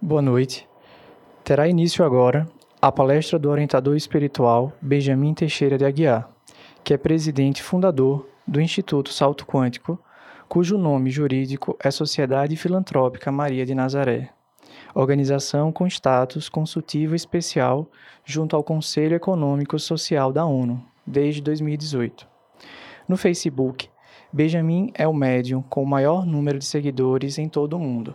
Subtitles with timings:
[0.00, 0.64] Boa noite.
[1.42, 2.48] Terá início agora
[2.80, 6.30] a palestra do orientador espiritual Benjamin Teixeira de Aguiar,
[6.84, 9.98] que é presidente fundador do Instituto Salto Quântico,
[10.48, 14.30] cujo nome jurídico é Sociedade Filantrópica Maria de Nazaré,
[14.94, 17.90] organização com status consultivo especial
[18.24, 22.24] junto ao Conselho Econômico Social da ONU, desde 2018.
[23.08, 23.90] No Facebook,
[24.32, 28.14] Benjamin é o médium com o maior número de seguidores em todo o mundo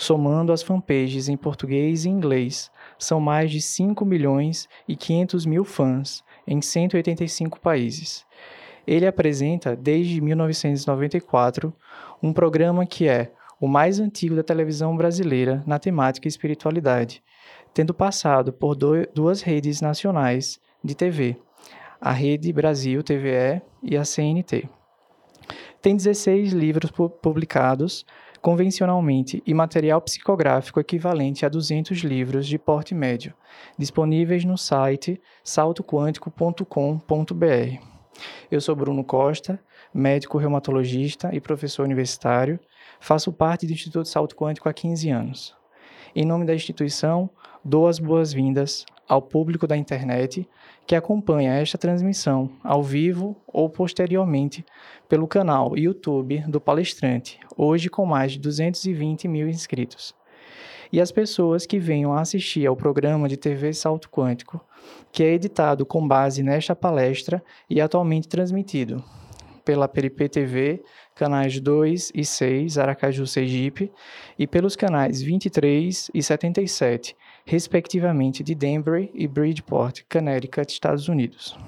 [0.00, 5.62] somando as fanpages em português e inglês, são mais de 5 milhões e 500 mil
[5.62, 8.24] fãs em 185 países.
[8.86, 11.70] Ele apresenta, desde 1994,
[12.22, 17.22] um programa que é o mais antigo da televisão brasileira na temática espiritualidade,
[17.74, 21.36] tendo passado por duas redes nacionais de TV,
[22.00, 24.66] a Rede Brasil TVE e a CNT.
[25.82, 26.90] Tem 16 livros
[27.22, 28.06] publicados,
[28.40, 33.34] convencionalmente e material psicográfico equivalente a 200 livros de porte médio,
[33.78, 37.84] disponíveis no site saltoquântico.com.br.
[38.50, 39.60] Eu sou Bruno Costa,
[39.92, 42.58] médico reumatologista e professor universitário.
[42.98, 45.54] Faço parte do Instituto Salto Quântico há 15 anos.
[46.14, 47.30] Em nome da instituição,
[47.64, 50.48] dou as boas-vindas ao público da internet
[50.86, 54.64] que acompanha esta transmissão ao vivo ou posteriormente
[55.08, 60.14] pelo canal YouTube do palestrante, hoje com mais de 220 mil inscritos.
[60.92, 64.64] E as pessoas que venham assistir ao programa de TV Salto Quântico,
[65.10, 69.02] que é editado com base nesta palestra e atualmente transmitido
[69.64, 70.82] pela Peripê TV,
[71.14, 73.92] canais 2 e 6, Aracaju Sergipe,
[74.38, 77.16] e pelos canais 23 e 77,
[77.50, 81.58] respectivamente de Denver e Bridgeport, Connecticut, Estados Unidos.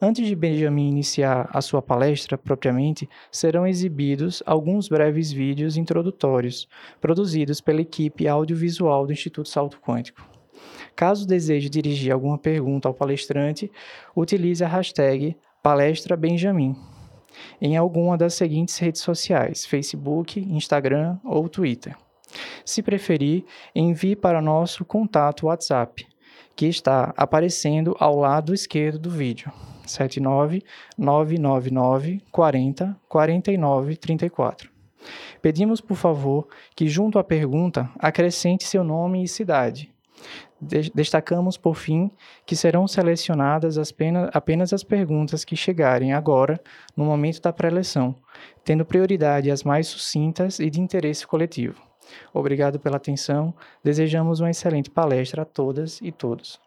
[0.00, 6.68] Antes de Benjamin iniciar a sua palestra propriamente, serão exibidos alguns breves vídeos introdutórios,
[7.00, 10.22] produzidos pela equipe audiovisual do Instituto Salto Quântico.
[10.94, 13.72] Caso deseje dirigir alguma pergunta ao palestrante,
[14.14, 16.76] utilize a hashtag PalestraBenjamin
[17.60, 21.96] em alguma das seguintes redes sociais: Facebook, Instagram ou Twitter.
[22.64, 23.44] Se preferir,
[23.74, 26.06] envie para nosso contato WhatsApp,
[26.54, 29.50] que está aparecendo ao lado esquerdo do vídeo.
[29.86, 34.70] 79999 40 49 34.
[35.40, 39.90] Pedimos, por favor, que junto à pergunta acrescente seu nome e cidade.
[40.94, 42.08] Destacamos, por fim,
[42.46, 43.76] que serão selecionadas
[44.32, 46.60] apenas as perguntas que chegarem agora,
[46.96, 48.14] no momento da preleção,
[48.64, 51.91] tendo prioridade as mais sucintas e de interesse coletivo.
[52.32, 53.54] Obrigado pela atenção.
[53.82, 56.60] Desejamos uma excelente palestra a todas e todos.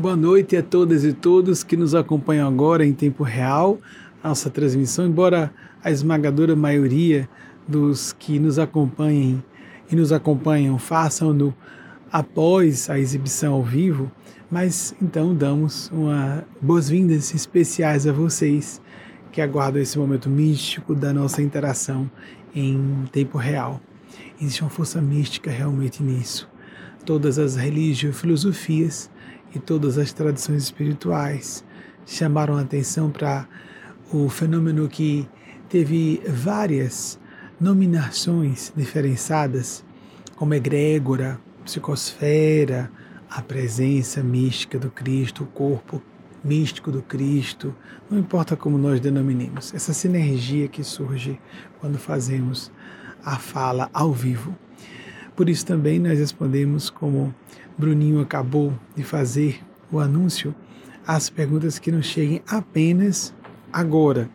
[0.00, 3.80] Boa noite a todas e todos que nos acompanham agora em tempo real,
[4.22, 7.28] nossa transmissão, embora a esmagadora maioria
[7.66, 9.42] dos que nos acompanhem
[9.90, 11.52] e nos acompanham façam-no
[12.12, 14.08] após a exibição ao vivo,
[14.48, 18.80] mas então damos uma boas-vindas especiais a vocês
[19.32, 22.08] que aguardam esse momento místico da nossa interação
[22.54, 23.80] em tempo real.
[24.40, 26.48] Existe uma força mística realmente nisso.
[27.04, 29.10] Todas as religiões e filosofias
[29.54, 31.64] e todas as tradições espirituais
[32.06, 33.46] chamaram a atenção para
[34.12, 35.28] o fenômeno que
[35.68, 37.18] teve várias
[37.60, 39.84] nominações diferenciadas,
[40.36, 42.90] como egrégora, psicosfera,
[43.28, 46.02] a presença mística do Cristo, o corpo
[46.42, 47.74] místico do Cristo,
[48.08, 51.38] não importa como nós denominemos, essa sinergia que surge
[51.80, 52.70] quando fazemos
[53.24, 54.56] a fala ao vivo.
[55.36, 57.34] Por isso também nós respondemos como
[57.78, 60.54] Bruninho acabou de fazer o anúncio,
[61.06, 63.32] as perguntas que nos cheguem apenas
[63.72, 64.28] agora.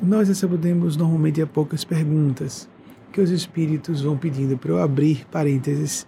[0.00, 2.68] Nós recebemos normalmente a poucas perguntas
[3.12, 6.06] que os espíritos vão pedindo para eu abrir parênteses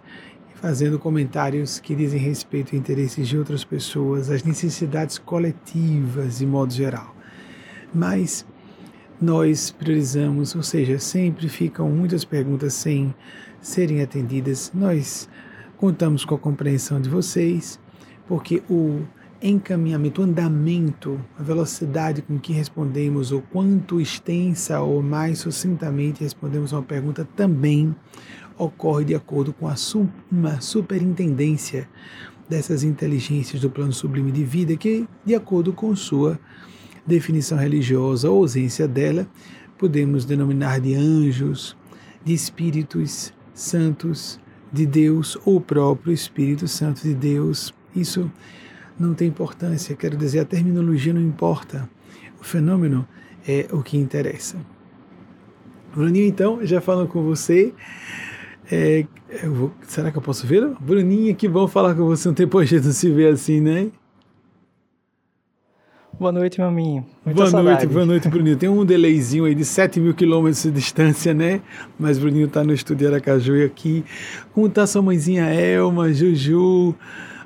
[0.60, 6.72] fazendo comentários que dizem respeito a interesses de outras pessoas, as necessidades coletivas de modo
[6.72, 7.14] geral.
[7.94, 8.44] Mas
[9.20, 13.14] nós priorizamos, ou seja, sempre ficam muitas perguntas sem
[13.60, 14.72] serem atendidas.
[14.74, 15.28] Nós
[15.78, 17.78] Contamos com a compreensão de vocês,
[18.26, 19.02] porque o
[19.40, 26.72] encaminhamento, o andamento, a velocidade com que respondemos, ou quanto extensa ou mais sucintamente respondemos
[26.72, 27.94] uma pergunta, também
[28.58, 29.76] ocorre de acordo com a,
[30.32, 31.88] uma superintendência
[32.48, 36.40] dessas inteligências do plano sublime de vida, que, de acordo com sua
[37.06, 39.28] definição religiosa ou ausência dela,
[39.78, 41.76] podemos denominar de anjos,
[42.24, 44.40] de espíritos santos
[44.72, 47.74] de Deus ou o próprio Espírito Santo de Deus.
[47.94, 48.30] Isso
[48.98, 51.88] não tem importância, quero dizer, a terminologia não importa.
[52.40, 53.06] O fenômeno
[53.46, 54.56] é o que interessa.
[55.94, 57.72] Bruninho, então, já falando com você.
[58.70, 59.06] É,
[59.44, 60.68] vou, será que eu posso ver?
[60.80, 62.28] Bruninha, que bom falar com você.
[62.28, 63.90] Não tem por jeito de se ver assim, né?
[66.18, 67.06] Boa noite, maminho.
[67.24, 67.76] Muita boa saudade.
[67.76, 68.56] noite, boa noite, Bruninho.
[68.56, 71.60] Tem um delayzinho aí de 7 mil quilômetros de distância, né?
[71.96, 74.04] Mas Bruninho está no estúdio Aracaju aqui.
[74.52, 76.92] Como tá sua mãezinha Elma, Juju,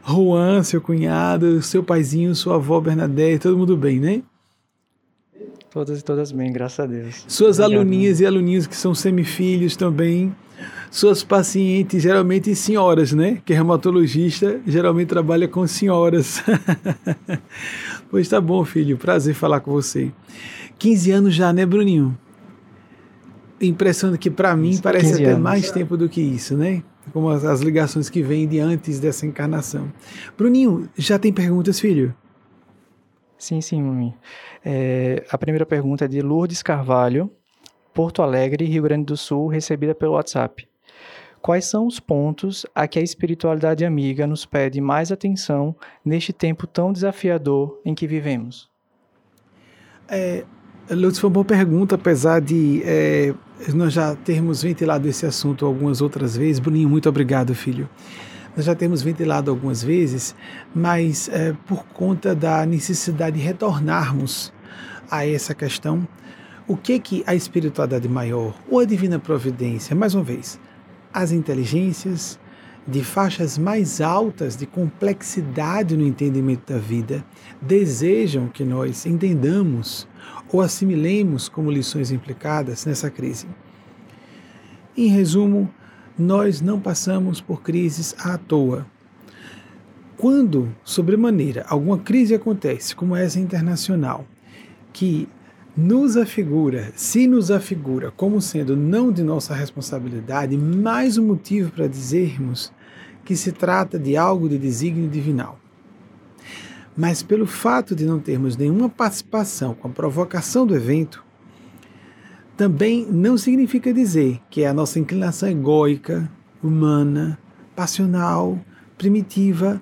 [0.09, 4.23] Juan, seu cunhado, seu paizinho, sua avó Bernadette, todo mundo bem, né?
[5.71, 7.27] Todas e todas bem, graças a Deus.
[7.29, 10.35] Suas Obrigado, aluninhas e aluninhos que são semifilhos também.
[10.93, 13.41] Suas pacientes, geralmente senhoras, né?
[13.47, 16.45] Que reumatologista geralmente trabalha com senhoras.
[18.11, 18.99] pois tá bom, filho.
[18.99, 20.13] Prazer falar com você.
[20.79, 22.15] 15 anos já, né, Bruninho?
[23.59, 25.41] Impressionante que para mim parece até anos.
[25.43, 26.83] mais tempo do que isso, né?
[27.11, 29.91] Como as, as ligações que vêm de antes dessa encarnação.
[30.37, 32.15] Bruninho, já tem perguntas, filho?
[33.39, 34.15] Sim, sim, mami.
[34.63, 37.31] É, a primeira pergunta é de Lourdes Carvalho,
[37.95, 40.71] Porto Alegre, Rio Grande do Sul, recebida pelo WhatsApp.
[41.43, 45.75] Quais são os pontos a que a espiritualidade amiga nos pede mais atenção
[46.05, 48.71] neste tempo tão desafiador em que vivemos?
[50.09, 50.45] É,
[50.89, 53.35] Lutz, foi uma boa pergunta, apesar de é,
[53.75, 56.61] nós já termos ventilado esse assunto algumas outras vezes.
[56.61, 57.89] Bruninho, muito obrigado, filho
[58.57, 60.35] nós já temos ventilado algumas vezes,
[60.75, 64.53] mas é, por conta da necessidade de retornarmos
[65.11, 66.07] a essa questão,
[66.67, 70.61] o que que a espiritualidade maior ou a divina providência, mais uma vez,
[71.13, 72.39] as inteligências
[72.87, 77.25] de faixas mais altas de complexidade no entendimento da vida
[77.61, 80.09] desejam que nós entendamos
[80.53, 83.47] ou assimilemos como lições implicadas nessa crise.
[84.97, 85.73] Em resumo,
[86.19, 88.87] nós não passamos por crises à toa.
[90.17, 94.27] Quando, sobremaneira, alguma crise acontece, como essa internacional,
[94.93, 95.29] que
[95.77, 101.87] nos afigura, se nos afigura como sendo não de nossa responsabilidade, mais um motivo para
[101.87, 102.73] dizermos
[103.25, 105.59] que se trata de algo de desígnio divinal.
[106.95, 111.25] Mas pelo fato de não termos nenhuma participação com a provocação do evento,
[112.55, 116.31] também não significa dizer que a nossa inclinação egóica,
[116.63, 117.39] humana,
[117.75, 118.59] passional,
[118.99, 119.81] primitiva,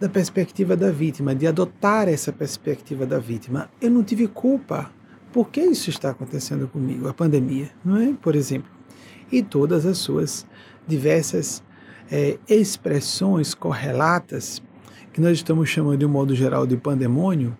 [0.00, 3.70] da perspectiva da vítima, de adotar essa perspectiva da vítima.
[3.80, 4.90] Eu não tive culpa.
[5.32, 7.08] Por que isso está acontecendo comigo?
[7.08, 8.12] A pandemia, não é?
[8.20, 8.70] Por exemplo.
[9.30, 10.46] E todas as suas
[10.86, 11.62] diversas
[12.10, 14.62] é, expressões correlatas,
[15.12, 17.56] que nós estamos chamando de um modo geral de pandemônio,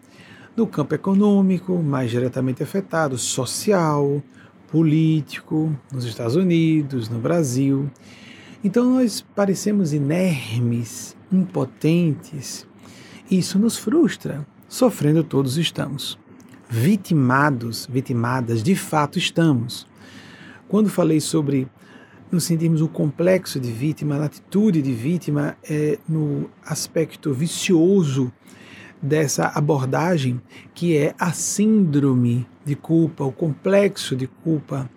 [0.55, 4.23] no campo econômico, mais diretamente afetado, social,
[4.71, 7.91] político, nos Estados Unidos, no Brasil.
[8.63, 12.67] Então nós parecemos inermes, impotentes.
[13.31, 14.47] Isso nos frustra.
[14.69, 16.22] Sofrendo todos estamos.
[16.75, 19.87] Vitimados, vitimadas, de fato estamos.
[20.67, 21.69] Quando falei sobre
[22.31, 28.33] nos sentirmos o complexo de vítima, a atitude de vítima é no aspecto vicioso
[29.03, 30.41] dessa abordagem,
[30.73, 34.89] que é a síndrome de culpa, o complexo de culpa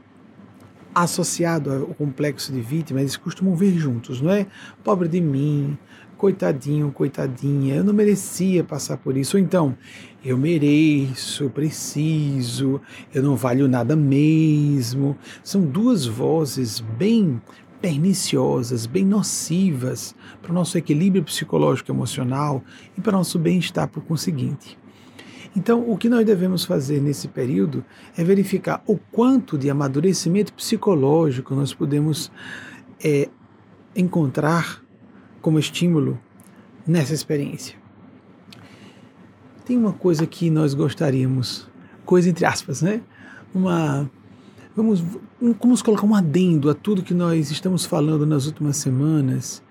[0.94, 4.48] associado ao complexo de vítima, eles costumam vir juntos, não é?
[4.82, 5.78] Pobre de mim,
[6.18, 9.36] coitadinho, coitadinha, eu não merecia passar por isso.
[9.36, 9.78] Ou então,
[10.26, 12.82] eu mereço, preciso,
[13.14, 15.16] eu não valho nada mesmo.
[15.44, 17.40] São duas vozes bem
[17.80, 22.64] perniciosas, bem nocivas para o nosso equilíbrio psicológico emocional
[22.98, 24.80] e para o nosso bem-estar por conseguinte.
[25.56, 27.86] Então, o que nós devemos fazer nesse período
[28.18, 32.32] é verificar o quanto de amadurecimento psicológico nós podemos
[33.02, 33.30] é,
[33.96, 34.84] encontrar
[35.40, 36.20] como estímulo
[36.88, 37.85] nessa experiência.
[39.66, 41.68] Tem uma coisa que nós gostaríamos,
[42.06, 43.02] coisa entre aspas, né?
[43.54, 44.10] Uma
[44.76, 45.02] Vamos,
[45.40, 49.64] vamos colocar um adendo a tudo que nós estamos falando nas últimas semanas,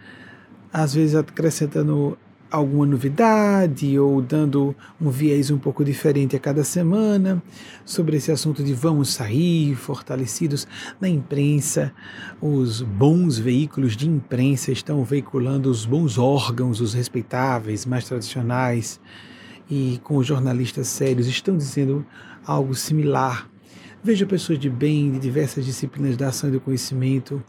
[0.73, 2.17] às vezes acrescentando
[2.51, 7.43] alguma novidade ou dando um viés um pouco diferente a cada semana
[7.85, 10.67] sobre esse assunto de vamos sair fortalecidos
[10.99, 11.93] na imprensa.
[12.41, 18.99] Os bons veículos de imprensa estão veiculando os bons órgãos, os respeitáveis, mais tradicionais,
[19.71, 22.05] e com jornalistas sérios estão dizendo
[22.47, 23.49] algo similar
[24.05, 27.43] Vejo pessoas de bem de diversas disciplinas da ação e do conhecimento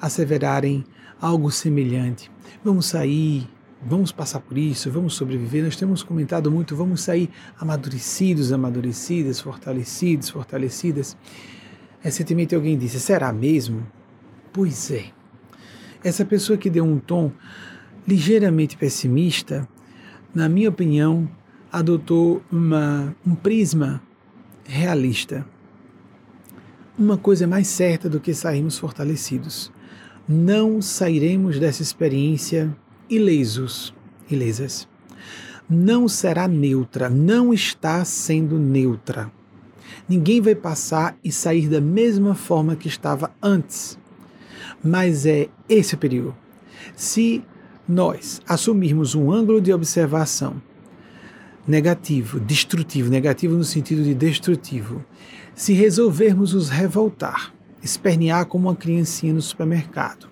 [0.00, 0.84] asseverarem
[1.20, 2.28] algo semelhante.
[2.64, 3.48] Vamos sair,
[3.80, 5.62] vamos passar por isso, vamos sobreviver.
[5.62, 11.16] Nós temos comentado muito, vamos sair amadurecidos, amadurecidas, fortalecidos, fortalecidas.
[12.00, 13.86] Recentemente alguém disse: será mesmo?
[14.52, 15.04] Pois é.
[16.02, 17.30] Essa pessoa que deu um tom
[18.04, 19.68] ligeiramente pessimista,
[20.34, 21.30] na minha opinião,
[21.72, 24.02] adotou uma, um prisma
[24.64, 25.46] realista.
[26.98, 29.72] Uma coisa mais certa do que sairmos fortalecidos.
[30.28, 32.74] Não sairemos dessa experiência
[33.08, 33.94] ilesos,
[34.30, 34.88] ilesas.
[35.68, 39.30] Não será neutra, não está sendo neutra.
[40.08, 43.98] Ninguém vai passar e sair da mesma forma que estava antes.
[44.82, 46.36] Mas é esse o perigo.
[46.96, 47.44] Se
[47.88, 50.60] nós assumirmos um ângulo de observação
[51.70, 55.04] negativo, destrutivo, negativo no sentido de destrutivo,
[55.54, 60.28] se resolvermos nos revoltar, espernear como uma criancinha no supermercado,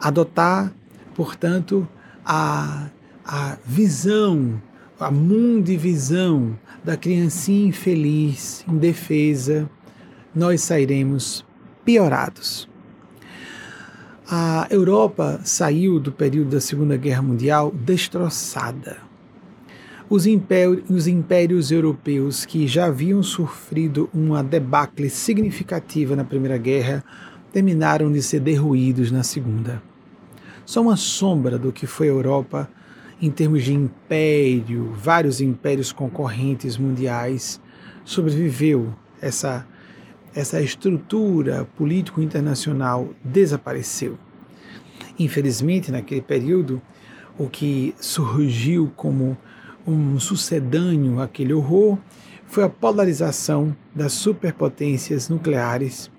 [0.00, 0.72] adotar,
[1.14, 1.86] portanto,
[2.24, 2.88] a,
[3.24, 4.62] a visão,
[4.98, 9.68] a mundivisão da criancinha infeliz, indefesa,
[10.34, 11.44] nós sairemos
[11.84, 12.68] piorados.
[14.28, 19.05] A Europa saiu do período da Segunda Guerra Mundial destroçada.
[20.08, 27.04] Os impérios, os impérios europeus que já haviam sofrido uma debacle significativa na Primeira Guerra
[27.52, 29.82] terminaram de ser derruídos na Segunda.
[30.64, 32.70] Só uma sombra do que foi a Europa
[33.20, 37.60] em termos de império, vários impérios concorrentes mundiais,
[38.04, 39.66] sobreviveu essa
[40.36, 44.18] essa estrutura político internacional desapareceu.
[45.18, 46.80] Infelizmente, naquele período,
[47.38, 49.34] o que surgiu como
[49.86, 51.98] um sucedâneo àquele horror
[52.46, 56.10] foi a polarização das superpotências nucleares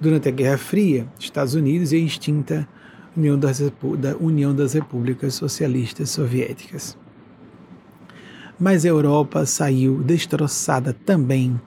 [0.00, 2.68] durante a Guerra Fria, Estados Unidos e a extinta
[3.16, 3.60] União das,
[3.98, 6.96] da União das Repúblicas Socialistas Soviéticas.
[8.58, 11.60] Mas a Europa saiu destroçada também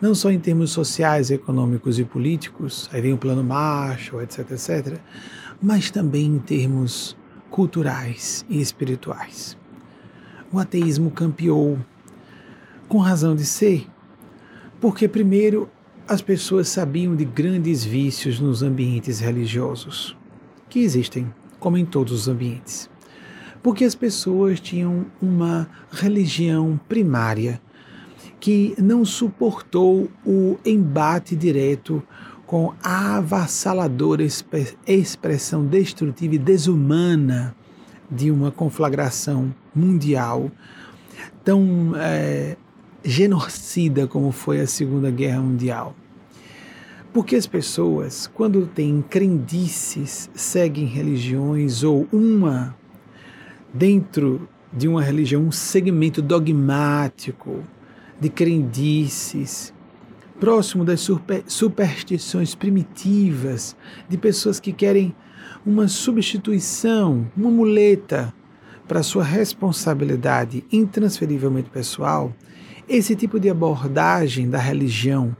[0.00, 4.98] não só em termos sociais, econômicos e políticos, aí vem o plano Marshall, etc, etc,
[5.62, 7.16] mas também em termos
[7.50, 9.59] culturais e espirituais.
[10.52, 11.78] O ateísmo campeou,
[12.88, 13.86] com razão de ser,
[14.80, 15.70] porque, primeiro,
[16.08, 20.16] as pessoas sabiam de grandes vícios nos ambientes religiosos,
[20.68, 22.90] que existem, como em todos os ambientes.
[23.62, 27.60] Porque as pessoas tinham uma religião primária
[28.40, 32.02] que não suportou o embate direto
[32.44, 34.24] com a avassaladora
[34.86, 37.54] expressão destrutiva e desumana
[38.10, 40.50] de uma conflagração mundial
[41.44, 42.56] tão é,
[43.04, 45.94] genocida como foi a Segunda Guerra Mundial.
[47.12, 52.76] Porque as pessoas, quando têm crendices, seguem religiões ou uma
[53.72, 57.64] dentro de uma religião, um segmento dogmático,
[58.20, 59.72] de crendices,
[60.38, 63.76] próximo das super, superstições primitivas,
[64.08, 65.14] de pessoas que querem
[65.64, 68.32] uma substituição, uma muleta
[68.88, 72.32] para sua responsabilidade intransferivelmente pessoal,
[72.88, 75.36] esse tipo de abordagem da religião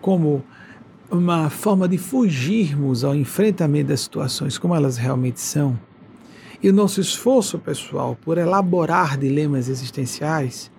[0.00, 0.42] como
[1.10, 5.78] uma forma de fugirmos ao enfrentamento das situações como elas realmente são,
[6.62, 10.70] e o nosso esforço pessoal por elaborar dilemas existenciais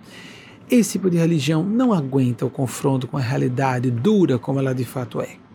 [0.69, 4.85] esse tipo de religião não aguenta o confronto com a realidade dura como ela de
[4.85, 5.48] fato é.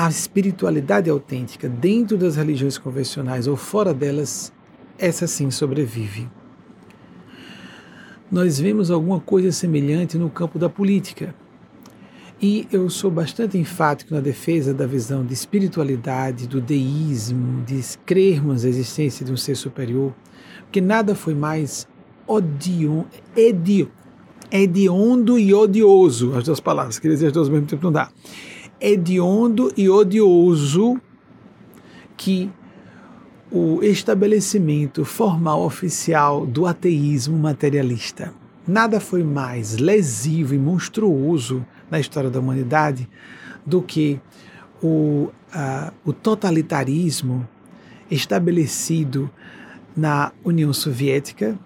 [0.00, 4.52] A espiritualidade autêntica, dentro das religiões convencionais ou fora delas,
[4.96, 6.28] essa sim sobrevive.
[8.30, 11.34] Nós vemos alguma coisa semelhante no campo da política.
[12.40, 18.62] E eu sou bastante enfático na defesa da visão de espiritualidade, do deísmo, de crermos
[18.62, 20.14] na existência de um ser superior,
[20.60, 21.88] porque nada foi mais
[22.24, 23.02] odion,
[23.36, 23.88] edi,
[24.48, 28.12] hediondo e odioso, as duas palavras, queria dizer as duas ao mesmo tempo, não dá.
[28.80, 31.00] Hediondo e odioso
[32.16, 32.50] que
[33.50, 38.32] o estabelecimento formal oficial do ateísmo materialista.
[38.66, 43.08] Nada foi mais lesivo e monstruoso na história da humanidade
[43.64, 44.20] do que
[44.82, 47.48] o, uh, o totalitarismo
[48.10, 49.30] estabelecido
[49.96, 51.58] na União Soviética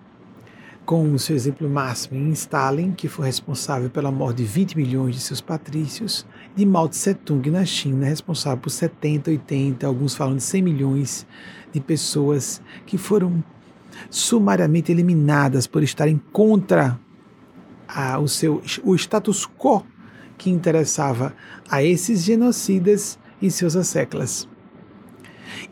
[0.84, 5.14] com o seu exemplo máximo em Stalin, que foi responsável pela morte de 20 milhões
[5.14, 10.42] de seus patrícios, de Mao Tse-tung na China, responsável por 70, 80, alguns falam de
[10.42, 11.26] 100 milhões
[11.72, 13.42] de pessoas que foram
[14.10, 16.98] sumariamente eliminadas por estarem contra
[17.88, 19.84] a, o seu o status quo
[20.36, 21.34] que interessava
[21.70, 24.48] a esses genocidas e seus asseclas.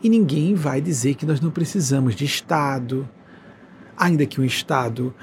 [0.01, 3.07] E ninguém vai dizer que nós não precisamos de Estado,
[3.97, 5.13] ainda que um Estado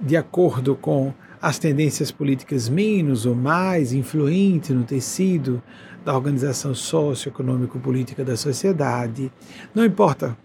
[0.00, 5.62] de acordo com as tendências políticas menos ou mais influentes no tecido
[6.04, 9.30] da organização socioeconômico-política da sociedade.
[9.74, 10.36] Não importa.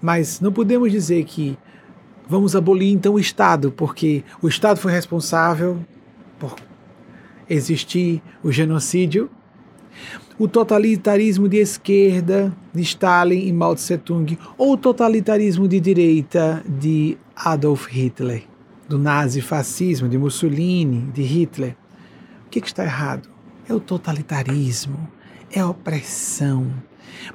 [0.00, 1.56] Mas não podemos dizer que
[2.28, 5.78] vamos abolir então o Estado, porque o Estado foi responsável
[6.38, 6.56] por
[7.48, 9.30] existir o genocídio.
[10.38, 16.64] O totalitarismo de esquerda de Stalin e Mao Tse Tung, ou o totalitarismo de direita
[16.66, 18.51] de Adolf Hitler
[18.92, 21.74] do nazifascismo, de Mussolini, de Hitler.
[22.46, 23.26] O que, que está errado?
[23.66, 25.08] É o totalitarismo,
[25.50, 26.70] é a opressão.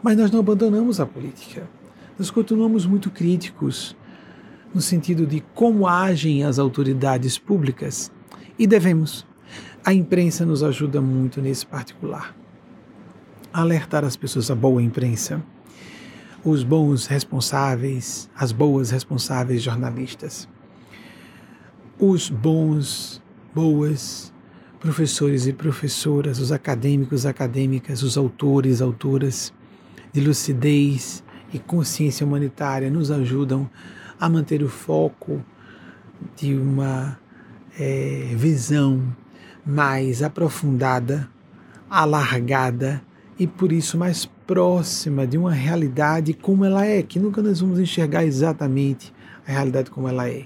[0.04, 1.68] Mas nós não abandonamos a política.
[2.18, 3.98] Nós continuamos muito críticos
[4.72, 8.12] no sentido de como agem as autoridades públicas
[8.60, 9.26] e devemos.
[9.84, 12.36] A imprensa nos ajuda muito nesse particular.
[13.52, 15.44] Alertar as pessoas, a boa imprensa,
[16.46, 20.48] os bons responsáveis, as boas responsáveis jornalistas
[22.00, 23.22] os bons,
[23.54, 24.32] boas
[24.80, 29.52] professores e professoras, os acadêmicos, acadêmicas, os autores, autoras
[30.14, 33.70] de lucidez e consciência humanitária nos ajudam
[34.20, 35.44] a manter o foco
[36.36, 37.20] de uma
[37.80, 39.16] é, visão
[39.66, 41.28] mais aprofundada,
[41.90, 43.02] alargada
[43.40, 47.80] e por isso mais próxima de uma realidade como ela é, que nunca nós vamos
[47.80, 49.14] enxergar exatamente
[49.48, 50.46] a realidade como ela é.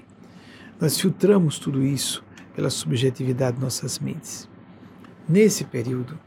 [0.82, 2.24] Nós filtramos tudo isso
[2.56, 4.48] pela subjetividade de nossas mentes.
[5.28, 6.18] Nesse período,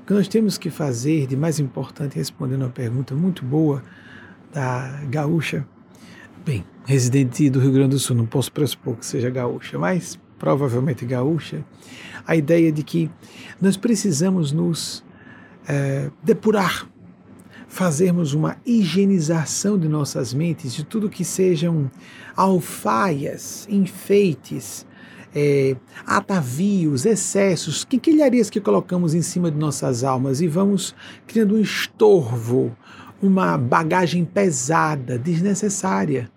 [0.00, 3.84] o que nós temos que fazer de mais importante, respondendo uma pergunta muito boa
[4.52, 5.64] da gaúcha,
[6.44, 11.06] bem, residente do Rio Grande do Sul, não posso pressupor que seja gaúcha, mas provavelmente
[11.06, 11.64] gaúcha,
[12.26, 13.08] a ideia de que
[13.60, 15.04] nós precisamos nos
[15.68, 16.90] é, depurar
[17.70, 21.88] fazermos uma higienização de nossas mentes, de tudo que sejam
[22.36, 24.84] alfaias, enfeites,
[25.32, 30.96] é, atavios, excessos, quinquilharias que colocamos em cima de nossas almas e vamos
[31.28, 32.76] criando um estorvo,
[33.22, 36.28] uma bagagem pesada, desnecessária.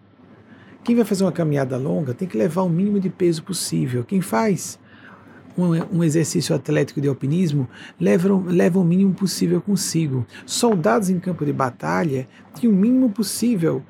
[0.84, 4.04] Quem vai fazer uma caminhada longa tem que levar o mínimo de peso possível.
[4.04, 4.78] Quem faz
[5.58, 7.68] um, um exercício atlético de alpinismo
[8.00, 10.26] levam, levam o mínimo possível consigo.
[10.46, 12.28] Soldados em campo de batalha
[12.60, 13.84] têm o mínimo possível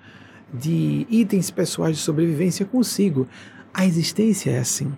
[0.53, 3.27] de itens pessoais de sobrevivência consigo.
[3.73, 4.91] A existência é assim.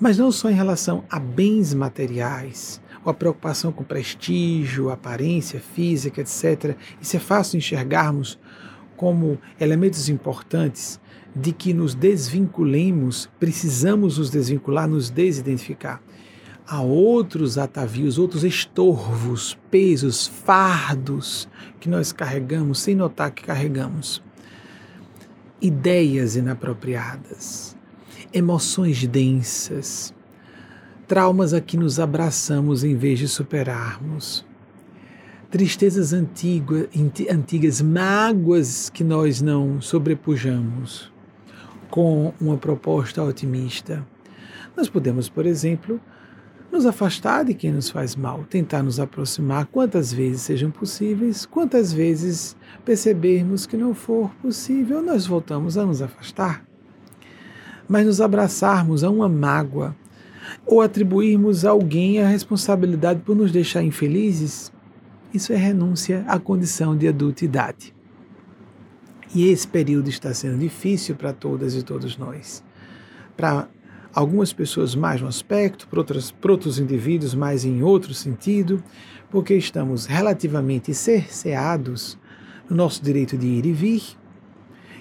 [0.00, 6.20] Mas não só em relação a bens materiais, ou a preocupação com prestígio, aparência física,
[6.20, 6.76] etc.
[7.00, 8.38] Isso é fácil enxergarmos
[8.96, 11.00] como elementos importantes
[11.38, 16.00] de que nos desvinculemos, precisamos nos desvincular, nos desidentificar.
[16.66, 21.46] Há outros atavios, outros estorvos, pesos, fardos
[21.78, 24.22] que nós carregamos sem notar que carregamos.
[25.60, 27.76] Ideias inapropriadas,
[28.32, 30.14] emoções densas,
[31.06, 34.44] traumas a que nos abraçamos em vez de superarmos,
[35.50, 36.88] tristezas antigas,
[37.30, 41.14] antigas mágoas que nós não sobrepujamos
[41.96, 44.06] com uma proposta otimista.
[44.76, 45.98] Nós podemos, por exemplo,
[46.70, 51.94] nos afastar de quem nos faz mal, tentar nos aproximar quantas vezes sejam possíveis, quantas
[51.94, 52.54] vezes
[52.84, 56.66] percebermos que não for possível, nós voltamos a nos afastar.
[57.88, 59.96] Mas nos abraçarmos a uma mágoa
[60.66, 64.70] ou atribuirmos a alguém a responsabilidade por nos deixar infelizes,
[65.32, 67.95] isso é renúncia à condição de adultidade.
[69.34, 72.62] E esse período está sendo difícil para todas e todos nós.
[73.36, 73.68] Para
[74.14, 78.82] algumas pessoas mais no aspecto, para, outras, para outros indivíduos mais em outro sentido,
[79.30, 82.18] porque estamos relativamente cerceados
[82.68, 84.02] no nosso direito de ir e vir,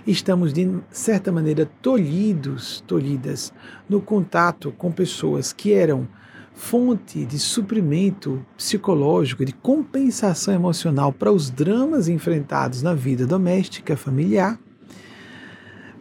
[0.06, 3.54] estamos de certa maneira tolhidos, tolhidas
[3.88, 6.08] no contato com pessoas que eram
[6.56, 14.58] fonte de suprimento psicológico, de compensação emocional para os dramas enfrentados na vida doméstica, familiar,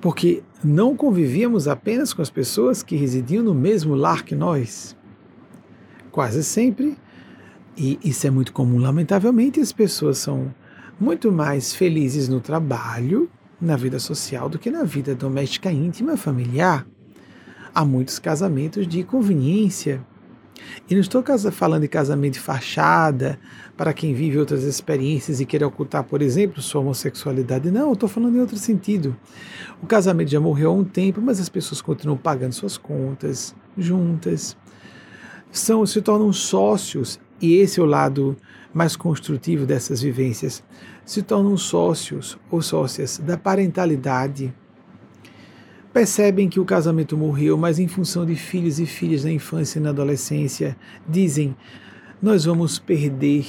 [0.01, 4.97] porque não convivíamos apenas com as pessoas que residiam no mesmo lar que nós.
[6.13, 6.97] Quase sempre,
[7.77, 10.55] e isso é muito comum, lamentavelmente, as pessoas são
[11.01, 13.29] muito mais felizes no trabalho,
[13.61, 16.87] na vida social, do que na vida doméstica, íntima, familiar.
[17.75, 20.01] Há muitos casamentos de conveniência
[20.89, 23.39] e não estou falando de casamento de fachada,
[23.77, 27.71] para quem vive outras experiências e quer ocultar, por exemplo, sua homossexualidade.
[27.71, 29.17] Não, estou falando em outro sentido.
[29.83, 34.57] O casamento já morreu há um tempo, mas as pessoas continuam pagando suas contas juntas,
[35.51, 38.37] são se tornam sócios e esse é o lado
[38.73, 40.63] mais construtivo dessas vivências,
[41.05, 44.53] se tornam sócios ou sócias da parentalidade.
[45.95, 49.83] Percebem que o casamento morreu, mas em função de filhos e filhas na infância e
[49.83, 50.77] na adolescência,
[51.09, 51.55] dizem:
[52.21, 53.47] nós vamos perder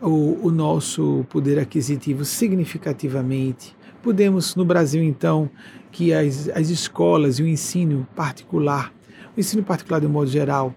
[0.00, 3.76] o, o nosso poder aquisitivo significativamente.
[4.02, 5.50] Podemos, no Brasil, então,
[5.92, 8.90] que as, as escolas e o ensino particular,
[9.36, 10.74] o ensino particular de um modo geral,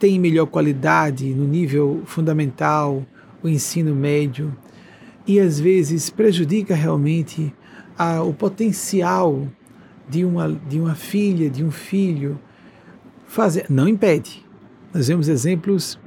[0.00, 3.06] tem melhor qualidade no nível fundamental,
[3.40, 4.52] o ensino médio,
[5.24, 7.54] e às vezes prejudica realmente
[7.98, 9.46] a, o potencial
[10.08, 12.38] de uma, de uma filha, de um filho,
[13.26, 13.66] fazer.
[13.68, 14.44] Não impede.
[14.92, 15.98] Nós vemos exemplos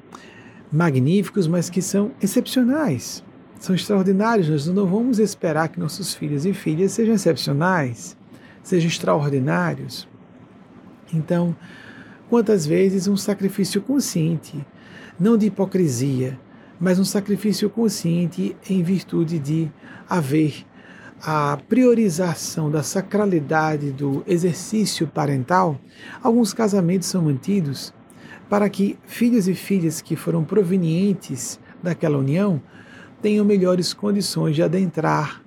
[0.72, 3.24] magníficos, mas que são excepcionais,
[3.60, 4.50] são extraordinários.
[4.50, 8.16] Nós não vamos esperar que nossos filhos e filhas sejam excepcionais,
[8.64, 10.08] sejam extraordinários.
[11.14, 11.56] Então,
[12.30, 14.66] quantas vezes um sacrifício consciente,
[15.20, 16.40] não de hipocrisia,
[16.80, 19.72] mas um sacrifício consciente em virtude de
[20.08, 20.66] haver
[21.22, 25.80] a priorização da sacralidade do exercício parental,
[26.22, 27.94] alguns casamentos são mantidos
[28.50, 32.62] para que filhos e filhas que foram provenientes daquela união
[33.22, 35.42] tenham melhores condições de adentrar,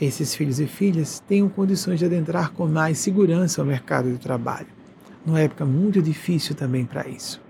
[0.00, 4.66] esses filhos e filhas tenham condições de adentrar com mais segurança ao mercado de trabalho.
[5.24, 7.40] Numa época muito difícil também para isso.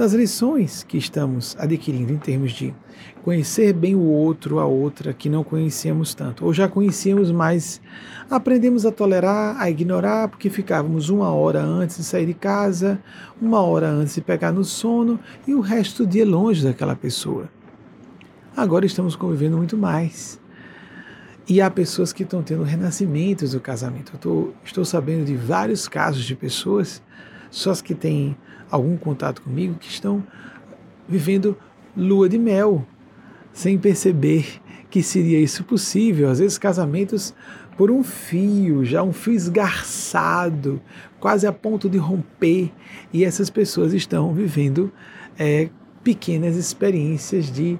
[0.00, 2.74] Então, as lições que estamos adquirindo em termos de
[3.22, 7.82] conhecer bem o outro, a outra, que não conhecíamos tanto, ou já conhecíamos, mas
[8.30, 12.98] aprendemos a tolerar, a ignorar, porque ficávamos uma hora antes de sair de casa,
[13.38, 17.50] uma hora antes de pegar no sono e o resto do dia longe daquela pessoa.
[18.56, 20.40] Agora estamos convivendo muito mais.
[21.46, 24.16] E há pessoas que estão tendo renascimentos do casamento.
[24.16, 27.02] Tô, estou sabendo de vários casos de pessoas,
[27.50, 28.34] só as que têm
[28.70, 30.22] algum contato comigo, que estão
[31.08, 31.56] vivendo
[31.96, 32.86] lua de mel,
[33.52, 36.30] sem perceber que seria isso possível.
[36.30, 37.34] Às vezes, casamentos
[37.76, 40.80] por um fio, já um fio esgarçado,
[41.18, 42.70] quase a ponto de romper,
[43.12, 44.92] e essas pessoas estão vivendo
[45.38, 45.70] é,
[46.04, 47.78] pequenas experiências de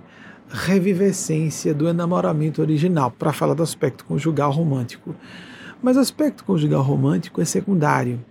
[0.48, 5.14] revivescência do enamoramento original, para falar do aspecto conjugal romântico.
[5.82, 8.24] Mas o aspecto conjugal romântico é secundário.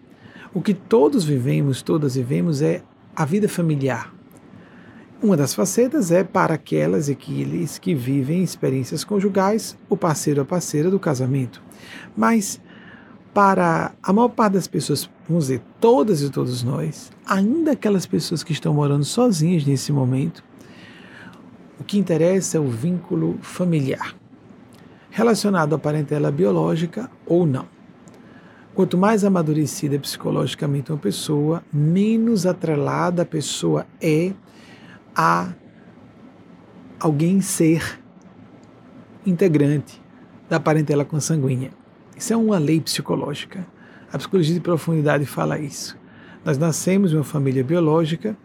[0.52, 2.82] O que todos vivemos, todas vivemos, é
[3.16, 4.12] a vida familiar.
[5.22, 10.46] Uma das facetas é para aquelas e aqueles que vivem experiências conjugais, o parceiro ou
[10.46, 11.62] parceira do casamento.
[12.18, 12.60] Mas
[13.32, 18.44] para a maior parte das pessoas, vamos dizer, todas e todos nós, ainda aquelas pessoas
[18.44, 20.44] que estão morando sozinhas nesse momento,
[21.80, 24.16] o que interessa é o vínculo familiar,
[25.12, 27.79] relacionado à parentela biológica ou não.
[28.80, 34.32] Quanto mais amadurecida psicologicamente uma pessoa, menos atrelada a pessoa é
[35.14, 35.52] a
[36.98, 38.00] alguém ser
[39.26, 40.02] integrante
[40.50, 41.72] da parentela consanguínea.
[42.16, 43.68] Isso é uma lei psicológica.
[44.14, 45.98] A psicologia de profundidade fala isso.
[46.46, 48.38] Nós nascemos em uma família biológica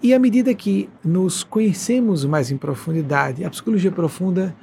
[0.00, 4.54] e à medida que nos conhecemos mais em profundidade, a psicologia profunda,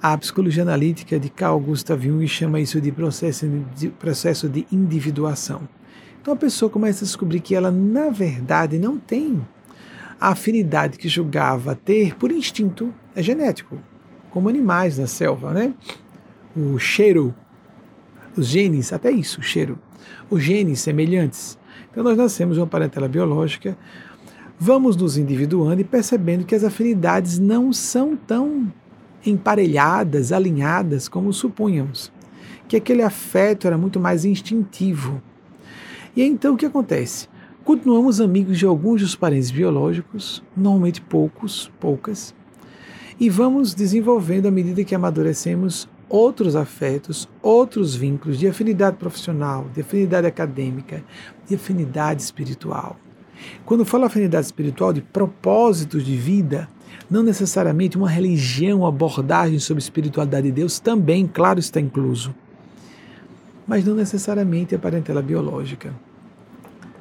[0.00, 5.68] a psicologia analítica de Carl Gustav Jung chama isso de processo de, processo de individuação.
[6.20, 9.40] Então a pessoa começa a descobrir que ela, na verdade, não tem
[10.20, 13.78] a afinidade que julgava ter por instinto, é genético,
[14.30, 15.74] como animais na selva, né?
[16.56, 17.34] O cheiro,
[18.36, 19.78] os genes, até isso, o cheiro,
[20.28, 21.58] os genes semelhantes.
[21.90, 23.76] Então nós nascemos uma parentela biológica
[24.58, 28.72] vamos nos individuando e percebendo que as afinidades não são tão
[29.30, 32.12] emparelhadas, alinhadas como supunhamos,
[32.68, 35.20] que aquele afeto era muito mais instintivo.
[36.14, 37.28] E então o que acontece?
[37.64, 42.34] Continuamos amigos de alguns dos parentes biológicos, normalmente poucos, poucas,
[43.18, 49.80] e vamos desenvolvendo à medida que amadurecemos outros afetos, outros vínculos de afinidade profissional, de
[49.80, 51.02] afinidade acadêmica,
[51.48, 52.96] de afinidade espiritual.
[53.64, 56.68] Quando falo afinidade espiritual de propósitos de vida,
[57.10, 62.34] não necessariamente uma religião, abordagem sobre espiritualidade de Deus, também, claro, está incluso.
[63.66, 65.94] Mas não necessariamente a parentela biológica.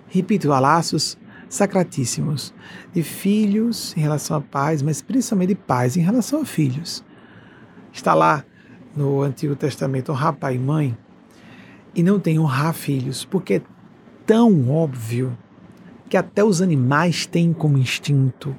[0.08, 1.18] Repito, há laços
[1.50, 2.54] sacratíssimos
[2.94, 7.04] de filhos em relação a pais, mas principalmente de pais em relação a filhos.
[7.92, 8.44] Está lá
[8.96, 10.98] no Antigo Testamento honrar pai e mãe
[11.94, 13.62] e não tem honrar filhos, porque é
[14.26, 15.38] tão óbvio
[16.10, 18.56] que até os animais têm como instinto,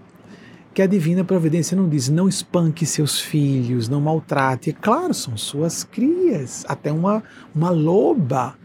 [0.76, 4.68] que a divina providência não diz não espanque seus filhos, não maltrate.
[4.68, 6.66] É claro, são suas crias.
[6.68, 7.22] Até uma,
[7.54, 8.58] uma loba,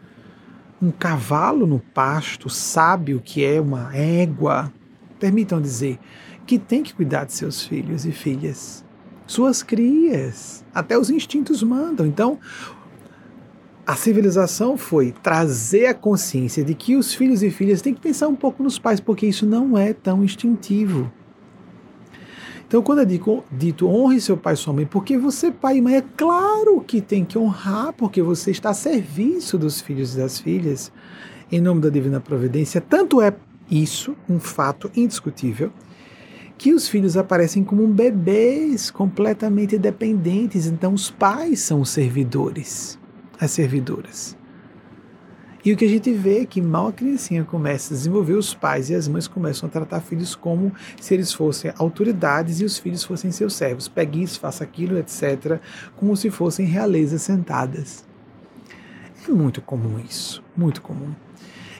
[0.81, 4.73] um cavalo no pasto sabe o que é uma égua,
[5.21, 5.99] permitam dizer,
[6.45, 8.83] que tem que cuidar de seus filhos e filhas,
[9.25, 10.65] suas crias.
[10.75, 12.05] Até os instintos mandam.
[12.05, 12.37] Então,
[13.87, 18.27] a civilização foi trazer a consciência de que os filhos e filhas têm que pensar
[18.27, 21.09] um pouco nos pais, porque isso não é tão instintivo.
[22.71, 25.97] Então, quando é dito, honre seu pai e sua mãe, porque você, pai e mãe,
[25.97, 30.39] é claro que tem que honrar, porque você está a serviço dos filhos e das
[30.39, 30.89] filhas,
[31.51, 32.79] em nome da divina providência.
[32.79, 33.35] Tanto é
[33.69, 35.69] isso um fato indiscutível
[36.57, 42.97] que os filhos aparecem como bebês completamente dependentes, então os pais são os servidores,
[43.37, 44.37] as servidoras.
[45.63, 48.53] E o que a gente vê é que mal a criancinha começa a desenvolver, os
[48.53, 52.79] pais e as mães começam a tratar filhos como se eles fossem autoridades e os
[52.79, 53.87] filhos fossem seus servos.
[53.87, 55.59] Pegue isso, faça aquilo, etc.,
[55.95, 58.03] como se fossem realezas sentadas.
[59.27, 61.13] É muito comum isso, muito comum.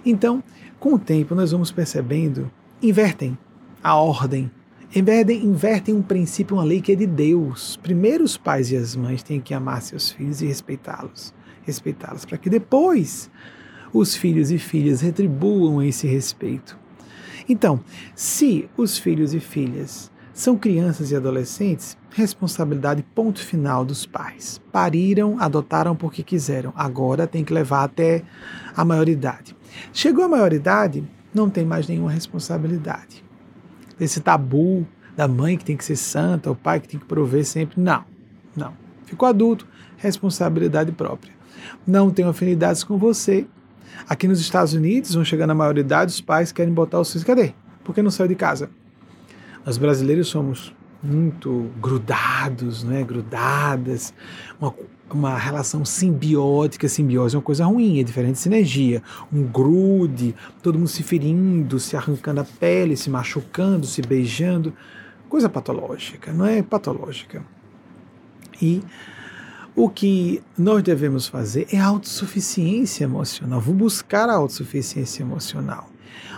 [0.06, 0.44] Então,
[0.80, 2.52] com o tempo, nós vamos percebendo,
[2.84, 3.36] invertem
[3.84, 4.52] a ordem,
[4.96, 7.78] invertem, invertem um princípio, uma lei que é de Deus.
[7.82, 12.38] Primeiro, os pais e as mães têm que amar seus filhos e respeitá-los, respeitá-los, para
[12.38, 13.32] que depois
[13.94, 16.78] os filhos e filhas retribuam esse respeito.
[17.48, 17.80] Então,
[18.16, 24.62] se os filhos e filhas são crianças e adolescentes, responsabilidade ponto final dos pais.
[24.72, 26.72] Pariram, adotaram porque quiseram.
[26.76, 28.24] Agora tem que levar até
[28.76, 29.56] a maioridade.
[29.92, 33.24] Chegou a maioridade, não tem mais nenhuma responsabilidade.
[34.00, 37.46] Esse tabu da mãe que tem que ser santa, o pai que tem que prover
[37.46, 38.04] sempre, não.
[38.56, 38.74] Não.
[39.06, 41.34] Ficou adulto, responsabilidade própria.
[41.86, 43.46] Não tenho afinidades com você,
[44.08, 47.24] Aqui nos Estados Unidos, vão chegando a maioridade, os pais querem botar os filhos.
[47.24, 47.54] Cadê?
[47.84, 48.70] Por que não saiu de casa?
[49.66, 50.74] Nós brasileiros somos
[51.04, 53.04] muito grudados, né?
[53.04, 54.14] grudadas,
[54.60, 54.74] uma,
[55.10, 56.88] uma relação simbiótica.
[56.88, 59.02] Simbiose é uma coisa ruim, é diferente de sinergia.
[59.32, 64.74] Um grude, todo mundo se ferindo, se arrancando a pele, se machucando, se beijando.
[65.28, 67.44] Coisa patológica, não é patológica.
[68.62, 68.82] E
[69.76, 73.62] o que nós devemos fazer é autossuficiência emocional.
[73.62, 75.90] Vou buscar a autossuficiência emocional.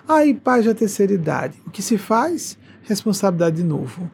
[0.08, 1.62] Aí, paz da terceira idade.
[1.66, 2.58] O que se faz?
[2.84, 4.10] Responsabilidade de novo.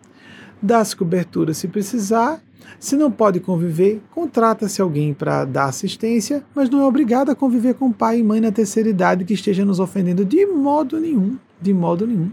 [0.62, 2.42] Dá-se cobertura se precisar.
[2.80, 7.74] Se não pode conviver, contrata-se alguém para dar assistência, mas não é obrigado a conviver
[7.74, 11.38] com pai e mãe na terceira idade que esteja nos ofendendo de modo nenhum.
[11.62, 12.32] De modo nenhum.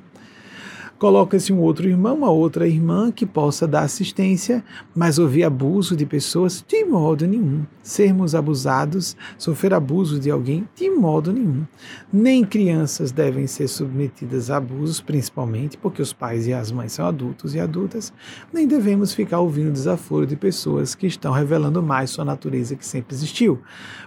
[0.98, 6.06] Coloca-se um outro irmão, uma outra irmã que possa dar assistência, mas ouvir abuso de
[6.06, 7.66] pessoas de modo nenhum.
[7.82, 11.66] Sermos abusados, sofrer abuso de alguém de modo nenhum.
[12.10, 17.04] Nem crianças devem ser submetidas a abusos, principalmente porque os pais e as mães são
[17.04, 18.10] adultos e adultas.
[18.50, 23.14] Nem devemos ficar ouvindo desaforo de pessoas que estão revelando mais sua natureza que sempre
[23.14, 23.60] existiu,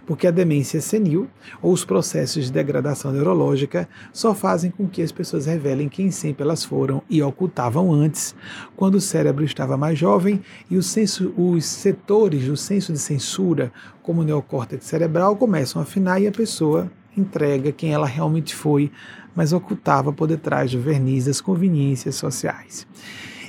[0.07, 1.27] porque a demência senil
[1.61, 6.43] ou os processos de degradação neurológica só fazem com que as pessoas revelem quem sempre
[6.43, 8.33] elas foram foram e ocultavam antes,
[8.77, 13.69] quando o cérebro estava mais jovem e os, senso, os setores do senso de censura,
[14.01, 18.89] como o neocórtex cerebral, começam a afinar e a pessoa entrega quem ela realmente foi,
[19.35, 22.87] mas ocultava por detrás do verniz das conveniências sociais.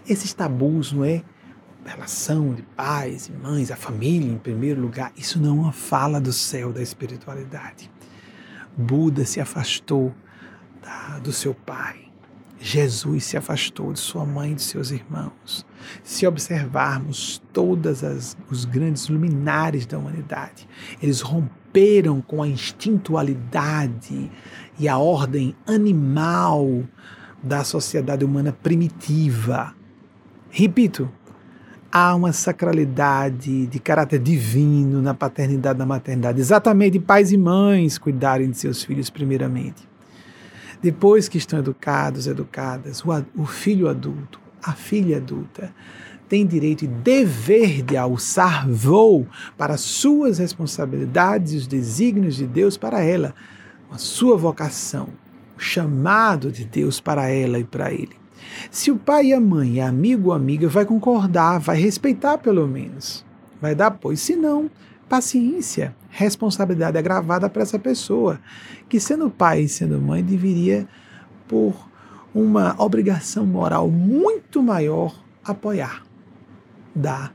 [0.09, 1.23] Esses tabus, não é?
[1.85, 6.21] relação de pais e mães, a família em primeiro lugar, isso não é uma fala
[6.21, 7.91] do céu da espiritualidade.
[8.77, 10.15] Buda se afastou
[10.83, 12.10] da, do seu pai,
[12.63, 15.65] Jesus se afastou de sua mãe e de seus irmãos.
[16.05, 18.03] Se observarmos todos
[18.51, 20.69] os grandes luminares da humanidade,
[21.03, 24.31] eles romperam com a instintualidade
[24.79, 26.83] e a ordem animal
[27.43, 29.75] da sociedade humana primitiva.
[30.51, 31.11] Repito,
[31.91, 37.97] há uma sacralidade de caráter divino na paternidade e na maternidade, exatamente pais e mães
[37.97, 39.90] cuidarem de seus filhos primeiramente.
[40.83, 45.73] Depois que estão educados, educadas, o, o filho adulto, a filha adulta,
[46.29, 49.27] tem direito e dever de alçar voo
[49.59, 53.35] para suas responsabilidades e os desígnios de Deus para ela,
[53.91, 55.09] a sua vocação,
[55.57, 58.17] o chamado de Deus para ela e para ele.
[58.71, 63.25] Se o pai e a mãe, amigo ou amiga, vai concordar, vai respeitar pelo menos,
[63.61, 64.71] vai dar apoio, se não,
[65.09, 68.41] paciência, responsabilidade agravada para essa pessoa,
[68.89, 70.87] que sendo pai e sendo mãe deveria,
[71.49, 71.75] por
[72.35, 76.05] uma obrigação moral muito maior, apoiar,
[76.95, 77.33] dar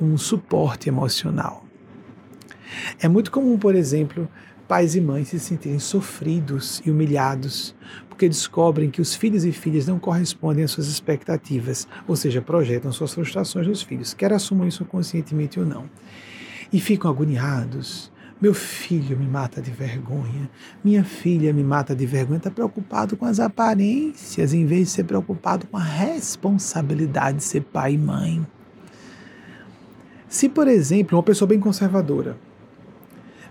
[0.00, 1.64] um suporte emocional.
[3.00, 4.28] É muito comum, por exemplo,
[4.66, 7.74] pais e mães se sentirem sofridos e humilhados
[8.08, 12.92] porque descobrem que os filhos e filhas não correspondem às suas expectativas, ou seja, projetam
[12.92, 15.88] suas frustrações nos filhos, quer assumam isso conscientemente ou não
[16.72, 20.48] e ficam agoniados, Meu filho me mata de vergonha.
[20.82, 22.38] Minha filha me mata de vergonha.
[22.38, 27.60] Está preocupado com as aparências, em vez de ser preocupado com a responsabilidade de ser
[27.60, 28.46] pai e mãe.
[30.26, 32.38] Se, por exemplo, uma pessoa bem conservadora.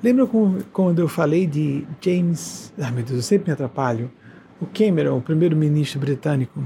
[0.01, 0.27] Lembra
[0.71, 2.73] quando eu falei de James.
[2.81, 4.09] Ah, meu Deus, eu sempre me atrapalho.
[4.59, 6.63] O Cameron, o primeiro-ministro britânico,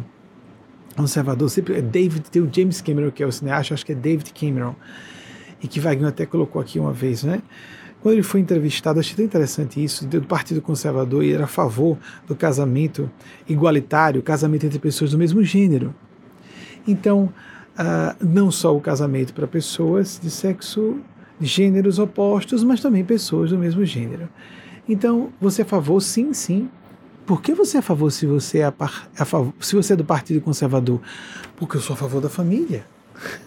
[0.96, 3.96] conservador, sempre é David, tem o James Cameron, que é o cineasta, acho que é
[3.96, 4.76] David Cameron,
[5.64, 7.42] e que Wagner até colocou aqui uma vez, né?
[8.02, 11.98] Quando ele foi entrevistado, achei tão interessante isso, do Partido Conservador, e era a favor
[12.28, 13.10] do casamento
[13.48, 15.96] igualitário, casamento entre pessoas do mesmo gênero.
[16.86, 17.34] Então,
[17.80, 21.00] uh, não só o casamento para pessoas de sexo,
[21.40, 24.28] gêneros opostos, mas também pessoas do mesmo gênero.
[24.88, 26.02] Então, você é a favor?
[26.02, 26.70] Sim, sim.
[27.26, 28.74] Por que você é a favor se você é, a
[29.18, 31.00] a favor, se você é do Partido Conservador?
[31.56, 32.86] Porque eu sou a favor da família.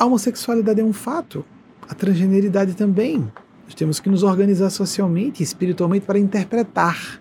[0.00, 1.44] a homossexualidade é um fato
[1.90, 3.30] a transgeneridade também.
[3.64, 7.20] Nós temos que nos organizar socialmente e espiritualmente para interpretar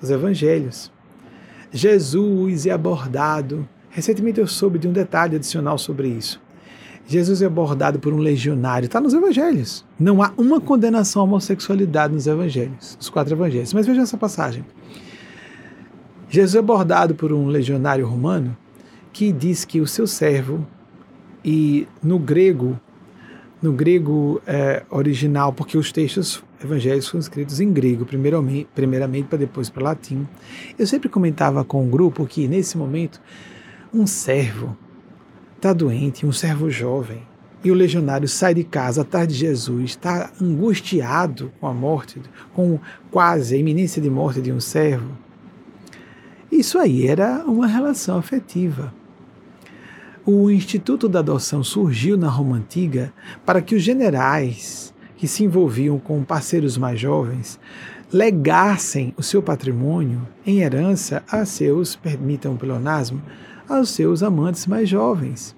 [0.00, 0.90] os evangelhos.
[1.70, 3.66] Jesus é abordado.
[3.88, 6.40] Recentemente eu soube de um detalhe adicional sobre isso.
[7.06, 9.84] Jesus é abordado por um legionário, está nos evangelhos.
[9.98, 13.72] Não há uma condenação à homossexualidade nos evangelhos, nos quatro evangelhos.
[13.72, 14.64] Mas veja essa passagem.
[16.28, 18.56] Jesus é abordado por um legionário romano
[19.12, 20.66] que diz que o seu servo,
[21.44, 22.78] e no grego
[23.62, 29.38] no grego é, original, porque os textos evangélicos são escritos em grego, primeiramente, primeiramente para
[29.38, 30.26] depois para latim.
[30.76, 33.20] Eu sempre comentava com o grupo que, nesse momento,
[33.94, 34.76] um servo
[35.56, 37.22] está doente, um servo jovem,
[37.62, 42.20] e o legionário sai de casa atrás de Jesus, está angustiado com a morte,
[42.52, 42.80] com
[43.12, 45.16] quase a iminência de morte de um servo.
[46.50, 48.92] Isso aí era uma relação afetiva.
[50.24, 53.12] O Instituto da Adoção surgiu na Roma Antiga
[53.44, 57.58] para que os generais que se envolviam com parceiros mais jovens
[58.12, 63.20] legassem o seu patrimônio em herança a seus, permitam o pleonasmo,
[63.68, 65.56] aos seus amantes mais jovens.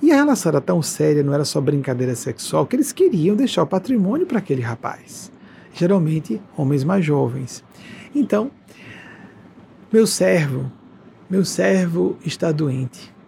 [0.00, 3.64] E a relação era tão séria, não era só brincadeira sexual, que eles queriam deixar
[3.64, 5.30] o patrimônio para aquele rapaz.
[5.74, 7.62] Geralmente, homens mais jovens.
[8.14, 8.50] Então,
[9.92, 10.72] meu servo,
[11.28, 13.19] meu servo está doente.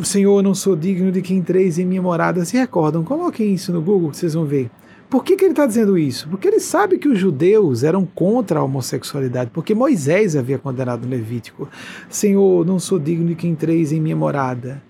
[0.00, 2.44] Senhor, eu não sou digno de que entreis em minha morada.
[2.46, 3.04] Se recordam?
[3.04, 4.70] Coloquem isso no Google, vocês vão ver.
[5.10, 6.26] Por que, que ele está dizendo isso?
[6.30, 11.10] Porque ele sabe que os judeus eram contra a homossexualidade, porque Moisés havia condenado no
[11.10, 11.68] Levítico.
[12.08, 14.82] Senhor, não sou digno de que entreis em minha morada.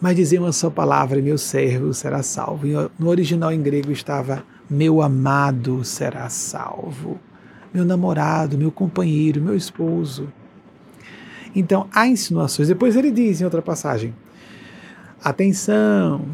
[0.00, 2.66] Mas dizer uma só palavra, meu servo será salvo.
[2.98, 7.20] No original em grego estava, meu amado será salvo.
[7.74, 10.32] Meu namorado, meu companheiro, meu esposo.
[11.54, 12.68] Então, há insinuações.
[12.68, 14.14] Depois ele diz em outra passagem:
[15.22, 16.24] atenção,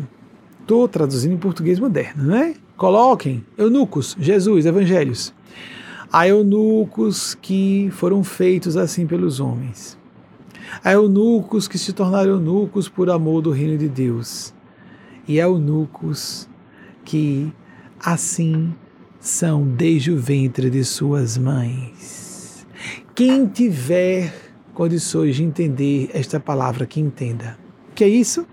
[0.60, 2.54] estou traduzindo em português moderno, né?
[2.76, 5.34] Coloquem eunucos, Jesus, evangelhos.
[6.12, 9.98] Há eunucos que foram feitos assim pelos homens.
[10.84, 14.54] Há eunucos que se tornaram eunucos por amor do reino de Deus.
[15.26, 16.48] E há eunucos
[17.04, 17.52] que
[17.98, 18.72] assim
[19.18, 22.66] são desde o ventre de suas mães.
[23.14, 24.47] Quem tiver
[24.78, 27.58] condições de entender esta palavra que entenda.
[27.96, 28.46] Que é isso?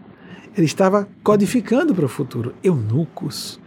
[0.57, 2.55] Ele estava codificando para o futuro.
[2.63, 3.59] Eunucos,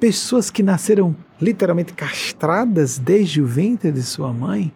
[0.00, 4.72] pessoas que nasceram literalmente castradas desde o ventre de sua mãe.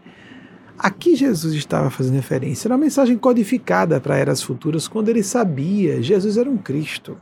[0.78, 2.68] Aqui Jesus estava fazendo referência.
[2.68, 7.16] Era uma mensagem codificada para eras futuras, quando ele sabia Jesus era um Cristo.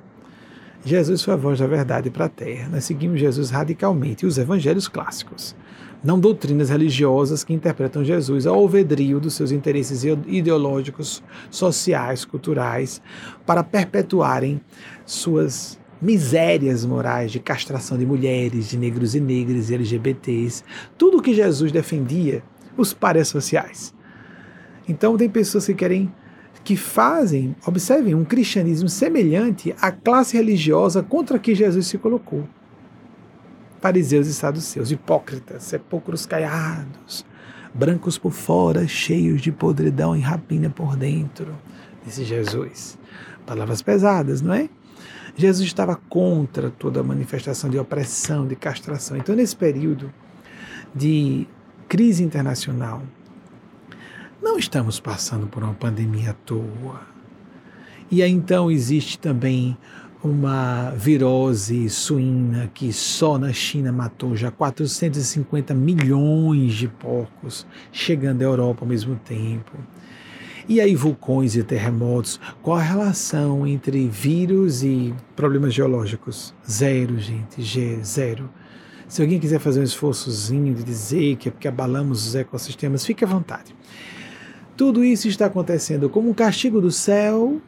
[0.84, 2.68] Jesus foi a voz da verdade para a terra.
[2.72, 5.54] Nós seguimos Jesus radicalmente, e os evangelhos clássicos
[6.02, 13.00] não doutrinas religiosas que interpretam Jesus ao alvedrio dos seus interesses ideológicos, sociais, culturais,
[13.46, 14.60] para perpetuarem
[15.06, 20.64] suas misérias morais de castração de mulheres, de negros e negras LGBTs,
[20.98, 22.42] tudo o que Jesus defendia,
[22.76, 23.94] os pares sociais.
[24.88, 26.12] Então tem pessoas que querem
[26.64, 32.44] que fazem, observem, um cristianismo semelhante à classe religiosa contra que Jesus se colocou
[33.82, 37.26] fariseus e saduceus, hipócritas, sepulcros caiados,
[37.74, 41.52] brancos por fora, cheios de podridão e rapina por dentro,
[42.06, 42.96] disse Jesus.
[43.44, 44.70] Palavras pesadas, não é?
[45.34, 49.16] Jesus estava contra toda manifestação de opressão, de castração.
[49.16, 50.12] Então, nesse período
[50.94, 51.48] de
[51.88, 53.02] crise internacional,
[54.40, 57.00] não estamos passando por uma pandemia à toa.
[58.10, 59.76] E aí, então existe também
[60.24, 68.44] uma virose suína que só na China matou já 450 milhões de porcos, chegando à
[68.44, 69.72] Europa ao mesmo tempo.
[70.68, 76.54] E aí, vulcões e terremotos, qual a relação entre vírus e problemas geológicos?
[76.70, 77.60] Zero, gente,
[78.04, 78.48] zero.
[79.08, 83.24] Se alguém quiser fazer um esforçozinho de dizer que é porque abalamos os ecossistemas, fique
[83.24, 83.74] à vontade.
[84.76, 87.60] Tudo isso está acontecendo como um castigo do céu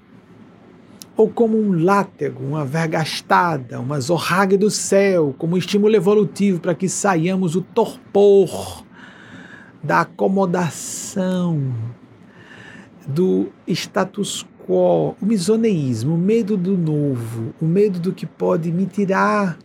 [1.17, 6.75] ou como um látego, uma vergastada, uma zorraga do céu, como um estímulo evolutivo para
[6.75, 8.85] que saiamos do torpor,
[9.83, 11.73] da acomodação,
[13.07, 18.87] do status quo, o misoneísmo, o medo do novo, o medo do que pode me
[18.87, 19.59] tirar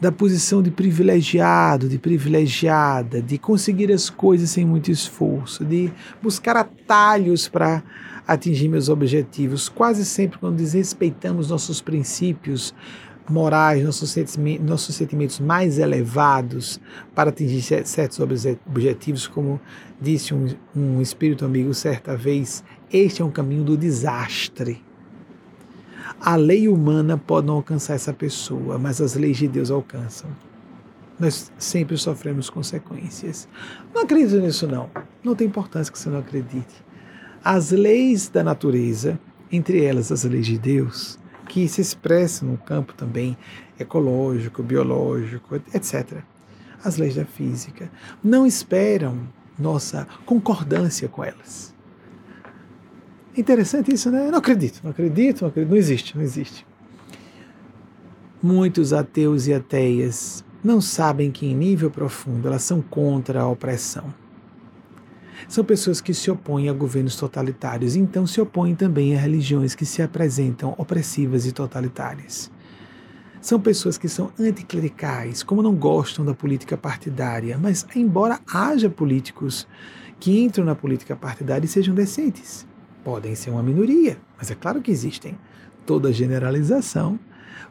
[0.00, 5.90] da posição de privilegiado, de privilegiada, de conseguir as coisas sem muito esforço, de
[6.22, 7.82] buscar atalhos para
[8.28, 9.70] atingir meus objetivos.
[9.70, 12.74] Quase sempre, quando desrespeitamos nossos princípios
[13.28, 16.78] morais, nossos sentimentos, nossos sentimentos mais elevados
[17.14, 19.58] para atingir certos objetivos, como
[20.00, 22.62] disse um, um espírito amigo certa vez,
[22.92, 24.82] este é um caminho do desastre.
[26.20, 30.28] A lei humana pode não alcançar essa pessoa, mas as leis de Deus alcançam.
[31.18, 33.48] Nós sempre sofremos consequências.
[33.94, 34.88] Não acredito nisso, não.
[35.22, 36.87] Não tem importância que você não acredite.
[37.44, 39.18] As leis da natureza,
[39.50, 41.18] entre elas as leis de Deus,
[41.48, 43.36] que se expressam no campo também
[43.78, 46.18] ecológico, biológico, etc.
[46.84, 47.90] As leis da física
[48.22, 49.28] não esperam
[49.58, 51.74] nossa concordância com elas.
[53.36, 54.30] Interessante isso, né?
[54.30, 56.66] Não acredito, não acredito, não acredito, não existe, não existe.
[58.42, 64.12] Muitos ateus e ateias não sabem que, em nível profundo, elas são contra a opressão.
[65.46, 69.86] São pessoas que se opõem a governos totalitários, então se opõem também a religiões que
[69.86, 72.50] se apresentam opressivas e totalitárias.
[73.40, 79.66] São pessoas que são anticlericais, como não gostam da política partidária, mas, embora haja políticos
[80.18, 82.66] que entram na política partidária e sejam decentes,
[83.04, 85.38] podem ser uma minoria, mas é claro que existem.
[85.86, 87.18] Toda generalização,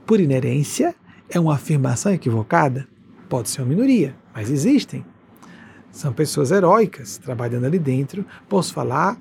[0.06, 0.96] por inerência,
[1.30, 2.88] é uma afirmação equivocada.
[3.28, 5.06] Pode ser uma minoria, mas existem.
[5.98, 8.24] São pessoas heróicas trabalhando ali dentro.
[8.48, 9.20] Posso falar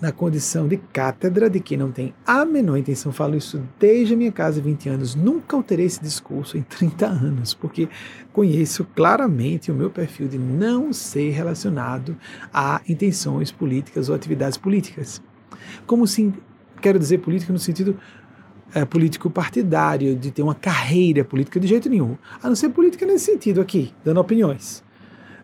[0.00, 4.16] na condição de cátedra de que não tem a menor intenção, falo isso desde a
[4.16, 7.88] minha casa, 20 anos, nunca alterei esse discurso em 30 anos, porque
[8.32, 12.16] conheço claramente o meu perfil de não ser relacionado
[12.52, 15.22] a intenções políticas ou atividades políticas.
[15.86, 16.34] Como se,
[16.80, 17.96] quero dizer política no sentido
[18.74, 22.16] é, político partidário, de ter uma carreira política de jeito nenhum.
[22.42, 24.82] A não ser política nesse sentido aqui, dando opiniões.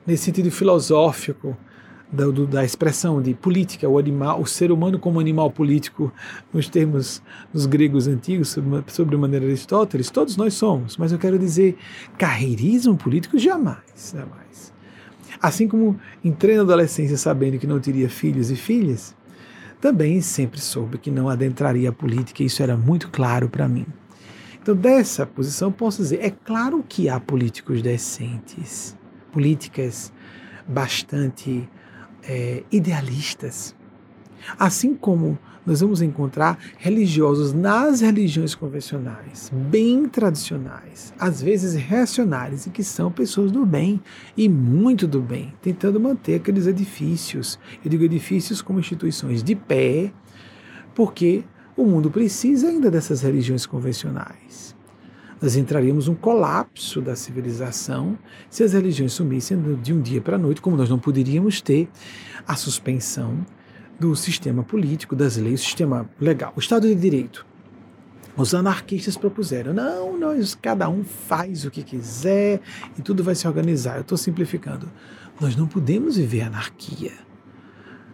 [0.06, 1.56] Nesse sentido filosófico
[2.12, 6.12] da, do, da expressão de política, o animal, o ser humano como animal político,
[6.52, 10.96] nos termos dos gregos antigos, sobre, sobre maneira Aristóteles, todos nós somos.
[10.96, 11.76] Mas eu quero dizer,
[12.18, 14.72] carreirismo político jamais, jamais.
[15.40, 19.14] Assim como entrei na adolescência sabendo que não teria filhos e filhas,
[19.80, 23.86] também sempre soube que não adentraria a política, isso era muito claro para mim.
[24.62, 28.96] Então, dessa posição, posso dizer: é claro que há políticos decentes,
[29.34, 30.12] políticas
[30.66, 31.68] bastante
[32.22, 33.74] é, idealistas.
[34.56, 42.70] Assim como nós vamos encontrar religiosos nas religiões convencionais, bem tradicionais, às vezes reacionários, e
[42.70, 44.00] que são pessoas do bem
[44.36, 47.58] e muito do bem, tentando manter aqueles edifícios.
[47.84, 50.12] Eu digo edifícios como instituições de pé,
[50.94, 51.42] porque
[51.76, 54.73] o mundo precisa ainda dessas religiões convencionais.
[55.44, 58.18] Nós entraríamos um colapso da civilização
[58.48, 61.86] se as religiões sumissem de um dia para a noite, como nós não poderíamos ter
[62.48, 63.44] a suspensão
[64.00, 67.44] do sistema político, das leis, o sistema legal, o Estado de Direito.
[68.34, 72.62] Os anarquistas propuseram, não, nós, cada um faz o que quiser
[72.98, 73.96] e tudo vai se organizar.
[73.96, 74.90] Eu estou simplificando.
[75.38, 77.12] Nós não podemos viver anarquia.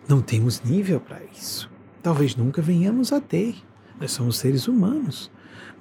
[0.09, 1.71] Não temos nível para isso.
[2.03, 3.55] Talvez nunca venhamos a ter.
[4.01, 5.31] Nós somos seres humanos.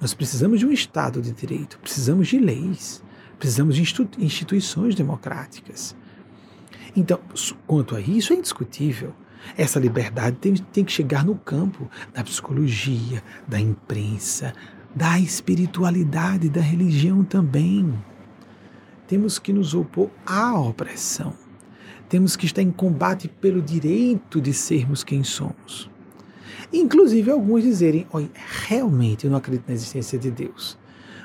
[0.00, 3.02] Nós precisamos de um Estado de direito, precisamos de leis,
[3.38, 3.82] precisamos de
[4.18, 5.94] instituições democráticas.
[6.96, 7.20] Então,
[7.66, 9.14] quanto a isso, é indiscutível.
[9.56, 14.54] Essa liberdade tem, tem que chegar no campo da psicologia, da imprensa,
[14.94, 17.92] da espiritualidade, da religião também.
[19.06, 21.34] Temos que nos opor à opressão.
[22.08, 25.89] Temos que estar em combate pelo direito de sermos quem somos.
[26.72, 28.30] Inclusive, alguns dizerem: Olha,
[28.68, 30.78] realmente eu não acredito na existência de Deus,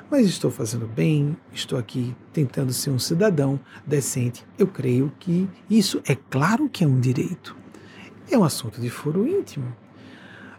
[0.09, 4.45] mas estou fazendo bem, estou aqui tentando ser um cidadão decente.
[4.57, 7.55] Eu creio que isso é claro que é um direito
[8.33, 9.75] é um assunto de foro íntimo.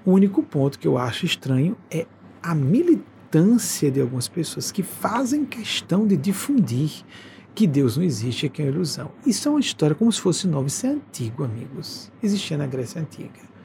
[0.04, 2.06] O único ponto que eu acho estranho é
[2.42, 7.04] a militância de algumas pessoas que fazem questão de difundir
[7.54, 9.10] que Deus não existe, que é uma ilusão.
[9.26, 12.12] Isso é uma história como se fosse nova, isso é antigo, amigos.
[12.22, 13.55] Existia na Grécia Antiga.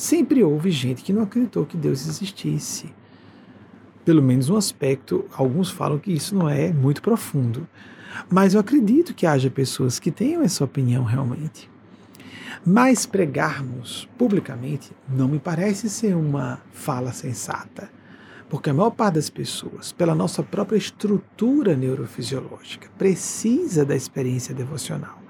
[0.00, 2.90] Sempre houve gente que não acreditou que Deus existisse.
[4.02, 7.68] Pelo menos um aspecto, alguns falam que isso não é muito profundo.
[8.30, 11.70] Mas eu acredito que haja pessoas que tenham essa opinião realmente.
[12.64, 17.90] Mas pregarmos publicamente não me parece ser uma fala sensata,
[18.48, 25.20] porque a maior parte das pessoas, pela nossa própria estrutura neurofisiológica, precisa da experiência devocional.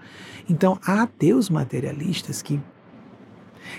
[0.49, 2.61] Então, há ateus materialistas que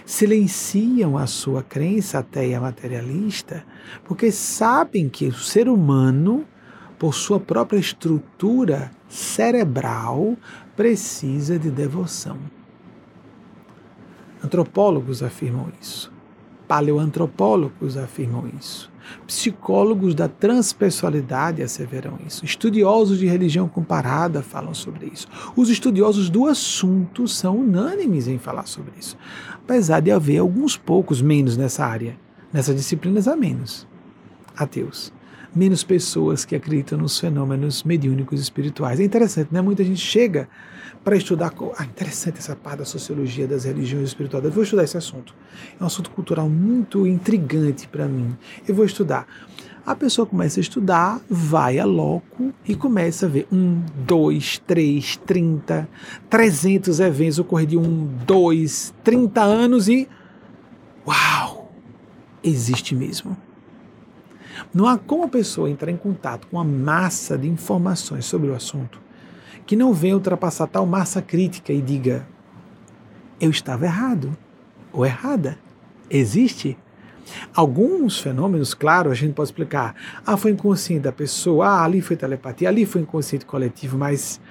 [0.06, 3.66] silenciam a sua crença ateia materialista,
[4.04, 6.46] porque sabem que o ser humano,
[7.00, 10.38] por sua própria estrutura cerebral,
[10.76, 12.38] precisa de devoção.
[14.44, 16.12] Antropólogos afirmam isso.
[16.68, 18.91] Paleoantropólogos afirmam isso.
[19.26, 22.46] Psicólogos da transpessoalidade asseveram isso.
[22.46, 25.28] Estudiosos de religião comparada falam sobre isso.
[25.56, 29.18] Os estudiosos do assunto são unânimes em falar sobre isso.
[29.56, 32.18] Apesar de haver alguns poucos menos nessa área,
[32.52, 33.88] nessas disciplinas há menos
[34.56, 35.12] ateus
[35.54, 39.00] menos pessoas que acreditam nos fenômenos mediúnicos espirituais.
[39.00, 39.62] É interessante, né?
[39.62, 40.48] Muita gente chega
[41.04, 41.54] para estudar.
[41.78, 44.46] Ah, interessante essa parte da sociologia das religiões espirituais.
[44.46, 45.34] Eu vou estudar esse assunto.
[45.80, 48.36] É um assunto cultural muito intrigante para mim.
[48.68, 49.28] Eu vou estudar.
[49.84, 55.18] A pessoa começa a estudar, vai a loco e começa a ver um, dois, três,
[55.18, 55.90] trinta,
[56.30, 60.08] trezentos eventos ocorridos de um, dois, trinta anos e.
[61.06, 61.72] Uau!
[62.44, 63.36] Existe mesmo.
[64.72, 68.56] Não há como a pessoa entrar em contato com a massa de informações sobre o
[68.56, 69.00] assunto
[69.66, 72.28] que não venha ultrapassar tal massa crítica e diga:
[73.40, 74.38] eu estava errado
[74.94, 75.58] ou errada.
[76.10, 76.78] Existe?
[77.56, 79.96] Alguns fenômenos, claro, a gente pode explicar.
[80.26, 84.42] Ah, foi inconsciente da pessoa, ah, ali foi telepatia, ali foi inconsciente coletivo, mas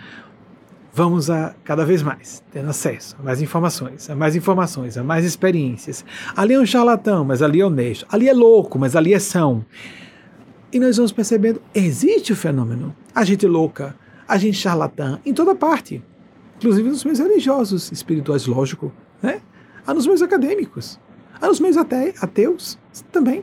[0.92, 5.24] vamos a cada vez mais, tendo acesso a mais informações, a mais informações, a mais
[5.24, 6.04] experiências.
[6.34, 8.06] Ali é um charlatão, mas ali é honesto.
[8.10, 9.64] Ali é louco, mas ali é são.
[10.72, 12.94] E nós vamos percebendo, existe o fenômeno.
[13.14, 13.94] A gente louca,
[14.30, 16.02] a gente charlatã, em toda parte.
[16.56, 18.92] Inclusive nos meios religiosos, espirituais, lógico.
[19.22, 19.40] Né?
[19.86, 20.98] Há nos meios acadêmicos.
[21.40, 22.78] Há nos meios até, ateus
[23.10, 23.42] também.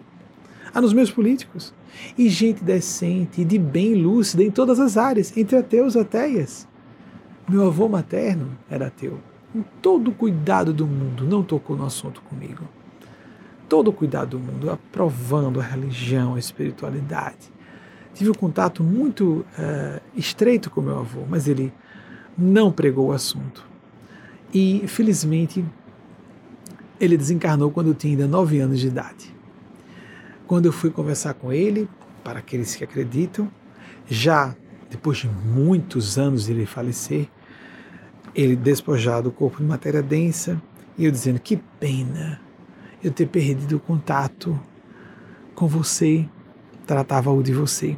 [0.74, 1.74] Há nos meios políticos.
[2.18, 6.68] E gente decente, de bem lúcida em todas as áreas, entre ateus e ateias.
[7.50, 9.20] Meu avô materno era ateu.
[9.52, 12.64] Com todo o cuidado do mundo, não tocou no assunto comigo
[13.68, 17.52] todo o cuidado do mundo, aprovando a religião, a espiritualidade.
[18.18, 21.72] Tive um contato muito uh, estreito com meu avô, mas ele
[22.36, 23.64] não pregou o assunto.
[24.52, 25.64] E, felizmente,
[27.00, 29.32] ele desencarnou quando eu tinha ainda nove anos de idade.
[30.48, 31.88] Quando eu fui conversar com ele,
[32.24, 33.48] para aqueles que acreditam,
[34.08, 34.56] já
[34.90, 37.30] depois de muitos anos de ele falecer,
[38.34, 40.60] ele despojado o corpo de matéria densa,
[40.98, 42.42] e eu dizendo: que pena,
[43.04, 44.60] eu ter perdido o contato
[45.54, 46.28] com você,
[46.88, 47.96] tratava-o de você.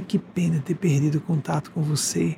[0.00, 2.36] Que pena ter perdido contato com você.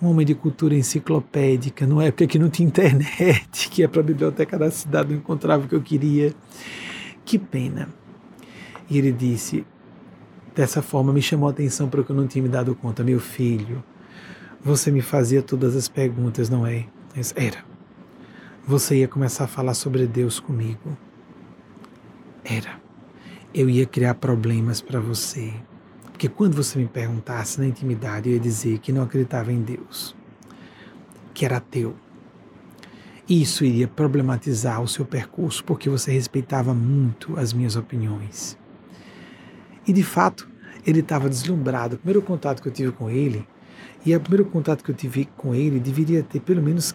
[0.00, 4.04] Um homem de cultura enciclopédica, numa época que não tinha internet, que ia para a
[4.04, 6.34] biblioteca da cidade, não encontrava o que eu queria.
[7.24, 7.88] Que pena.
[8.88, 9.64] E ele disse,
[10.54, 13.04] dessa forma me chamou a atenção para o que eu não tinha me dado conta.
[13.04, 13.84] Meu filho,
[14.64, 16.86] você me fazia todas as perguntas, não é?
[17.36, 17.70] Era
[18.70, 20.96] você ia começar a falar sobre Deus comigo.
[22.44, 22.80] Era.
[23.52, 25.52] Eu ia criar problemas para você.
[26.20, 30.14] Porque quando você me perguntasse na intimidade, eu ia dizer que não acreditava em Deus,
[31.32, 31.96] que era ateu.
[33.26, 38.58] Isso iria problematizar o seu percurso, porque você respeitava muito as minhas opiniões.
[39.86, 40.46] E de fato,
[40.86, 41.94] ele estava deslumbrado.
[41.94, 43.48] O primeiro contato que eu tive com ele,
[44.04, 46.94] e o primeiro contato que eu tive com ele deveria ter pelo menos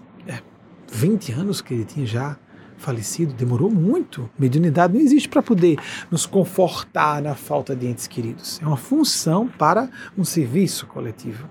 [0.91, 2.37] 20 anos que ele tinha já
[2.77, 4.29] falecido, demorou muito.
[4.37, 5.77] Mediunidade não existe para poder
[6.09, 8.59] nos confortar na falta de entes queridos.
[8.61, 11.49] É uma função para um serviço coletivo.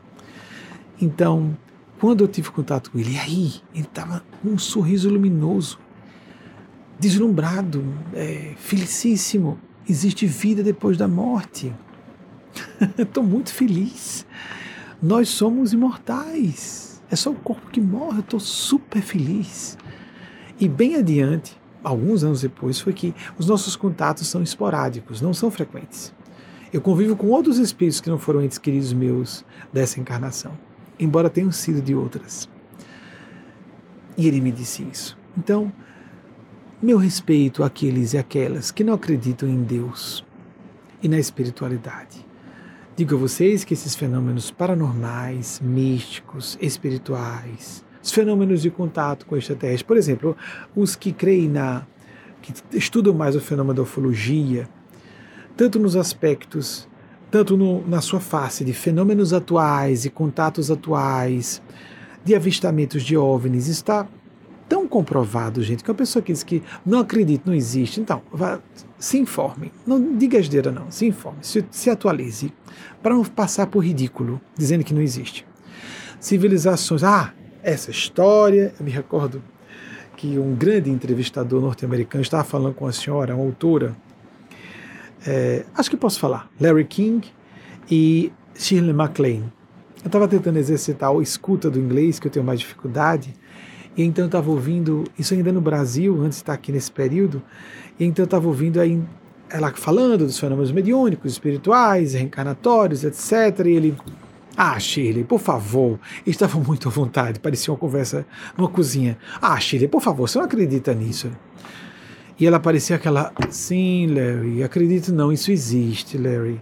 [1.01, 1.57] Então,
[1.99, 5.79] quando eu tive contato com ele, aí ele estava com um sorriso luminoso,
[6.99, 9.59] deslumbrado, é, felicíssimo.
[9.89, 11.73] Existe vida depois da morte.
[12.99, 14.27] Estou muito feliz.
[15.03, 17.03] Nós somos imortais.
[17.11, 19.77] É só o corpo que morre, eu estou super feliz.
[20.65, 25.51] E bem adiante, alguns anos depois, foi que os nossos contatos são esporádicos, não são
[25.51, 26.11] frequentes.
[26.73, 30.59] Eu convivo com outros espíritos que não foram entes queridos meus dessa encarnação,
[30.99, 32.49] embora tenham sido de outras.
[34.17, 35.19] E ele me disse isso.
[35.37, 35.71] Então,
[36.81, 40.25] meu respeito àqueles e aquelas que não acreditam em Deus
[41.03, 42.27] e na espiritualidade.
[42.97, 49.83] Digo a vocês que esses fenômenos paranormais, místicos, espirituais, os fenômenos de contato com extraterrestres,
[49.83, 50.37] por exemplo,
[50.77, 51.87] os que creem na
[52.43, 54.69] que estudam mais o fenômeno da ufologia,
[55.57, 56.87] tanto nos aspectos,
[57.31, 61.63] tanto no, na sua face de fenômenos atuais e contatos atuais,
[62.23, 64.07] de avistamentos de OVNIs, está
[64.69, 68.61] tão comprovado, gente, que a pessoa que diz que não acredita, não existe, então, vá,
[68.99, 69.73] se informe.
[69.87, 70.91] Não diga asdeira, não.
[70.91, 72.53] Se informe, se, se atualize,
[73.03, 75.47] para não passar por ridículo, dizendo que não existe.
[76.21, 77.03] Civilizações.
[77.03, 77.33] Ah,
[77.65, 79.43] essa história, eu me recordo
[80.17, 83.97] que um grande entrevistador norte-americano estava falando com a senhora, uma autora,
[85.27, 87.27] é, acho que posso falar, Larry King
[87.91, 89.53] e Shirley MacLaine.
[90.03, 93.35] Eu estava tentando exercitar a escuta do inglês, que eu tenho mais dificuldade,
[93.97, 97.43] e então eu estava ouvindo, isso ainda no Brasil, antes de estar aqui nesse período,
[97.99, 99.03] e então eu estava ouvindo aí
[99.49, 103.67] ela falando dos fenômenos mediúnicos, espirituais, reencarnatórios, etc.
[103.67, 103.97] E ele,
[104.57, 108.27] ah, Shirley, por favor, estava muito à vontade, parecia uma conversa
[108.57, 109.19] numa cozinha.
[109.41, 111.31] Ah, Shirley, por favor, você não acredita nisso?
[112.39, 116.61] E ela parecia aquela, sim, Larry, acredito não, isso existe, Larry.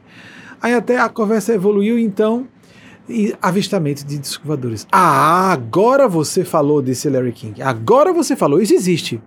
[0.60, 2.46] Aí até a conversa evoluiu, então,
[3.08, 4.86] e avistamento de descovadores.
[4.92, 7.62] Ah, agora você falou desse Larry King.
[7.62, 9.20] Agora você falou, isso existe.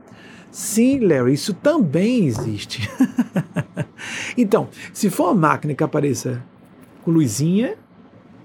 [0.51, 2.89] Sim, Larry, isso também existe.
[4.37, 6.41] então, se for uma máquina que apareça
[7.03, 7.75] com luzinha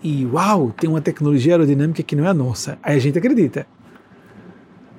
[0.03, 3.67] e uau, tem uma tecnologia aerodinâmica que não é a nossa, aí a gente acredita.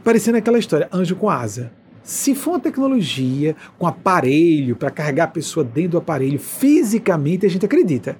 [0.04, 1.72] Parecendo aquela história, anjo com asa.
[2.04, 7.50] Se for uma tecnologia com aparelho para carregar a pessoa dentro do aparelho, fisicamente a
[7.50, 8.18] gente acredita.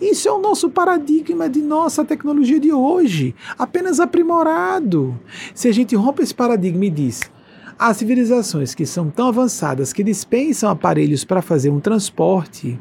[0.00, 5.18] Isso é o nosso paradigma de nossa tecnologia de hoje, apenas aprimorado.
[5.54, 7.30] Se a gente rompe esse paradigma e diz,
[7.76, 12.78] Há civilizações que são tão avançadas que dispensam aparelhos para fazer um transporte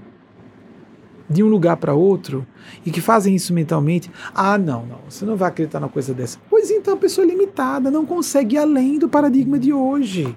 [1.34, 2.46] de um lugar para outro
[2.86, 4.10] e que fazem isso mentalmente.
[4.34, 6.38] Ah, não, não, você não vai acreditar numa coisa dessa.
[6.50, 10.36] Pois então, a pessoa é limitada, não consegue ir além do paradigma de hoje.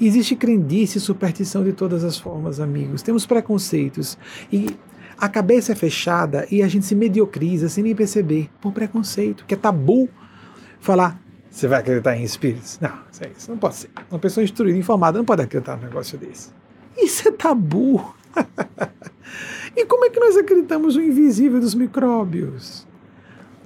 [0.00, 3.02] Existe crendice e superstição de todas as formas, amigos.
[3.02, 4.18] Temos preconceitos
[4.52, 4.70] e
[5.16, 9.54] a cabeça é fechada e a gente se mediocriza sem nem perceber por preconceito, que
[9.54, 10.08] é tabu
[10.80, 11.22] falar
[11.52, 12.78] você vai acreditar em espíritos?
[12.80, 13.90] Não, isso, isso não pode ser.
[14.10, 16.50] Uma pessoa instruída, informada, não pode acreditar num negócio desse.
[16.96, 18.14] Isso é tabu.
[19.76, 22.86] e como é que nós acreditamos no invisível dos micróbios?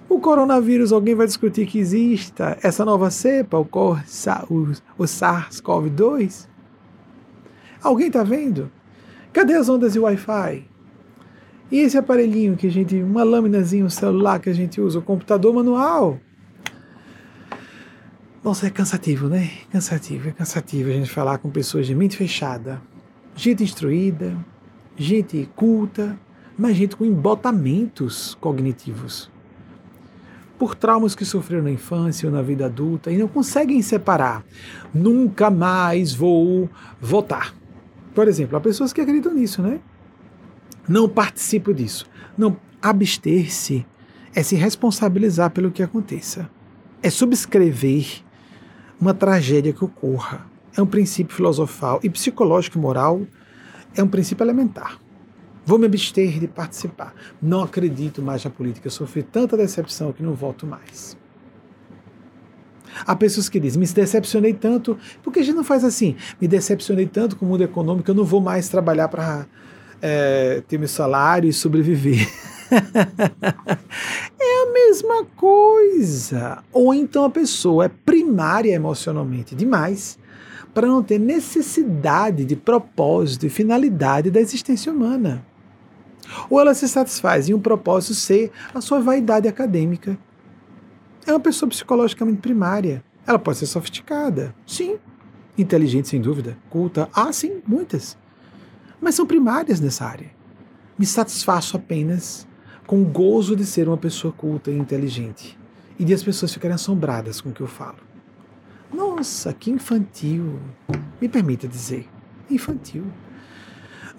[0.09, 6.47] O coronavírus, alguém vai discutir que exista essa nova cepa, o, o, o SARS-CoV-2?
[7.83, 8.71] Alguém está vendo?
[9.33, 10.65] Cadê as ondas de Wi-Fi?
[11.71, 15.03] E esse aparelhinho que a gente, uma lâminazinha, um celular que a gente usa, o
[15.03, 16.21] computador manual?
[18.43, 19.51] Nossa, é cansativo, né?
[19.73, 22.81] Cansativo, é cansativo a gente falar com pessoas de mente fechada,
[23.35, 24.37] gente instruída,
[24.97, 26.19] gente culta,
[26.59, 29.31] mas gente com embotamentos cognitivos.
[30.59, 34.43] Por traumas que sofreram na infância ou na vida adulta e não conseguem separar.
[34.93, 36.71] Nunca mais vou
[37.01, 37.55] votar.
[38.15, 39.79] Por exemplo, há pessoas que acreditam nisso, né?
[40.89, 42.07] Não participo disso.
[42.39, 43.85] Não abster-se
[44.35, 46.49] é se responsabilizar pelo que aconteça.
[47.03, 48.23] É subscrever
[49.01, 50.47] uma tragédia que ocorra.
[50.77, 53.23] É um princípio filosofal e psicológico e moral,
[53.97, 54.99] é um princípio elementar.
[55.65, 57.13] Vou me abster de participar.
[57.43, 58.87] Não acredito mais na política.
[58.87, 61.17] Eu sofri tanta decepção que não volto mais.
[63.05, 67.07] Há pessoas que dizem, me decepcionei tanto, porque a gente não faz assim, me decepcionei
[67.07, 69.47] tanto com o mundo econômico, eu não vou mais trabalhar para
[70.01, 72.27] é, ter meu salário e sobreviver.
[74.41, 76.63] é a mesma coisa.
[76.73, 80.19] Ou então a pessoa é primária emocionalmente demais
[80.77, 85.43] para não ter necessidade de propósito e finalidade da existência humana.
[86.51, 90.19] Ou ela se satisfaz em um propósito ser a sua vaidade acadêmica.
[91.27, 93.03] É uma pessoa psicologicamente primária.
[93.27, 94.99] Ela pode ser sofisticada, sim.
[95.57, 96.59] Inteligente, sem dúvida.
[96.69, 98.15] Culta, ah, sim, muitas.
[99.01, 100.31] Mas são primárias nessa área.
[100.99, 102.47] Me satisfaço apenas
[102.87, 105.59] com o gozo de ser uma pessoa culta e inteligente
[105.99, 108.06] e de as pessoas ficarem assombradas com o que eu falo.
[108.93, 110.59] Nossa, que infantil!
[111.21, 112.09] Me permita dizer,
[112.51, 113.05] infantil.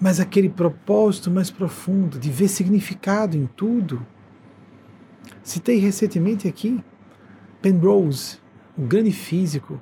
[0.00, 4.06] Mas aquele propósito mais profundo de ver significado em tudo.
[5.42, 6.82] Citei recentemente aqui
[7.60, 8.38] Penrose,
[8.76, 9.80] um grande físico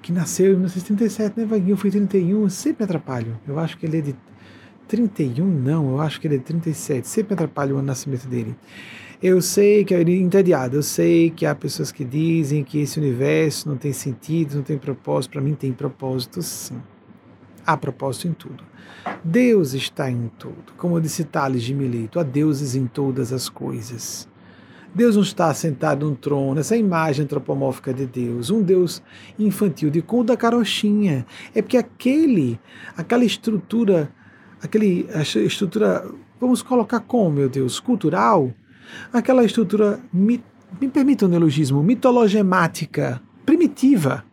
[0.00, 1.76] que nasceu em 1937, né, Vaguinho?
[1.76, 3.38] Foi 31, sempre atrapalho.
[3.46, 4.16] Eu acho que ele é de
[4.88, 8.56] 31 não, eu acho que ele é 37, sempre atrapalha o nascimento dele.
[9.22, 13.68] Eu sei que é entediado, eu sei que há pessoas que dizem que esse universo
[13.68, 15.30] não tem sentido, não tem propósito.
[15.30, 16.82] Para mim tem propósito sim.
[17.64, 18.64] Há propósito em tudo.
[19.22, 20.72] Deus está em tudo.
[20.76, 24.28] Como disse Tales de Mileto, há deuses em todas as coisas.
[24.92, 29.00] Deus não está sentado num trono, essa imagem antropomórfica de Deus, um Deus
[29.38, 31.24] infantil de conto da carochinha.
[31.54, 32.60] É porque aquele,
[32.96, 34.12] aquela estrutura,
[34.60, 35.06] aquele
[35.46, 36.04] estrutura,
[36.40, 38.52] vamos colocar como, meu Deus, cultural,
[39.12, 40.42] aquela estrutura, me,
[40.80, 44.24] me permita um neologismo, mitologemática, primitiva.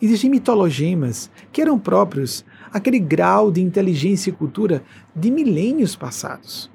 [0.00, 4.82] Existem mitologemas que eram próprios aquele grau de inteligência e cultura
[5.14, 6.70] de milênios passados.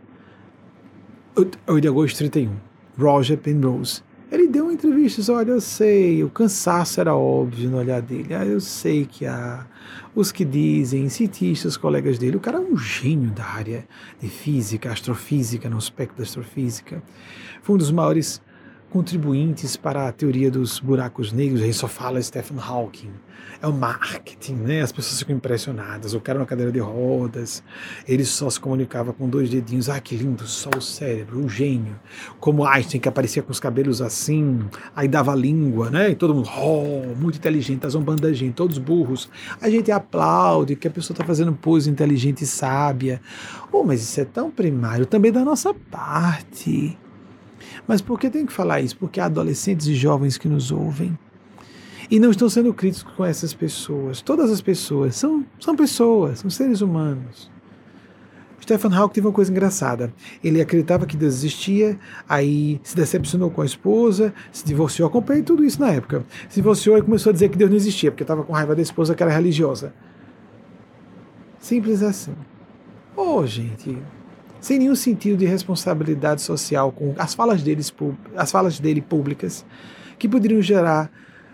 [1.36, 2.56] 8 de agosto de 31
[2.98, 4.02] Roger Penrose.
[4.32, 8.36] Ele deu uma entrevista, olha, eu sei, o cansaço era óbvio no olhar dele.
[8.36, 9.66] Ah, eu sei que há
[10.14, 13.88] os que dizem, cientistas, colegas dele, o cara é um gênio da área
[14.22, 17.02] de física, astrofísica, no aspecto da astrofísica.
[17.64, 18.40] Foi um dos maiores
[18.90, 23.12] contribuintes para a teoria dos buracos negros, aí só fala Stephen Hawking.
[23.62, 24.82] É o marketing, né?
[24.82, 26.14] As pessoas ficam impressionadas.
[26.14, 27.62] O cara na cadeira de rodas,
[28.08, 29.90] ele só se comunicava com dois dedinhos.
[29.90, 32.00] Ah, que lindo, só o cérebro, um gênio.
[32.40, 34.62] Como Einstein, que aparecia com os cabelos assim,
[34.96, 36.10] aí dava língua, né?
[36.12, 39.30] E todo mundo, oh, muito inteligente, tá zombando da gente, todos burros.
[39.60, 43.22] A gente aplaude que a pessoa está fazendo pose inteligente e sábia.
[43.72, 46.98] Oh, mas isso é tão primário, também da nossa parte.
[47.90, 48.96] Mas por que tem que falar isso?
[48.96, 51.18] Porque há adolescentes e jovens que nos ouvem
[52.12, 54.22] e não estão sendo críticos com essas pessoas.
[54.22, 57.50] Todas as pessoas são, são pessoas, são seres humanos.
[58.62, 60.14] Stephen Hawking teve uma coisa engraçada.
[60.44, 65.08] Ele acreditava que Deus existia, aí se decepcionou com a esposa, se divorciou.
[65.08, 66.24] Acompanhei tudo isso na época.
[66.48, 68.84] Se divorciou e começou a dizer que Deus não existia, porque estava com raiva da
[68.84, 69.96] esposa que era religiosa.
[71.58, 72.36] Simples assim.
[73.16, 73.98] Oh, gente,
[74.60, 77.94] sem nenhum sentido de responsabilidade social com as falas, deles,
[78.36, 79.66] as falas dele públicas,
[80.18, 81.12] que poderiam gerar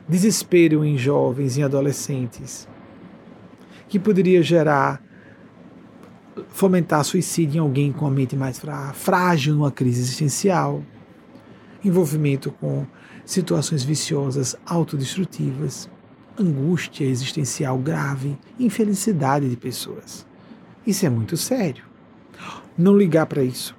[0.07, 2.67] desespero em jovens, em adolescentes,
[3.87, 5.03] que poderia gerar,
[6.49, 8.61] fomentar suicídio em alguém com a mente mais
[8.93, 10.83] frágil, numa crise existencial,
[11.83, 12.85] envolvimento com
[13.23, 15.89] situações viciosas, autodestrutivas,
[16.39, 20.25] angústia existencial grave, infelicidade de pessoas.
[20.85, 21.94] Isso é muito sério
[22.77, 23.75] não ligar para isso.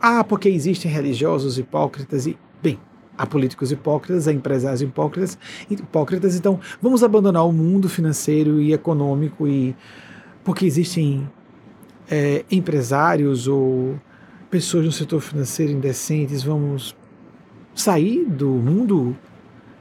[0.00, 2.78] Ah, porque existem religiosos hipócritas e, bem,
[3.16, 5.38] há políticos hipócritas, há empresários hipócritas,
[5.70, 9.76] hipócritas, então vamos abandonar o mundo financeiro e econômico e
[10.42, 11.28] porque existem
[12.10, 13.98] é, empresários ou
[14.50, 16.96] pessoas no setor financeiro indecentes, vamos
[17.74, 19.16] sair do mundo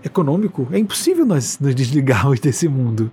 [0.03, 0.67] econômico?
[0.71, 3.11] É impossível nós nos desligarmos desse mundo.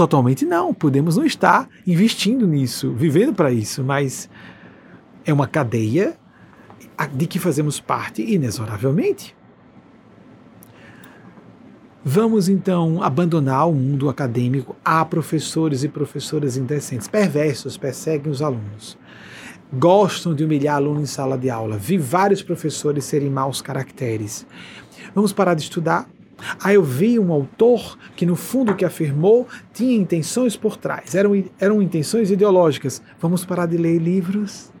[0.00, 4.30] Totalmente não, podemos não estar investindo nisso, vivendo para isso, mas
[5.26, 6.16] é uma cadeia
[7.12, 9.36] de que fazemos parte inexoravelmente.
[12.02, 14.74] Vamos então abandonar o mundo acadêmico.
[14.82, 18.96] Há professores e professoras indecentes, perversos, perseguem os alunos.
[19.70, 21.76] Gostam de humilhar aluno em sala de aula.
[21.76, 24.46] Vi vários professores serem maus caracteres.
[25.14, 26.08] Vamos parar de estudar?
[26.62, 31.32] Aí eu vi um autor que, no fundo, que afirmou tinha intenções por trás, eram,
[31.58, 33.02] eram intenções ideológicas.
[33.20, 34.72] Vamos parar de ler livros?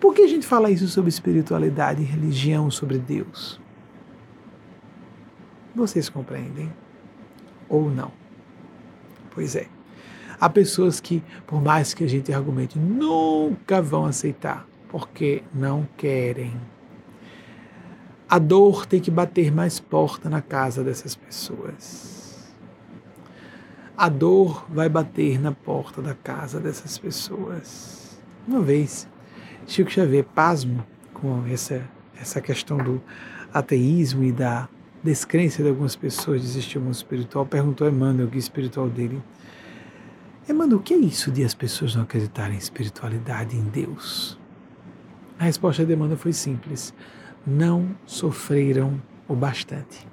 [0.00, 3.60] Por que a gente fala isso sobre espiritualidade e religião, sobre Deus?
[5.74, 6.72] Vocês compreendem?
[7.68, 8.12] Ou não?
[9.34, 9.66] Pois é.
[10.38, 16.52] Há pessoas que, por mais que a gente argumente, nunca vão aceitar, porque não querem
[18.32, 22.50] a dor tem que bater mais porta na casa dessas pessoas.
[23.94, 28.18] A dor vai bater na porta da casa dessas pessoas.
[28.48, 29.06] Uma vez,
[29.66, 31.86] Chico Xavier, pasmo com essa,
[32.18, 33.02] essa questão do
[33.52, 34.66] ateísmo e da
[35.04, 38.88] descrença de algumas pessoas de existir um mundo espiritual, perguntou a Emmanuel, o guia espiritual
[38.88, 39.22] dele,
[40.48, 44.38] Emmanuel, o que é isso de as pessoas não acreditarem em espiritualidade, em Deus?
[45.38, 46.94] A resposta de Emmanuel foi simples
[47.46, 50.06] não sofreram o bastante.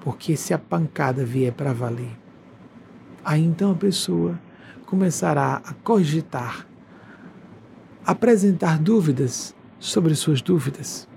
[0.00, 2.16] Porque se a pancada vier para valer,
[3.24, 4.38] aí então a pessoa
[4.86, 6.66] começará a cogitar,
[8.04, 11.08] apresentar dúvidas sobre suas dúvidas.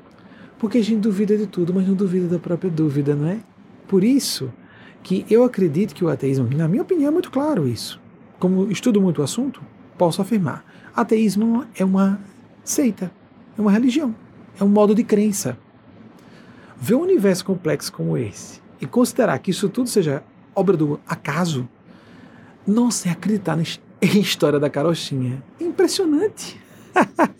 [0.58, 3.40] Porque a gente duvida de tudo, mas não duvida da própria dúvida, não é?
[3.88, 4.52] Por isso
[5.02, 8.02] que eu acredito que o ateísmo, na minha opinião, é muito claro isso.
[8.40, 9.62] Como estudo muito o assunto,
[9.98, 12.20] posso afirmar: ateísmo é uma
[12.64, 13.12] seita,
[13.58, 14.14] é uma religião
[14.60, 15.58] é um modo de crença.
[16.78, 20.24] Ver um universo complexo como esse e considerar que isso tudo seja
[20.56, 21.68] obra do acaso,
[22.66, 23.64] não se acreditar na
[24.20, 25.44] história da carochinha.
[25.60, 26.60] É impressionante.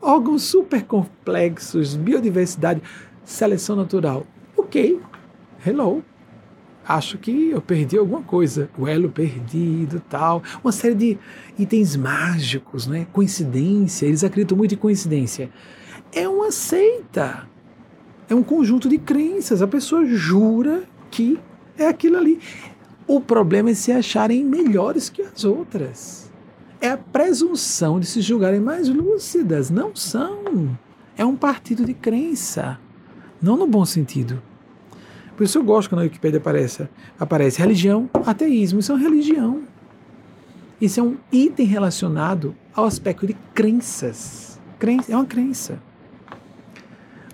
[0.00, 2.82] Órgãos super complexos, biodiversidade,
[3.24, 4.26] seleção natural.
[4.56, 5.00] Ok,
[5.66, 6.02] hello.
[6.84, 8.68] Acho que eu perdi alguma coisa.
[8.76, 10.42] O elo perdido, tal.
[10.64, 11.18] Uma série de
[11.56, 13.06] itens mágicos, né?
[13.12, 14.06] Coincidência.
[14.06, 15.48] Eles acreditam muito em coincidência
[16.12, 17.48] é uma seita.
[18.28, 19.62] É um conjunto de crenças.
[19.62, 21.38] A pessoa jura que
[21.76, 22.40] é aquilo ali.
[23.06, 26.30] O problema é se acharem melhores que as outras.
[26.80, 29.70] É a presunção de se julgarem mais lúcidas.
[29.70, 30.76] Não são.
[31.16, 32.78] É um partido de crença.
[33.40, 34.42] Não no bom sentido.
[35.36, 36.88] Por isso eu gosto quando a Wikipedia aparece,
[37.18, 38.80] aparece religião, ateísmo.
[38.80, 39.62] Isso é uma religião.
[40.80, 44.60] Isso é um item relacionado ao aspecto de crenças.
[44.78, 45.80] Crença, é uma crença.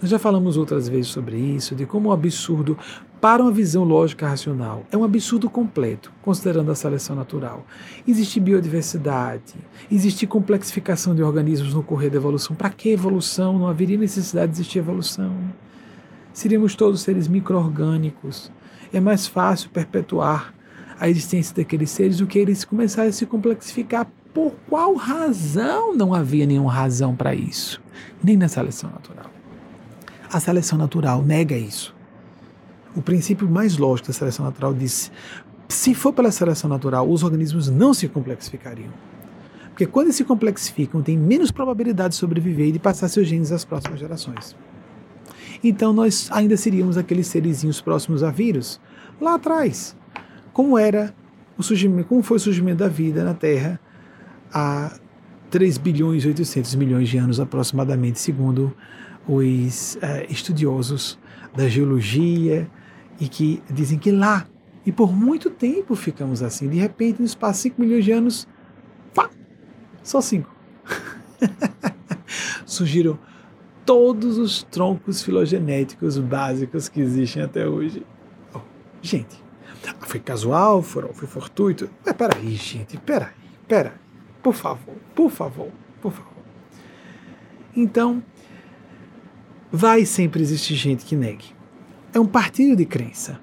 [0.01, 2.78] Nós já falamos outras vezes sobre isso, de como o absurdo,
[3.20, 7.66] para uma visão lógica racional, é um absurdo completo, considerando a seleção natural.
[8.07, 9.57] Existe biodiversidade,
[9.90, 12.55] existe complexificação de organismos no correr da evolução.
[12.55, 13.59] Para que evolução?
[13.59, 15.34] Não haveria necessidade de existir evolução.
[16.32, 18.53] Seríamos todos seres micro-orgânicos.
[18.92, 20.55] É mais fácil perpetuar
[21.01, 24.07] a existência daqueles seres do que eles começarem a se complexificar.
[24.32, 27.82] Por qual razão não havia nenhuma razão para isso?
[28.22, 29.38] Nem na seleção natural.
[30.33, 31.95] A seleção natural nega isso.
[32.95, 35.11] O princípio mais lógico da seleção natural diz:
[35.68, 38.91] se for pela seleção natural, os organismos não se complexificariam.
[39.68, 43.64] Porque quando se complexificam, tem menos probabilidade de sobreviver e de passar seus genes às
[43.64, 44.57] próximas gerações.
[45.62, 48.81] Então nós ainda seríamos aqueles serizinhos próximos a vírus,
[49.20, 49.97] lá atrás.
[50.53, 51.14] Como era
[51.57, 53.79] o surgimento, como foi o surgimento da vida na Terra
[54.53, 54.99] há
[55.51, 58.74] 3 bilhões e 800 milhões de anos aproximadamente, segundo
[59.29, 61.18] os uh, estudiosos
[61.55, 62.68] da geologia
[63.20, 64.47] e que dizem que lá,
[64.87, 68.49] e por muito tempo ficamos assim, de repente, no espaço de 5 milhões de anos,
[69.14, 69.29] pá,
[70.03, 70.49] só 5.
[72.64, 73.18] Surgiram
[73.85, 78.05] todos os troncos filogenéticos básicos que existem até hoje.
[78.55, 78.61] Oh,
[79.03, 79.43] gente,
[80.01, 81.91] foi casual, foi, foi fortuito.
[82.05, 83.33] Mas peraí, gente, peraí,
[83.66, 83.93] peraí.
[84.43, 85.70] Por favor, por favor,
[86.01, 86.33] por favor.
[87.74, 88.22] Então,
[89.73, 91.47] vai sempre existir gente que negue.
[92.12, 93.41] É um partido de crença.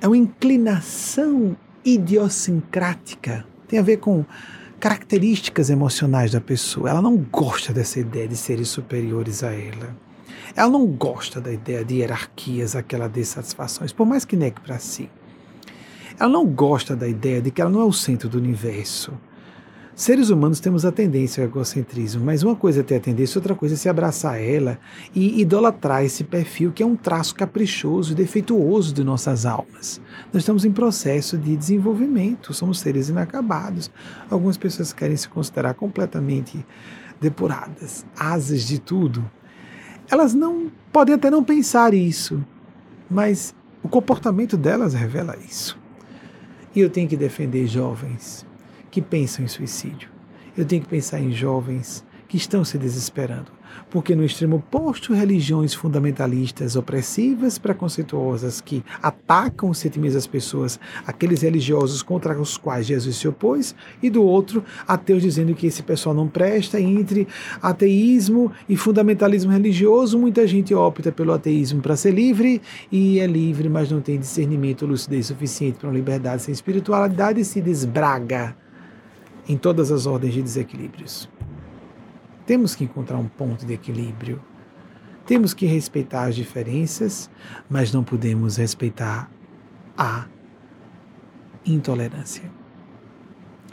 [0.00, 3.46] É uma inclinação idiosincrática.
[3.66, 4.24] Tem a ver com
[4.80, 6.90] características emocionais da pessoa.
[6.90, 9.96] Ela não gosta dessa ideia de seres superiores a ela.
[10.54, 14.60] Ela não gosta da ideia de hierarquias a que dê satisfações, por mais que negue
[14.60, 15.08] para si.
[16.18, 19.12] Ela não gosta da ideia de que ela não é o centro do universo.
[19.98, 23.56] Seres humanos temos a tendência ao egocentrismo, mas uma coisa é ter a tendência, outra
[23.56, 24.78] coisa é se abraçar a ela
[25.12, 30.00] e idolatrar esse perfil que é um traço caprichoso e defeituoso de nossas almas.
[30.32, 33.90] Nós estamos em processo de desenvolvimento, somos seres inacabados.
[34.30, 36.64] Algumas pessoas querem se considerar completamente
[37.20, 39.28] depuradas, asas de tudo.
[40.08, 42.40] Elas não podem até não pensar isso,
[43.10, 45.76] mas o comportamento delas revela isso.
[46.72, 48.46] E eu tenho que defender jovens
[48.98, 50.08] que pensam em suicídio.
[50.56, 53.52] Eu tenho que pensar em jovens que estão se desesperando,
[53.88, 61.42] porque no extremo oposto, religiões fundamentalistas, opressivas, preconceituosas, que atacam os sentimentos das pessoas, aqueles
[61.42, 66.14] religiosos contra os quais Jesus se opôs, e do outro, ateus dizendo que esse pessoal
[66.14, 67.28] não presta, entre
[67.62, 73.68] ateísmo e fundamentalismo religioso, muita gente opta pelo ateísmo para ser livre, e é livre,
[73.68, 78.56] mas não tem discernimento lucidez suficiente para uma liberdade sem espiritualidade e se desbraga
[79.48, 81.28] em todas as ordens de desequilíbrios.
[82.44, 84.40] Temos que encontrar um ponto de equilíbrio.
[85.26, 87.30] Temos que respeitar as diferenças,
[87.68, 89.30] mas não podemos respeitar
[89.96, 90.26] a
[91.64, 92.50] intolerância.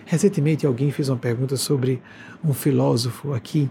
[0.05, 2.01] Recentemente alguém fez uma pergunta sobre
[2.43, 3.69] um filósofo aqui,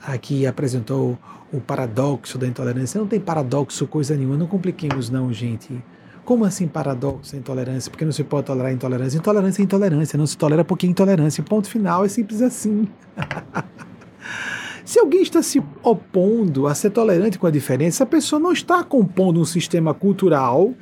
[0.00, 1.18] aqui apresentou
[1.52, 3.00] o paradoxo da intolerância.
[3.00, 5.82] Não tem paradoxo coisa nenhuma, não compliquemos não, gente.
[6.26, 7.88] Como assim paradoxo da intolerância?
[7.88, 9.16] Porque não se pode tolerar intolerância.
[9.16, 11.40] Intolerância é intolerância, não se tolera porque é intolerância.
[11.40, 12.88] Ponto final, é simples assim.
[14.84, 18.84] Se alguém está se opondo a ser tolerante com a diferença, a pessoa não está
[18.84, 20.74] compondo um sistema cultural,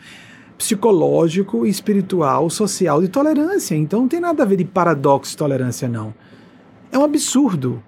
[0.59, 3.75] psicológico, espiritual, social de tolerância.
[3.75, 6.15] Então não tem nada a ver de paradoxo de tolerância, não.
[6.91, 7.83] É um absurdo.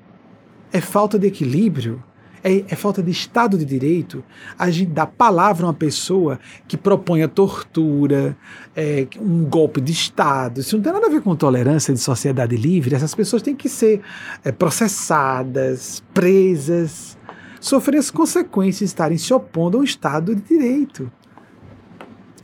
[0.72, 2.02] É falta de equilíbrio.
[2.48, 4.22] É, é, falta de Estado de Direito
[4.56, 6.38] a gente dar palavra a uma pessoa
[6.68, 8.36] que propõe a tortura,
[8.76, 10.60] é, um golpe de Estado.
[10.60, 12.94] Isso não tem nada a ver com tolerância de sociedade livre.
[12.94, 14.00] Essas pessoas têm que ser
[14.44, 17.18] é, processadas, presas,
[17.60, 21.10] sofrer as consequências de estarem se opondo ao Estado de Direito.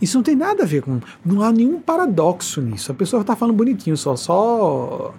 [0.00, 0.98] Isso não tem nada a ver com.
[1.24, 2.90] Não há nenhum paradoxo nisso.
[2.90, 4.16] A pessoa está falando bonitinho, só.
[4.16, 5.14] só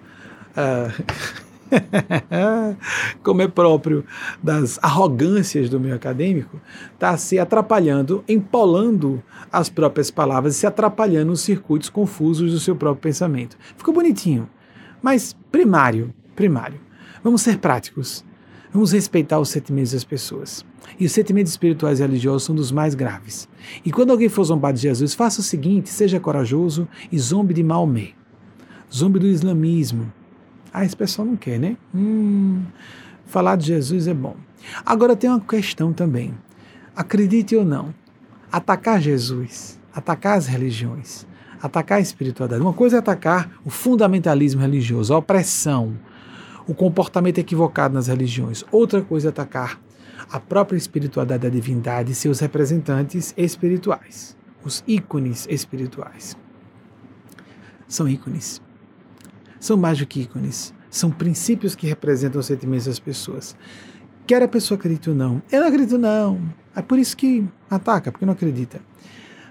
[0.57, 1.43] uh,
[3.23, 4.05] como é próprio
[4.41, 6.59] das arrogâncias do meio acadêmico,
[6.93, 12.75] está se atrapalhando, empolando as próprias palavras e se atrapalhando nos circuitos confusos do seu
[12.75, 13.57] próprio pensamento.
[13.77, 14.49] Ficou bonitinho,
[15.01, 16.79] mas primário, primário.
[17.23, 18.23] Vamos ser práticos.
[18.73, 20.65] Vamos respeitar os sentimentos das pessoas.
[20.99, 23.47] E os sentimentos espirituais e religiosos são dos mais graves.
[23.85, 27.63] E quando alguém for zombar de Jesus, faça o seguinte: seja corajoso e zombe de
[27.63, 28.13] Maomé.
[28.91, 30.11] Zombe do islamismo.
[30.73, 31.77] Ah, esse pessoal não quer, né?
[31.93, 32.63] Hum,
[33.27, 34.35] falar de Jesus é bom.
[34.83, 36.33] Agora tem uma questão também.
[36.95, 37.93] Acredite ou não,
[38.51, 41.27] atacar Jesus, atacar as religiões,
[41.61, 42.61] atacar a espiritualidade.
[42.61, 45.97] Uma coisa é atacar o fundamentalismo religioso, a opressão,
[46.67, 48.63] o comportamento equivocado nas religiões.
[48.71, 49.79] Outra coisa é atacar
[50.31, 56.35] a própria espiritualidade da divindade e seus representantes espirituais, os ícones espirituais.
[57.87, 58.59] São ícones.
[59.63, 60.73] São mais do que ícones.
[60.89, 63.55] São princípios que representam os sentimentos das pessoas.
[64.27, 65.41] Quer a pessoa acredite ou não.
[65.49, 66.37] Eu não acredito, não.
[66.75, 68.81] É por isso que ataca, porque não acredita.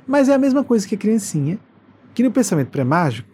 [0.07, 1.59] Mas é a mesma coisa que a criancinha,
[2.13, 3.27] que no pensamento pré-mágico,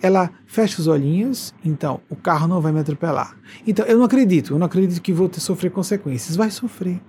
[0.00, 3.36] ela fecha os olhinhos, então o carro não vai me atropelar.
[3.66, 6.36] Então eu não acredito, eu não acredito que vou ter, sofrer consequências.
[6.36, 7.02] Vai sofrer.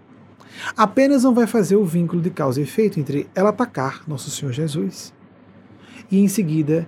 [0.75, 4.51] Apenas não vai fazer o vínculo de causa e efeito entre ela atacar Nosso Senhor
[4.51, 5.13] Jesus
[6.11, 6.85] e em seguida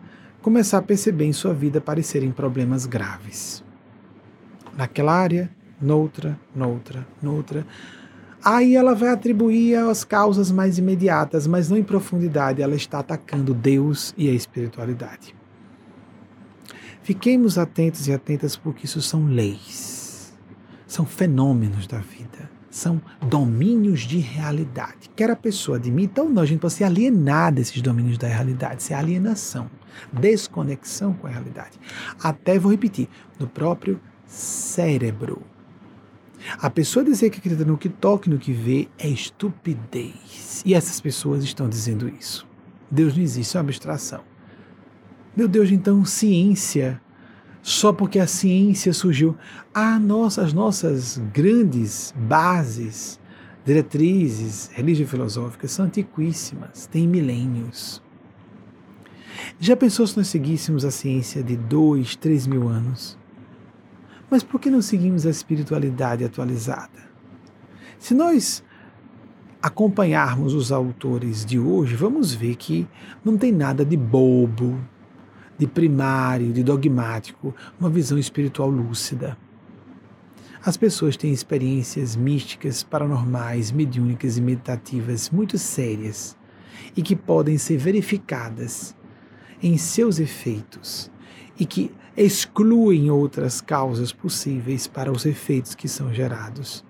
[0.47, 3.61] começar a perceber em sua vida aparecerem problemas graves.
[4.77, 7.67] Naquela área, noutra, noutra, noutra.
[8.41, 13.53] Aí ela vai atribuir as causas mais imediatas, mas não em profundidade, ela está atacando
[13.53, 15.35] Deus e a espiritualidade.
[17.03, 20.33] Fiquemos atentos e atentas porque isso são leis,
[20.87, 25.09] são fenômenos da vida, são domínios de realidade.
[25.15, 28.93] Quer a pessoa admita ou não, a gente pode se alienar desses domínios da realidade,
[28.93, 29.69] é alienação,
[30.13, 31.79] desconexão com a realidade.
[32.21, 33.09] Até, vou repetir,
[33.39, 35.41] no próprio cérebro.
[36.59, 40.61] A pessoa dizer que acredita no que toca e no que vê é estupidez.
[40.65, 42.47] E essas pessoas estão dizendo isso.
[42.89, 44.21] Deus não existe, é uma abstração.
[45.35, 47.01] Meu Deus, então ciência,
[47.67, 49.35] só porque a ciência surgiu.
[49.73, 53.19] Ah, nossa, as nossas grandes bases,
[53.65, 58.01] diretrizes religio-filosóficas são antiquíssimas, têm milênios.
[59.59, 63.19] Já pensou se nós seguíssemos a ciência de dois, três mil anos?
[64.31, 67.05] Mas por que não seguimos a espiritualidade atualizada?
[67.99, 68.63] Se nós
[69.61, 72.87] acompanharmos os autores de hoje, vamos ver que
[73.25, 74.79] não tem nada de bobo,
[75.57, 79.37] de primário, de dogmático, uma visão espiritual lúcida.
[80.63, 86.35] As pessoas têm experiências místicas, paranormais, mediúnicas e meditativas muito sérias
[86.95, 88.95] e que podem ser verificadas
[89.61, 91.09] em seus efeitos
[91.59, 96.83] e que excluem outras causas possíveis para os efeitos que são gerados.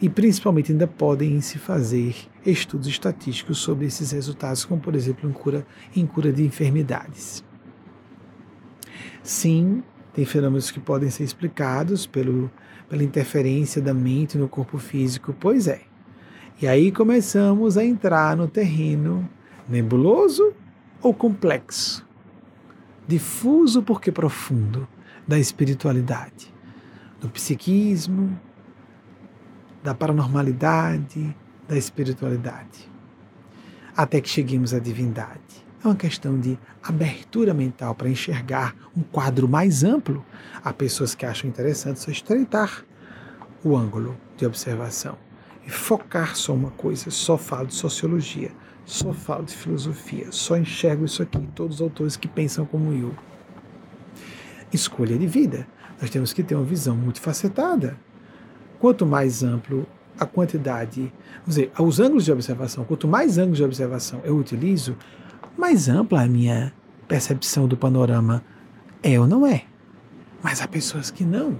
[0.00, 5.32] E principalmente ainda podem se fazer estudos estatísticos sobre esses resultados, como por exemplo em
[5.32, 7.44] cura, em cura de enfermidades.
[9.30, 12.50] Sim, tem fenômenos que podem ser explicados pelo,
[12.88, 15.82] pela interferência da mente no corpo físico, pois é.
[16.60, 19.30] E aí começamos a entrar no terreno
[19.68, 20.52] nebuloso
[21.00, 22.04] ou complexo,
[23.06, 24.88] difuso porque profundo
[25.28, 26.52] da espiritualidade,
[27.20, 28.36] do psiquismo,
[29.80, 31.36] da paranormalidade,
[31.68, 32.90] da espiritualidade,
[33.96, 35.49] até que cheguemos à divindade.
[35.82, 40.24] É uma questão de abertura mental para enxergar um quadro mais amplo.
[40.62, 42.84] Há pessoas que acham interessante só estreitar
[43.64, 45.16] o ângulo de observação
[45.66, 48.50] e focar só uma coisa, só falo de sociologia,
[48.84, 53.14] só falo de filosofia, só enxergo isso aqui, todos os autores que pensam como eu.
[54.70, 55.66] Escolha de vida.
[55.98, 57.96] Nós temos que ter uma visão multifacetada.
[58.78, 59.86] Quanto mais amplo
[60.18, 64.94] a quantidade, vamos dizer, os ângulos de observação, quanto mais ângulos de observação eu utilizo,
[65.60, 66.72] mais ampla a minha
[67.06, 68.42] percepção do panorama
[69.02, 69.64] é ou não é.
[70.42, 71.58] Mas há pessoas que não.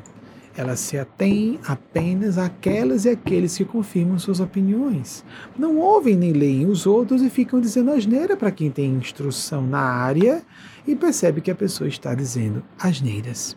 [0.56, 5.22] Elas se atêm apenas àquelas e aqueles que confirmam suas opiniões.
[5.56, 9.80] Não ouvem nem leem os outros e ficam dizendo asneira para quem tem instrução na
[9.80, 10.42] área
[10.86, 13.56] e percebe que a pessoa está dizendo asneiras.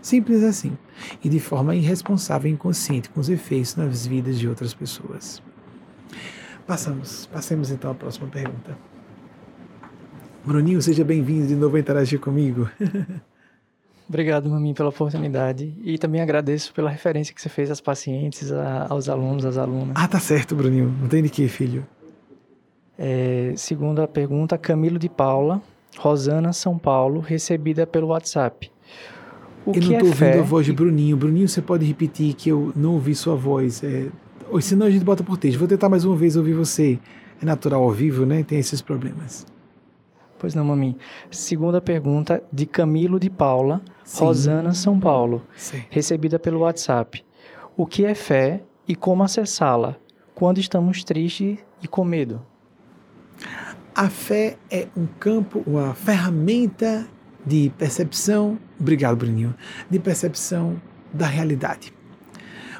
[0.00, 0.78] Simples assim.
[1.22, 5.42] E de forma irresponsável e inconsciente com os efeitos nas vidas de outras pessoas.
[6.66, 7.26] Passamos.
[7.26, 8.95] Passemos então à próxima pergunta.
[10.46, 12.70] Bruninho, seja bem-vindo de novo a interagir comigo.
[14.08, 15.76] Obrigado, Mami, pela oportunidade.
[15.82, 19.96] E também agradeço pela referência que você fez às pacientes, a, aos alunos, às alunas.
[19.96, 20.94] Ah, tá certo, Bruninho.
[21.00, 21.84] Não tem de que, filho.
[22.96, 25.60] É, segunda pergunta, Camilo de Paula,
[25.98, 28.70] Rosana, São Paulo, recebida pelo WhatsApp.
[29.66, 30.38] O eu não estou é ouvindo fé?
[30.38, 31.16] a voz de Bruninho.
[31.16, 33.82] Bruninho, você pode repetir que eu não ouvi sua voz.
[33.82, 34.06] É...
[34.48, 35.58] Ou senão a gente bota por texto.
[35.58, 37.00] Vou tentar mais uma vez ouvir você.
[37.42, 38.44] É natural ao vivo, né?
[38.44, 39.44] Tem esses problemas.
[40.38, 40.96] Pois não, mami.
[41.30, 44.24] Segunda pergunta de Camilo de Paula, Sim.
[44.24, 45.42] Rosana, São Paulo.
[45.56, 45.82] Sim.
[45.88, 47.24] Recebida pelo WhatsApp.
[47.76, 49.96] O que é fé e como acessá-la
[50.34, 52.42] quando estamos tristes e com medo?
[53.94, 57.06] A fé é um campo, uma ferramenta
[57.44, 59.54] de percepção, obrigado Bruninho,
[59.88, 60.80] de percepção
[61.12, 61.94] da realidade.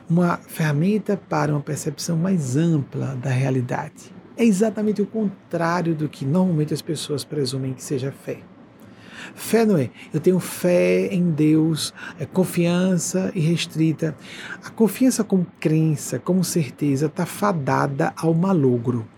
[0.09, 4.16] Uma ferramenta para uma percepção mais ampla da realidade.
[4.37, 8.41] É exatamente o contrário do que normalmente as pessoas presumem que seja fé.
[9.34, 14.14] Fé não é, eu tenho fé em Deus, é confiança irrestrita.
[14.62, 19.09] A confiança como crença, como certeza, está fadada ao malogro.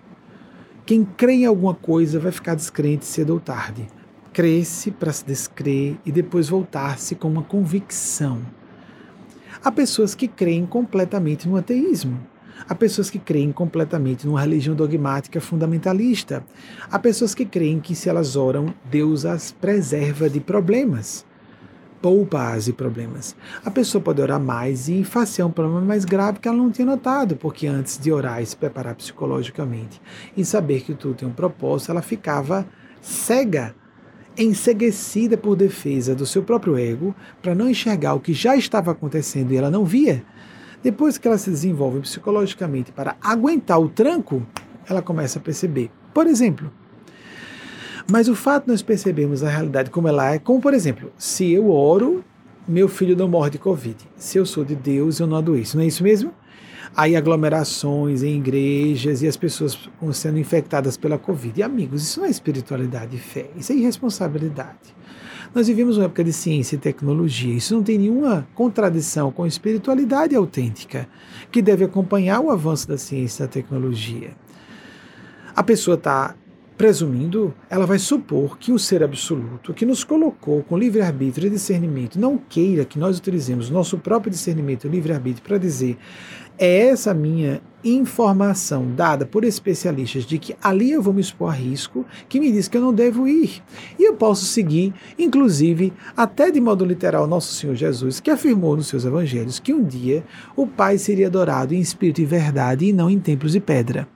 [0.86, 3.86] Quem crê em alguma coisa vai ficar descrente cedo ou tarde.
[4.32, 8.40] Cresce para se descrer e depois voltar-se com uma convicção.
[9.62, 12.18] Há pessoas que creem completamente no ateísmo.
[12.66, 16.44] Há pessoas que creem completamente numa religião dogmática fundamentalista.
[16.90, 21.26] Há pessoas que creem que se elas oram, Deus as preserva de problemas.
[22.00, 23.34] Poupa-as de problemas.
[23.64, 26.86] A pessoa pode orar mais e fazer um problema mais grave que ela não tinha
[26.86, 30.00] notado, porque antes de orar e se preparar psicologicamente
[30.36, 32.66] e saber que tudo tem um propósito, ela ficava
[33.00, 33.74] cega
[34.38, 39.52] enseguecida por defesa do seu próprio ego, para não enxergar o que já estava acontecendo
[39.52, 40.24] e ela não via,
[40.82, 44.46] depois que ela se desenvolve psicologicamente para aguentar o tranco,
[44.88, 45.90] ela começa a perceber.
[46.14, 46.70] Por exemplo,
[48.10, 51.52] mas o fato de nós percebermos a realidade como ela é, como por exemplo, se
[51.52, 52.24] eu oro,
[52.66, 53.96] meu filho não morre de Covid.
[54.16, 55.76] Se eu sou de Deus, eu não adoeço.
[55.76, 56.32] Não é isso mesmo?
[56.96, 59.78] Aí aglomerações em igrejas e as pessoas
[60.12, 61.60] sendo infectadas pela Covid.
[61.60, 64.97] E amigos, isso não é espiritualidade e fé, isso é irresponsabilidade.
[65.59, 67.52] Nós vivemos uma época de ciência e tecnologia.
[67.52, 71.09] Isso não tem nenhuma contradição com a espiritualidade autêntica,
[71.50, 74.36] que deve acompanhar o avanço da ciência e da tecnologia.
[75.56, 76.36] A pessoa está
[76.78, 82.20] presumindo, ela vai supor que o ser absoluto, que nos colocou com livre-arbítrio e discernimento,
[82.20, 85.98] não queira que nós utilizemos nosso próprio discernimento e livre-arbítrio para dizer
[86.58, 91.54] é essa minha informação dada por especialistas de que ali eu vou me expor a
[91.54, 93.62] risco, que me diz que eu não devo ir.
[93.96, 98.88] E eu posso seguir, inclusive, até de modo literal, nosso Senhor Jesus, que afirmou nos
[98.88, 100.24] seus evangelhos que um dia
[100.56, 104.08] o Pai seria adorado em espírito e verdade e não em templos de pedra.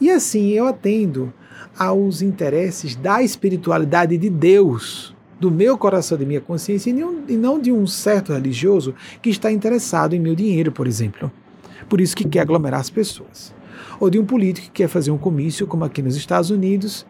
[0.00, 1.32] E assim eu atendo
[1.78, 7.70] aos interesses da espiritualidade de Deus, do meu coração, de minha consciência, e não de
[7.70, 11.30] um certo religioso que está interessado em meu dinheiro, por exemplo
[11.88, 13.54] por isso que quer aglomerar as pessoas.
[13.98, 17.06] Ou de um político que quer fazer um comício, como aqui nos Estados Unidos.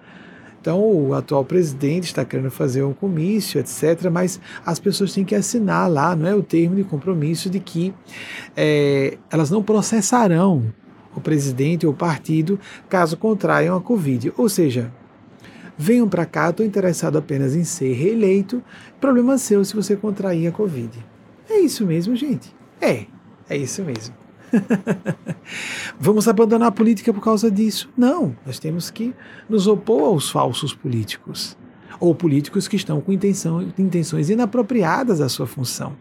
[0.60, 5.34] Então, o atual presidente está querendo fazer um comício, etc., mas as pessoas têm que
[5.34, 7.94] assinar lá, não é o termo de compromisso de que
[8.56, 10.64] é, elas não processarão
[11.18, 12.58] o presidente ou partido
[12.88, 14.32] caso contraiam a Covid.
[14.36, 14.92] Ou seja,
[15.76, 18.62] venham para cá, estou interessado apenas em ser reeleito,
[19.00, 20.90] problema seu se você contrair a Covid.
[21.48, 22.54] É isso mesmo, gente.
[22.80, 23.06] É,
[23.48, 24.14] é isso mesmo.
[25.98, 27.90] Vamos abandonar a política por causa disso?
[27.96, 29.14] Não, nós temos que
[29.48, 31.56] nos opor aos falsos políticos
[32.00, 35.96] ou políticos que estão com intenção, intenções inapropriadas à sua função,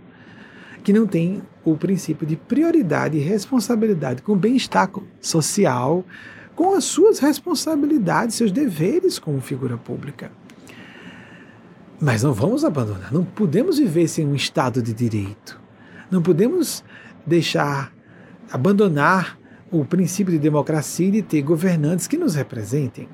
[0.88, 6.06] que não têm o princípio de prioridade e responsabilidade com o bem-estar social,
[6.56, 10.32] com as suas responsabilidades, seus deveres como figura pública.
[12.00, 15.60] Mas não vamos abandonar, não podemos viver sem um Estado de direito.
[16.10, 16.86] Não podemos
[17.26, 17.92] deixar
[18.50, 19.38] abandonar
[19.70, 23.10] o princípio de democracia e de ter governantes que nos representem.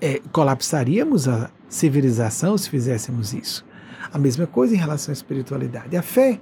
[0.00, 3.66] É, colapsaríamos a civilização se fizéssemos isso.
[4.12, 5.96] A mesma coisa em relação à espiritualidade.
[5.96, 6.40] A fé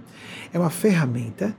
[0.52, 1.54] é uma ferramenta,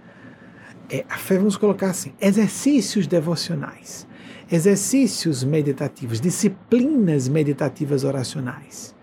[0.90, 4.08] é, a fé, vamos colocar assim, exercícios devocionais,
[4.52, 8.94] exercícios meditativos, disciplinas meditativas oracionais.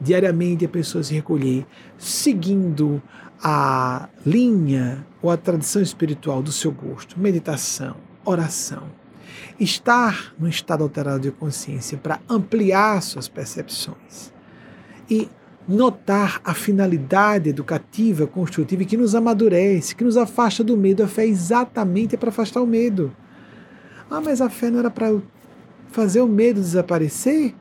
[0.00, 1.66] Diariamente a pessoa se recolher
[1.96, 3.02] seguindo
[3.42, 8.84] a linha ou a tradição espiritual do seu gosto, meditação, oração,
[9.58, 14.32] estar no estado alterado de consciência para ampliar suas percepções
[15.10, 15.28] e
[15.68, 21.02] notar a finalidade educativa, construtiva que nos amadurece, que nos afasta do medo.
[21.02, 23.14] A fé é exatamente para afastar o medo.
[24.10, 25.14] Ah, mas a fé não era para
[25.88, 27.54] fazer o medo desaparecer?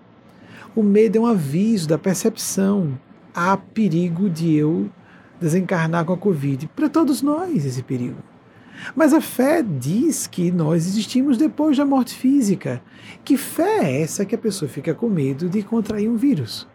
[0.73, 2.97] O medo é um aviso da percepção.
[3.35, 4.89] Há perigo de eu
[5.39, 6.69] desencarnar com a Covid.
[6.73, 8.23] Para todos nós, esse perigo.
[8.95, 12.81] Mas a fé diz que nós existimos depois da morte física.
[13.25, 16.67] Que fé é essa que a pessoa fica com medo de contrair um vírus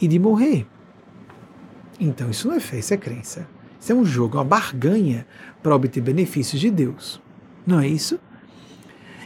[0.00, 0.66] e de morrer?
[1.98, 3.46] Então, isso não é fé, isso é crença.
[3.80, 5.26] Isso é um jogo, uma barganha
[5.62, 7.20] para obter benefícios de Deus.
[7.66, 8.18] Não é isso?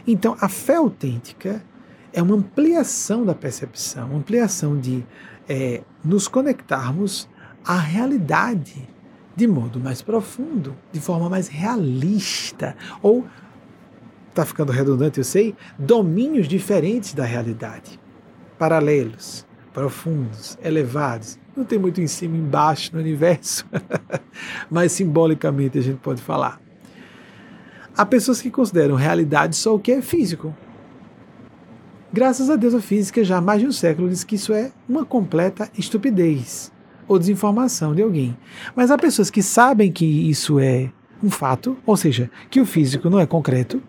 [0.05, 1.63] Então, a fé autêntica
[2.11, 5.05] é uma ampliação da percepção, uma ampliação de
[5.47, 7.29] é, nos conectarmos
[7.63, 8.87] a realidade
[9.35, 13.25] de modo mais profundo, de forma mais realista, ou,
[14.29, 17.97] está ficando redundante, eu sei, domínios diferentes da realidade,
[18.57, 19.47] paralelos,
[19.79, 21.39] profundos, elevados.
[21.55, 23.65] Não tem muito em cima e embaixo no universo,
[24.69, 26.59] mas simbolicamente a gente pode falar.
[27.95, 30.53] Há pessoas que consideram realidade só o que é físico.
[32.11, 34.73] Graças a Deus, a física já há mais de um século diz que isso é
[34.87, 36.73] uma completa estupidez
[37.07, 38.37] ou desinformação de alguém.
[38.75, 40.91] Mas há pessoas que sabem que isso é
[41.23, 43.81] um fato, ou seja, que o físico não é concreto.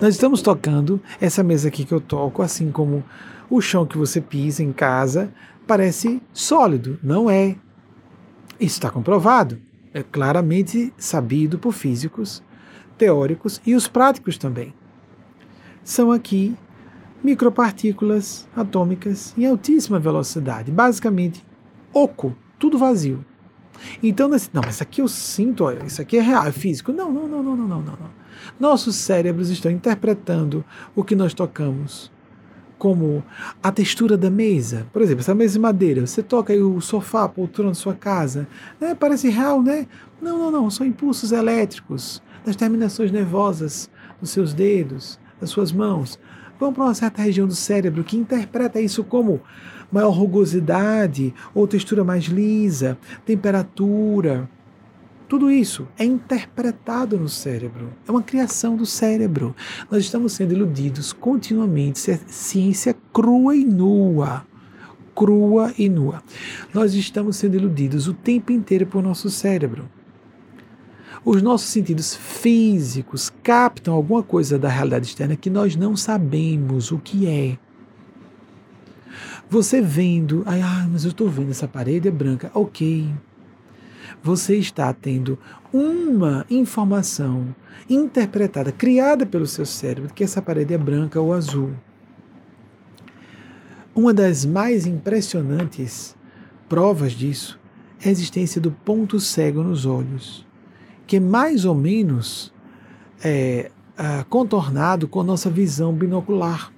[0.00, 3.02] Nós estamos tocando essa mesa aqui que eu toco, assim como
[3.48, 5.32] o chão que você pisa em casa,
[5.66, 6.98] parece sólido.
[7.02, 7.56] Não é.
[8.58, 9.60] Isso está comprovado.
[9.92, 12.42] É claramente sabido por físicos,
[12.98, 14.74] teóricos e os práticos também.
[15.82, 16.56] São aqui
[17.22, 21.44] micropartículas atômicas em altíssima velocidade, basicamente
[21.92, 23.24] oco, tudo vazio.
[24.02, 26.92] Então, nesse, não, mas aqui eu sinto, isso aqui é real, é físico.
[26.92, 28.10] Não, não, não, não, não, não, não.
[28.58, 30.64] Nossos cérebros estão interpretando
[30.94, 32.10] o que nós tocamos
[32.78, 33.24] como
[33.62, 34.86] a textura da mesa.
[34.92, 37.94] Por exemplo, essa mesa de madeira, você toca aí o sofá, a poltrona da sua
[37.94, 38.46] casa,
[38.80, 38.94] né?
[38.94, 39.86] parece real, né?
[40.20, 43.90] Não, não, não, são impulsos elétricos das terminações nervosas
[44.20, 46.18] dos seus dedos, das suas mãos
[46.58, 49.40] vão para uma certa região do cérebro que interpreta isso como
[49.90, 54.48] maior rugosidade ou textura mais lisa, temperatura.
[55.28, 57.92] Tudo isso é interpretado no cérebro.
[58.06, 59.54] É uma criação do cérebro.
[59.90, 62.10] Nós estamos sendo iludidos continuamente.
[62.10, 64.46] É ciência crua e nua.
[65.14, 66.22] Crua e nua.
[66.72, 69.88] Nós estamos sendo iludidos o tempo inteiro por nosso cérebro
[71.24, 76.98] os nossos sentidos físicos captam alguma coisa da realidade externa que nós não sabemos o
[76.98, 77.58] que é.
[79.48, 83.08] Você vendo, ah, mas eu estou vendo essa parede é branca, ok.
[84.24, 85.38] Você está tendo
[85.72, 87.54] uma informação
[87.88, 91.70] interpretada, criada pelo seu cérebro, que essa parede é branca ou azul.
[93.94, 96.16] Uma das mais impressionantes
[96.68, 97.60] provas disso
[98.02, 100.44] é a existência do ponto cego nos olhos
[101.06, 102.52] que é mais ou menos
[103.22, 106.72] é, é, contornado com a nossa visão binocular.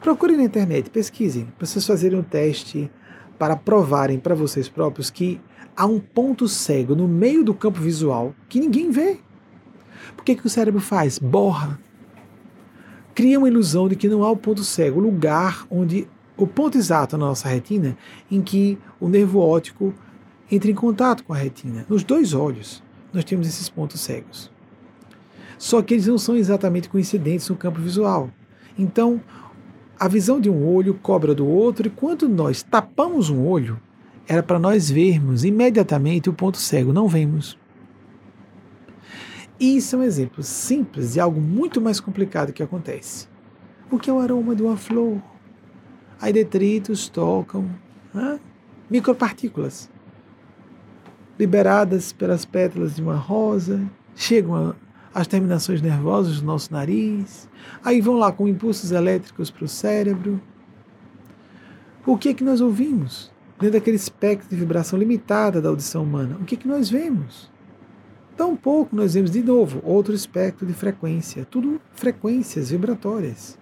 [0.00, 2.90] Procure na internet, pesquisem, para vocês fazerem um teste
[3.38, 5.40] para provarem para vocês próprios que
[5.80, 9.18] há um ponto cego no meio do campo visual que ninguém vê.
[10.14, 11.18] Por que, que o cérebro faz?
[11.18, 11.80] Borra.
[13.14, 16.76] Cria uma ilusão de que não há o ponto cego, o lugar onde o ponto
[16.76, 17.96] exato na nossa retina
[18.30, 19.94] em que o nervo óptico
[20.52, 21.86] entra em contato com a retina.
[21.88, 24.52] Nos dois olhos, nós temos esses pontos cegos.
[25.56, 28.28] Só que eles não são exatamente coincidentes no campo visual.
[28.78, 29.18] Então,
[29.98, 33.80] a visão de um olho cobra do outro, e quando nós tapamos um olho,
[34.26, 37.58] era para nós vermos imediatamente o ponto cego, não vemos.
[39.58, 43.28] Isso é um exemplo simples de algo muito mais complicado que acontece.
[43.90, 45.20] O que é o aroma de uma flor?
[46.20, 47.68] Aí detritos tocam
[48.88, 49.90] micropartículas
[51.38, 53.82] liberadas pelas pétalas de uma rosa,
[54.14, 54.74] chegam
[55.14, 57.48] às terminações nervosas do nosso nariz,
[57.82, 60.40] aí vão lá com impulsos elétricos para o cérebro.
[62.04, 63.32] O que é que nós ouvimos?
[63.60, 67.50] Dentro daquele espectro de vibração limitada da audição humana, o que que nós vemos?
[68.34, 73.58] Tão pouco nós vemos de novo outro espectro de frequência, tudo frequências vibratórias.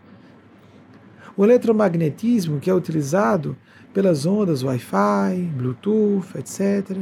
[1.37, 3.57] O eletromagnetismo que é utilizado
[3.93, 6.97] pelas ondas Wi-Fi, Bluetooth, etc.,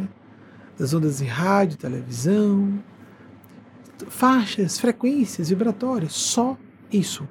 [0.79, 2.83] das ondas de rádio, televisão,
[4.09, 6.57] faixas, frequências vibratórias, só
[6.91, 7.29] isso.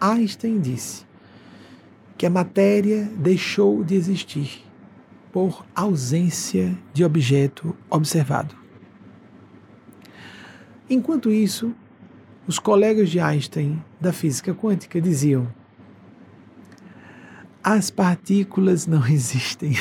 [0.00, 1.05] Einstein disse
[2.16, 4.64] que a matéria deixou de existir
[5.32, 8.54] por ausência de objeto observado.
[10.88, 11.74] Enquanto isso,
[12.46, 15.46] os colegas de Einstein da física quântica diziam:
[17.62, 19.76] as partículas não existem.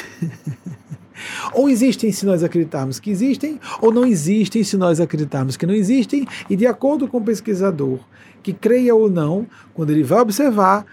[1.53, 5.74] Ou existem se nós acreditarmos que existem, ou não existem se nós acreditarmos que não
[5.74, 7.99] existem, e de acordo com o pesquisador,
[8.44, 10.86] que creia ou não, quando ele vai observar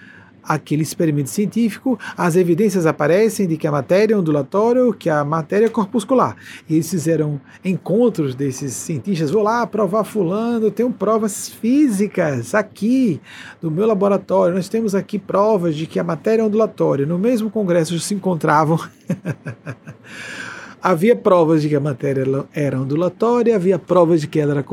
[0.43, 5.67] aquele experimento científico, as evidências aparecem de que a matéria é ondulatória, que a matéria
[5.67, 6.37] é corpuscular.
[6.69, 13.21] E eles fizeram encontros desses cientistas, vou lá provar fulano, eu tenho provas físicas aqui
[13.61, 17.07] no meu laboratório, nós temos aqui provas de que a matéria é ondulatória.
[17.07, 18.79] No mesmo congresso se encontravam
[20.83, 24.65] havia provas de que a matéria era ondulatória, havia provas de que ela era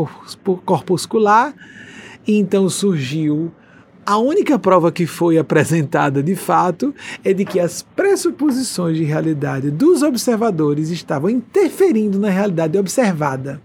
[0.66, 1.54] corpuscular,
[2.26, 3.52] e então surgiu
[4.10, 9.70] A única prova que foi apresentada de fato é de que as pressuposições de realidade
[9.70, 13.62] dos observadores estavam interferindo na realidade observada.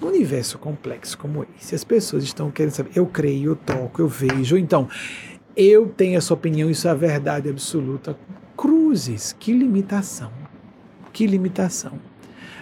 [0.00, 4.06] No universo complexo como esse, as pessoas estão querendo saber, eu creio, eu toco, eu
[4.06, 4.88] vejo, então
[5.56, 8.16] eu tenho essa opinião, isso é a verdade absoluta.
[8.56, 10.30] Cruzes, que limitação,
[11.12, 11.98] que limitação.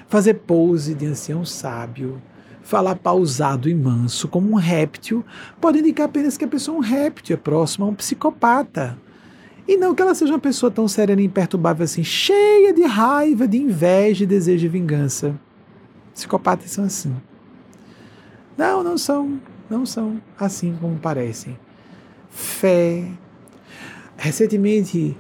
[0.09, 2.19] Fazer pose de ancião sábio,
[2.67, 5.25] falar pausado e manso como um réptil
[5.61, 8.99] pode indicar apenas que a pessoa é um réptil, é próxima a um psicopata.
[9.69, 13.47] E não que ela seja uma pessoa tão serena e imperturbável assim, cheia de raiva,
[13.47, 15.39] de inveja e desejo de vingança.
[16.13, 17.15] Psicopatas são assim.
[18.59, 19.41] Não, não são,
[19.71, 21.57] não são assim como parecem.
[22.31, 23.09] Fé.
[24.17, 25.17] Recentemente,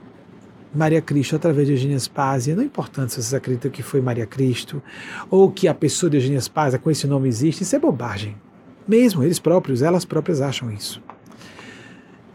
[0.76, 4.82] Maria Cristo através de Eugênia Spazia, não importante se vocês acreditam que foi Maria Cristo
[5.30, 8.36] ou que a pessoa de Eugênia Spazia com esse nome existe, isso é bobagem.
[8.86, 11.02] Mesmo eles próprios, elas próprias acham isso.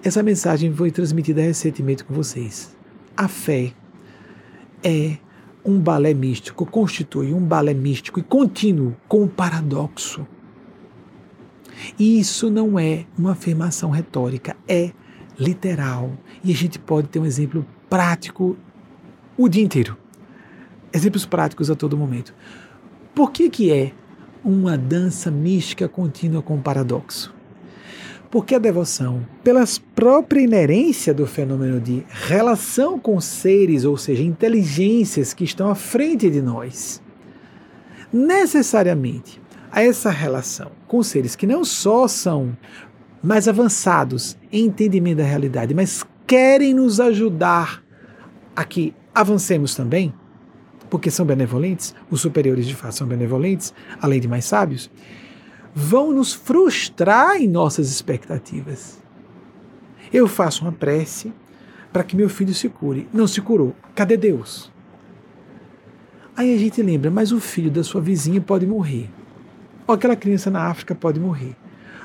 [0.03, 2.75] Essa mensagem foi transmitida recentemente com vocês.
[3.15, 3.71] A fé
[4.83, 5.17] é
[5.63, 10.25] um balé místico, constitui um balé místico e contínuo com o paradoxo.
[11.97, 14.91] E isso não é uma afirmação retórica, é
[15.39, 16.11] literal.
[16.43, 18.55] E a gente pode ter um exemplo prático
[19.37, 19.97] o dia inteiro.
[20.93, 22.33] Exemplos práticos a todo momento.
[23.13, 23.91] Por que, que é
[24.45, 27.35] uma dança mística contínua com paradoxo?
[28.29, 35.33] Porque a devoção, pela própria inerência do fenômeno de relação com seres, ou seja, inteligências
[35.33, 37.01] que estão à frente de nós,
[38.11, 42.55] necessariamente a essa relação com seres que não só são
[43.21, 47.80] mais avançados em entendimento da realidade, mas querem nos ajudar
[48.55, 50.13] a que avancemos também,
[50.89, 54.89] porque são benevolentes, os superiores de fato são benevolentes, além de mais sábios,
[55.73, 59.01] vão nos frustrar em nossas expectativas.
[60.11, 61.31] Eu faço uma prece
[61.91, 63.07] para que meu filho se cure.
[63.13, 63.73] Não se curou.
[63.95, 64.71] Cadê Deus?
[66.35, 69.09] Aí a gente lembra, mas o filho da sua vizinha pode morrer.
[69.87, 71.55] Ou aquela criança na África pode morrer.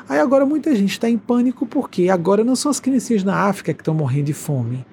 [0.09, 3.74] Aí agora muita gente está em pânico porque agora não são as criancinhas na África
[3.74, 4.86] que estão morrendo de fome.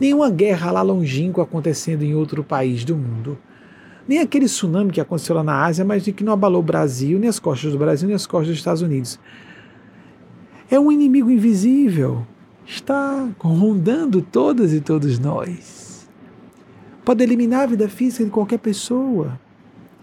[0.00, 3.38] Nenhuma guerra lá longínqua acontecendo em outro país do mundo.
[4.06, 7.18] Nem aquele tsunami que aconteceu lá na Ásia, mas de que não abalou o Brasil,
[7.18, 9.18] nem as costas do Brasil, nem as costas dos Estados Unidos.
[10.70, 12.26] É um inimigo invisível.
[12.66, 16.08] Está rondando todas e todos nós.
[17.04, 19.38] Pode eliminar a vida física de qualquer pessoa,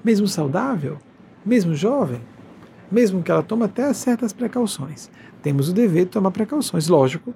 [0.04, 0.98] mesmo saudável,
[1.46, 2.22] mesmo jovem
[2.92, 5.10] mesmo que ela tome até certas precauções.
[5.42, 7.34] Temos o dever de tomar precauções, lógico.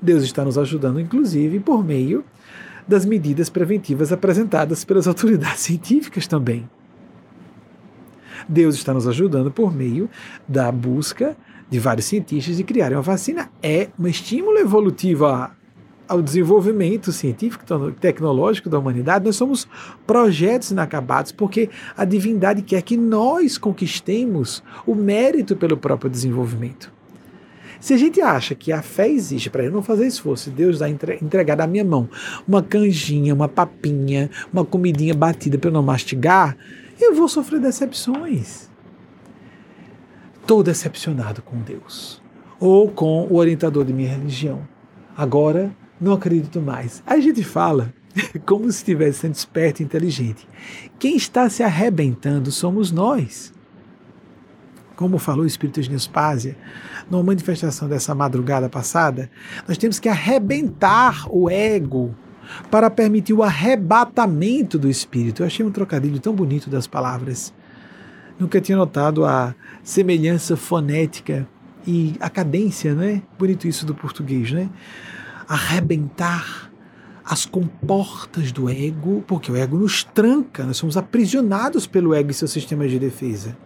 [0.00, 2.24] Deus está nos ajudando, inclusive, por meio
[2.86, 6.68] das medidas preventivas apresentadas pelas autoridades científicas também.
[8.48, 10.08] Deus está nos ajudando por meio
[10.46, 11.36] da busca
[11.68, 13.50] de vários cientistas de criarem uma vacina.
[13.62, 15.26] É um estímulo evolutivo
[16.08, 17.64] ao desenvolvimento científico,
[18.00, 19.68] tecnológico da humanidade, nós somos
[20.06, 26.90] projetos inacabados, porque a divindade quer que nós conquistemos o mérito pelo próprio desenvolvimento.
[27.80, 30.88] Se a gente acha que a fé existe para eu não fazer esforço, Deus dá
[30.88, 32.08] entregar da minha mão
[32.46, 36.56] uma canjinha, uma papinha, uma comidinha batida para eu não mastigar,
[37.00, 38.68] eu vou sofrer decepções.
[40.40, 42.20] Estou decepcionado com Deus
[42.58, 44.66] ou com o orientador de minha religião.
[45.16, 47.02] Agora não acredito mais.
[47.06, 47.92] A gente fala
[48.44, 50.48] como se estivesse sendo esperto e inteligente.
[50.98, 53.52] Quem está se arrebentando somos nós.
[54.98, 56.56] Como falou o Espírito de Nespásia,
[57.08, 59.30] numa manifestação dessa madrugada passada,
[59.68, 62.12] nós temos que arrebentar o ego
[62.68, 65.42] para permitir o arrebatamento do espírito.
[65.42, 67.54] Eu achei um trocadilho tão bonito das palavras.
[68.40, 69.54] Nunca tinha notado a
[69.84, 71.46] semelhança fonética
[71.86, 73.22] e a cadência, né?
[73.38, 74.68] Bonito isso do português, né?
[75.46, 76.72] arrebentar
[77.24, 82.34] as comportas do ego, porque o ego nos tranca, nós somos aprisionados pelo ego e
[82.34, 83.56] seu sistema de defesa,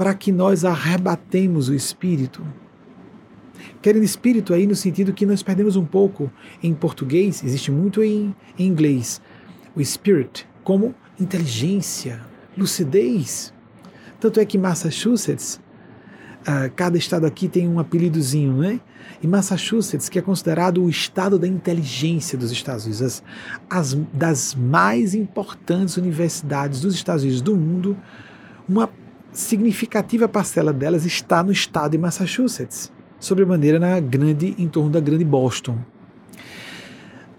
[0.00, 2.42] para que nós arrebatemos o espírito.
[3.82, 6.32] Querendo espírito aí no sentido que nós perdemos um pouco
[6.62, 9.20] em português, existe muito em, em inglês,
[9.76, 12.22] o spirit, como inteligência,
[12.56, 13.52] lucidez.
[14.18, 15.60] Tanto é que Massachusetts,
[16.48, 18.80] uh, cada estado aqui tem um apelidozinho, né?
[19.22, 23.22] E Massachusetts, que é considerado o estado da inteligência dos Estados Unidos, as,
[23.68, 27.98] as, das mais importantes universidades dos Estados Unidos do mundo,
[28.66, 28.88] uma
[29.32, 35.24] significativa parcela delas está no estado de Massachusetts, sobremaneira na grande, em torno da grande
[35.24, 35.78] Boston.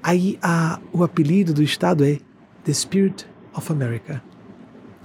[0.01, 2.19] Aí a, o apelido do estado é
[2.63, 4.23] The Spirit of America.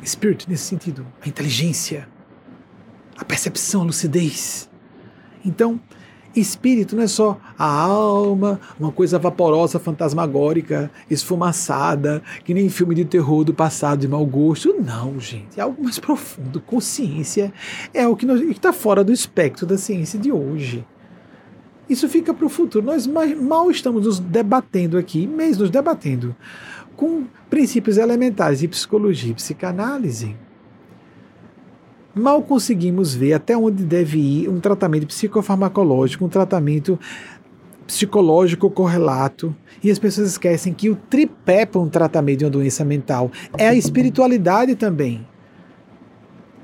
[0.04, 2.08] Spirit nesse sentido, a inteligência.
[3.16, 4.68] a percepção, a lucidez.
[5.44, 5.80] Então,
[6.40, 13.04] espírito não é só a alma, uma coisa vaporosa, fantasmagórica, esfumaçada, que nem filme de
[13.04, 14.74] terror do passado de mau gosto.
[14.80, 16.60] Não, gente, é algo mais profundo.
[16.60, 17.52] Consciência
[17.92, 20.84] é o que está fora do espectro da ciência de hoje.
[21.88, 22.84] Isso fica para o futuro.
[22.84, 26.34] Nós mal estamos nos debatendo aqui, mesmo nos debatendo,
[26.96, 30.36] com princípios elementares de psicologia e psicanálise.
[32.18, 36.98] Mal conseguimos ver até onde deve ir um tratamento psicofarmacológico, um tratamento
[37.86, 42.86] psicológico correlato, e as pessoas esquecem que o tripé para um tratamento de uma doença
[42.86, 45.26] mental é a espiritualidade também.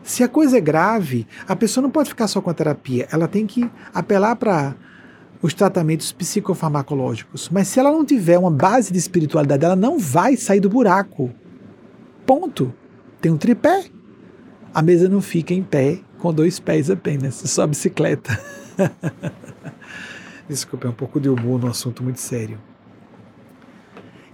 [0.03, 3.29] Se a coisa é grave, a pessoa não pode ficar só com a terapia, ela
[3.29, 4.75] tem que apelar para
[5.43, 7.51] os tratamentos psicofarmacológicos.
[7.51, 11.31] Mas se ela não tiver uma base de espiritualidade, ela não vai sair do buraco.
[12.25, 12.73] Ponto.
[13.21, 13.85] Tem um tripé.
[14.75, 18.39] A mesa não fica em pé com dois pés apenas, só bicicleta.
[20.49, 22.59] Desculpa, é um pouco de humor no assunto muito sério.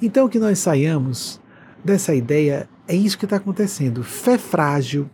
[0.01, 1.40] Então, que nós saiamos
[1.85, 4.05] dessa ideia é isso que está acontecendo.
[4.05, 5.10] Fé frágil,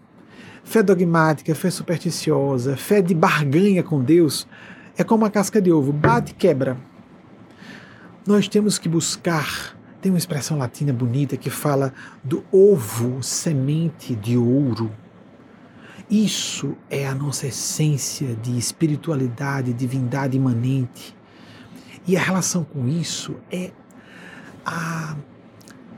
[0.62, 4.46] fé dogmática, fé supersticiosa, fé de barganha com Deus
[4.96, 6.76] é como a casca de ovo, bate e quebra.
[8.26, 9.76] Nós temos que buscar.
[10.00, 14.90] Tem uma expressão latina bonita que fala do ovo semente de ouro.
[16.10, 21.16] Isso é a nossa essência de espiritualidade, divindade imanente.
[22.06, 23.72] E a relação com isso é
[24.64, 25.16] a,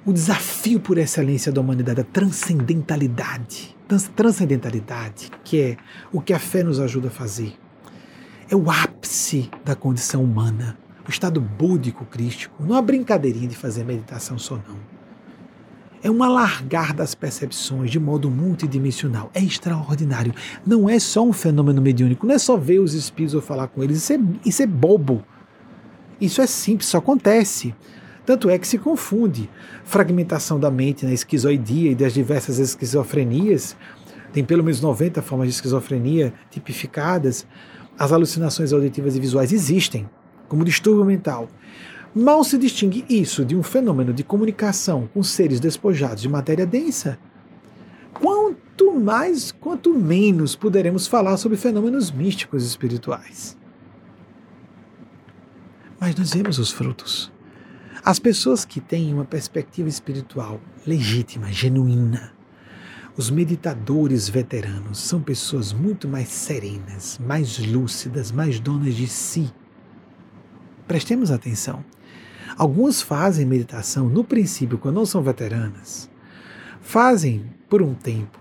[0.04, 3.76] o desafio por excelência da humanidade, a transcendentalidade.
[4.14, 5.76] Transcendentalidade, que é
[6.12, 7.56] o que a fé nos ajuda a fazer
[8.48, 12.62] é o ápice da condição humana, o estado búdico crístico.
[12.62, 14.95] Não é uma brincadeirinha de fazer meditação só, não.
[16.06, 19.28] É um alargar das percepções de modo multidimensional.
[19.34, 20.32] É extraordinário.
[20.64, 23.82] Não é só um fenômeno mediúnico, não é só ver os espíritos ou falar com
[23.82, 23.96] eles.
[23.96, 25.24] Isso é, isso é bobo.
[26.20, 27.74] Isso é simples, isso acontece.
[28.24, 29.50] Tanto é que se confunde
[29.82, 33.76] fragmentação da mente na esquizoidia e das diversas esquizofrenias.
[34.32, 37.44] Tem pelo menos 90 formas de esquizofrenia tipificadas.
[37.98, 40.08] As alucinações auditivas e visuais existem
[40.48, 41.48] como distúrbio mental.
[42.18, 47.18] Mal se distingue isso de um fenômeno de comunicação com seres despojados de matéria densa.
[48.14, 53.54] Quanto mais, quanto menos poderemos falar sobre fenômenos místicos espirituais.
[56.00, 57.30] Mas nós vemos os frutos.
[58.02, 62.32] As pessoas que têm uma perspectiva espiritual legítima, genuína,
[63.14, 69.52] os meditadores veteranos são pessoas muito mais serenas, mais lúcidas, mais donas de si.
[70.86, 71.84] Prestemos atenção.
[72.56, 76.08] Alguns fazem meditação no princípio, quando não são veteranas.
[76.80, 78.38] Fazem por um tempo,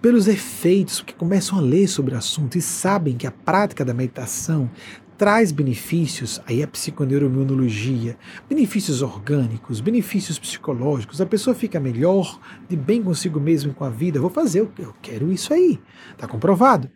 [0.00, 3.92] pelos efeitos, que começam a ler sobre o assunto e sabem que a prática da
[3.92, 4.70] meditação
[5.18, 8.16] traz benefícios, aí a psiconeuroimunologia,
[8.48, 14.18] benefícios orgânicos, benefícios psicológicos, a pessoa fica melhor, de bem consigo mesmo com a vida,
[14.18, 15.78] vou fazer, eu quero isso aí,
[16.12, 16.90] está comprovado.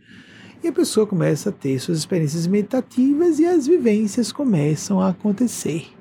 [0.65, 5.93] E a pessoa começa a ter suas experiências meditativas e as vivências começam a acontecer.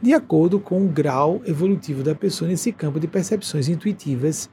[0.00, 4.48] De acordo com o grau evolutivo da pessoa nesse campo de percepções intuitivas,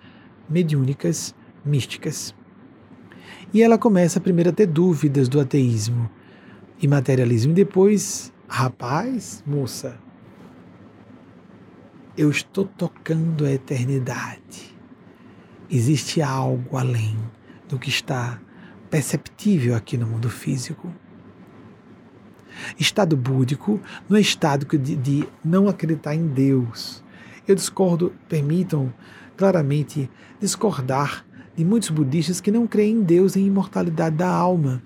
[0.50, 2.36] mediúnicas, místicas.
[3.54, 6.10] E ela começa primeiro a ter dúvidas do ateísmo
[6.82, 7.54] e materialismo.
[7.54, 9.98] E depois, rapaz, moça,
[12.18, 14.76] eu estou tocando a eternidade.
[15.72, 17.18] Existe algo além
[17.70, 18.42] do que está
[18.90, 20.92] perceptível aqui no mundo físico.
[22.78, 27.04] Estado búdico não é estado de, de não acreditar em Deus.
[27.48, 28.94] Eu discordo, permitam
[29.38, 30.10] claramente
[30.40, 31.26] discordar
[31.56, 34.82] de muitos budistas que não creem em Deus e em imortalidade da alma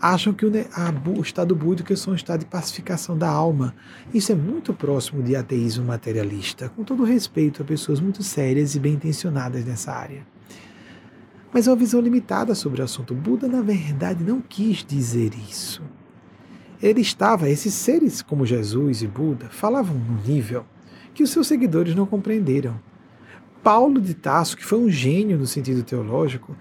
[0.00, 3.74] acham que o, o estado búdico é só um estado de pacificação da alma.
[4.14, 8.80] Isso é muito próximo de ateísmo materialista, com todo respeito a pessoas muito sérias e
[8.80, 10.26] bem intencionadas nessa área.
[11.52, 13.14] Mas é uma visão limitada sobre o assunto.
[13.14, 15.82] Buda, na verdade, não quis dizer isso.
[16.82, 20.64] Ele estava, esses seres como Jesus e Buda, falavam num nível
[21.14, 22.78] que os seus seguidores não compreenderam.
[23.62, 26.56] Paulo de Tasso, que foi um gênio no sentido teológico,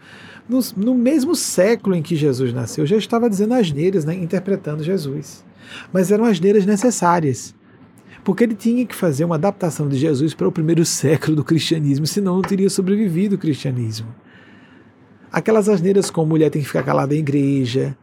[0.49, 5.45] no, no mesmo século em que Jesus nasceu, já estava dizendo asneiras, né, interpretando Jesus.
[5.93, 7.53] Mas eram asneiras necessárias,
[8.23, 12.07] porque ele tinha que fazer uma adaptação de Jesus para o primeiro século do cristianismo,
[12.07, 14.07] senão não teria sobrevivido o cristianismo.
[15.38, 17.95] Aquelas asneiras como mulher tem que ficar calada em igreja.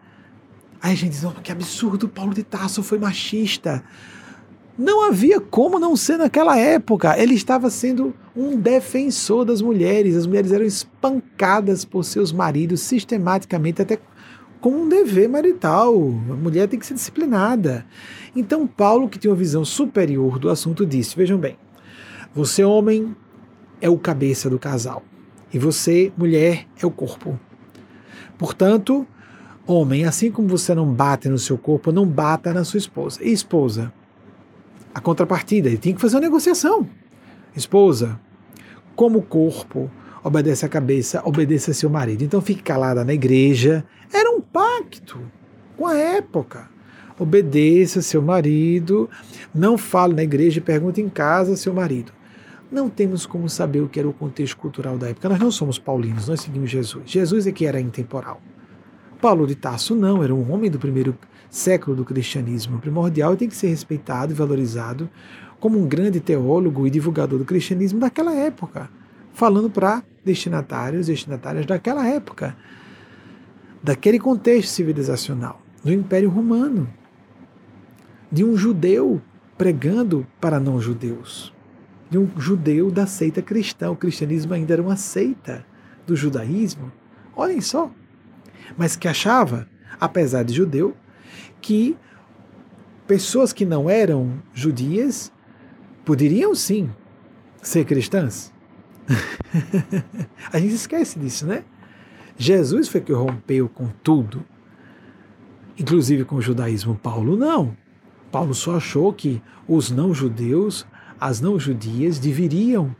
[0.80, 3.82] Aí a gente diz, oh, que absurdo, Paulo de Tarso foi machista.
[4.78, 7.18] Não havia como não ser naquela época.
[7.18, 10.14] Ele estava sendo um defensor das mulheres.
[10.14, 13.98] As mulheres eram espancadas por seus maridos sistematicamente, até
[14.60, 15.92] como um dever marital.
[16.30, 17.84] A mulher tem que ser disciplinada.
[18.36, 21.58] Então, Paulo, que tinha uma visão superior do assunto, disse: Vejam bem,
[22.32, 23.12] você, homem,
[23.80, 25.02] é o cabeça do casal,
[25.54, 27.38] e você, mulher, é o corpo.
[28.36, 29.06] Portanto,
[29.64, 33.22] homem, assim como você não bate no seu corpo, não bata na sua esposa.
[33.22, 33.92] E esposa?
[34.92, 36.88] A contrapartida, ele tem que fazer uma negociação.
[37.54, 38.18] Esposa,
[38.96, 39.88] como o corpo
[40.24, 42.24] obedece à cabeça, obedeça a seu marido.
[42.24, 43.84] Então fique calada na igreja.
[44.12, 45.20] Era um pacto
[45.76, 46.68] com a época.
[47.16, 49.08] Obedeça seu marido,
[49.54, 52.12] não fale na igreja e pergunte em casa seu marido.
[52.70, 55.28] Não temos como saber o que era o contexto cultural da época.
[55.28, 57.04] Nós não somos paulinos, nós seguimos Jesus.
[57.06, 58.40] Jesus é que era intemporal.
[59.20, 61.16] Paulo de Tarso não, era um homem do primeiro
[61.48, 65.08] século do cristianismo primordial e tem que ser respeitado e valorizado
[65.60, 68.90] como um grande teólogo e divulgador do cristianismo daquela época,
[69.32, 72.56] falando para destinatários e destinatárias daquela época,
[73.82, 76.86] daquele contexto civilizacional, do Império Romano,
[78.30, 79.22] de um judeu
[79.56, 81.53] pregando para não judeus,
[82.14, 83.90] de um judeu da seita cristã.
[83.90, 85.66] O cristianismo ainda era uma seita
[86.06, 86.92] do judaísmo.
[87.34, 87.90] Olhem só,
[88.78, 89.68] mas que achava,
[90.00, 90.96] apesar de judeu,
[91.60, 91.96] que
[93.04, 95.32] pessoas que não eram judias
[96.04, 96.88] poderiam sim
[97.60, 98.54] ser cristãs.
[100.52, 101.64] a gente esquece disso, né?
[102.38, 104.44] Jesus foi que rompeu com tudo,
[105.76, 106.94] inclusive com o judaísmo.
[106.94, 107.76] Paulo não.
[108.30, 110.86] Paulo só achou que os não-judeus,
[111.20, 112.94] as não-judias, deveriam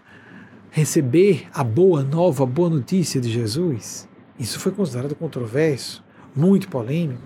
[0.70, 4.08] receber a boa nova, a boa notícia de Jesus.
[4.38, 6.04] Isso foi considerado controverso,
[6.34, 7.22] muito polêmico.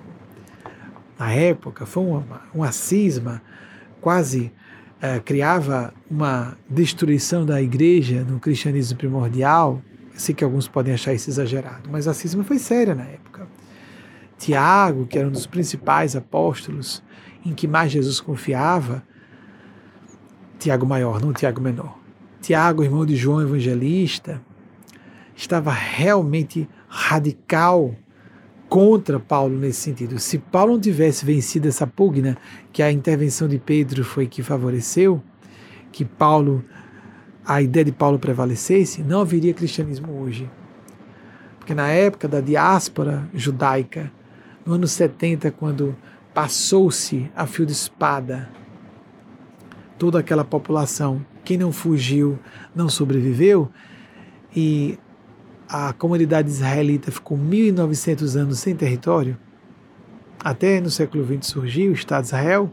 [1.18, 3.42] Na época, foi uma, uma cisma,
[4.00, 4.52] quase
[5.00, 9.80] é, criava uma destruição da igreja no cristianismo primordial.
[10.14, 13.46] Sei que alguns podem achar isso exagerado, mas a cisma foi séria na época.
[14.36, 17.02] Tiago, que era um dos principais apóstolos
[17.44, 19.02] em que mais Jesus confiava,
[20.58, 21.96] Tiago maior, não Tiago menor.
[22.40, 24.40] Tiago, irmão de João Evangelista,
[25.36, 27.94] estava realmente radical
[28.68, 30.18] contra Paulo nesse sentido.
[30.18, 32.36] Se Paulo não tivesse vencido essa pugna,
[32.72, 35.22] que a intervenção de Pedro foi que favoreceu,
[35.92, 36.64] que Paulo,
[37.44, 40.50] a ideia de Paulo prevalecesse, não haveria cristianismo hoje.
[41.58, 44.12] Porque na época da diáspora judaica,
[44.66, 45.96] no ano 70, quando
[46.34, 48.48] passou-se a fio de espada
[49.98, 52.38] toda aquela população, quem não fugiu
[52.74, 53.70] não sobreviveu,
[54.54, 54.98] e
[55.68, 59.36] a comunidade israelita ficou 1900 anos sem território,
[60.42, 62.72] até no século XX surgiu o Estado de Israel,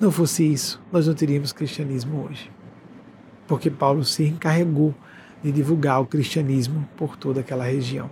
[0.00, 2.50] não fosse isso, nós não teríamos cristianismo hoje.
[3.46, 4.94] Porque Paulo se encarregou
[5.42, 8.10] de divulgar o cristianismo por toda aquela região.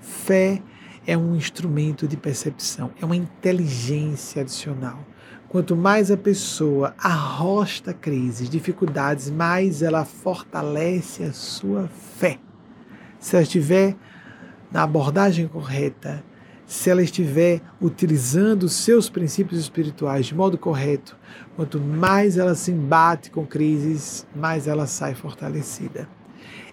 [0.00, 0.60] Fé
[1.06, 4.98] é um instrumento de percepção, é uma inteligência adicional
[5.56, 12.38] Quanto mais a pessoa arrosta crises, dificuldades, mais ela fortalece a sua fé.
[13.18, 13.96] Se ela estiver
[14.70, 16.22] na abordagem correta,
[16.66, 21.16] se ela estiver utilizando seus princípios espirituais de modo correto,
[21.56, 26.06] quanto mais ela se embate com crises, mais ela sai fortalecida.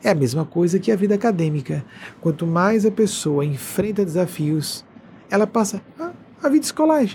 [0.03, 1.85] É a mesma coisa que a vida acadêmica.
[2.19, 4.83] Quanto mais a pessoa enfrenta desafios,
[5.31, 5.81] ela passa.
[5.97, 6.11] Ah,
[6.43, 7.05] a vida escolar,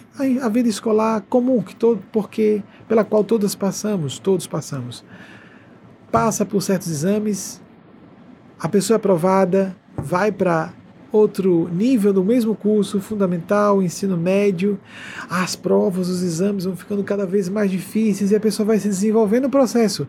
[0.42, 5.04] a vida escolar comum que todo, porque pela qual todas passamos, todos passamos.
[6.10, 7.60] Passa por certos exames,
[8.58, 10.72] a pessoa é aprovada, vai para
[11.12, 14.80] outro nível do mesmo curso, fundamental, ensino médio,
[15.28, 18.88] as provas, os exames vão ficando cada vez mais difíceis e a pessoa vai se
[18.88, 20.08] desenvolvendo no processo.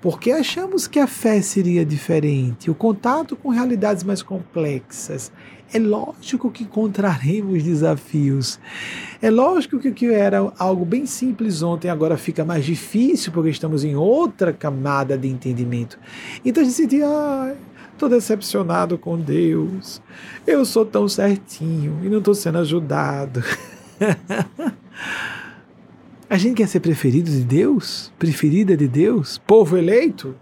[0.00, 5.30] Porque achamos que a fé seria diferente, o contato com realidades mais complexas,
[5.72, 8.60] é lógico que encontraremos desafios.
[9.20, 13.50] É lógico que o que era algo bem simples ontem agora fica mais difícil porque
[13.50, 15.98] estamos em outra camada de entendimento.
[16.44, 17.54] Então a gente sentia, ah,
[17.92, 20.00] estou decepcionado com Deus.
[20.46, 23.42] Eu sou tão certinho e não estou sendo ajudado.
[26.28, 28.12] a gente quer ser preferido de Deus?
[28.18, 29.38] Preferida de Deus?
[29.38, 30.36] Povo eleito?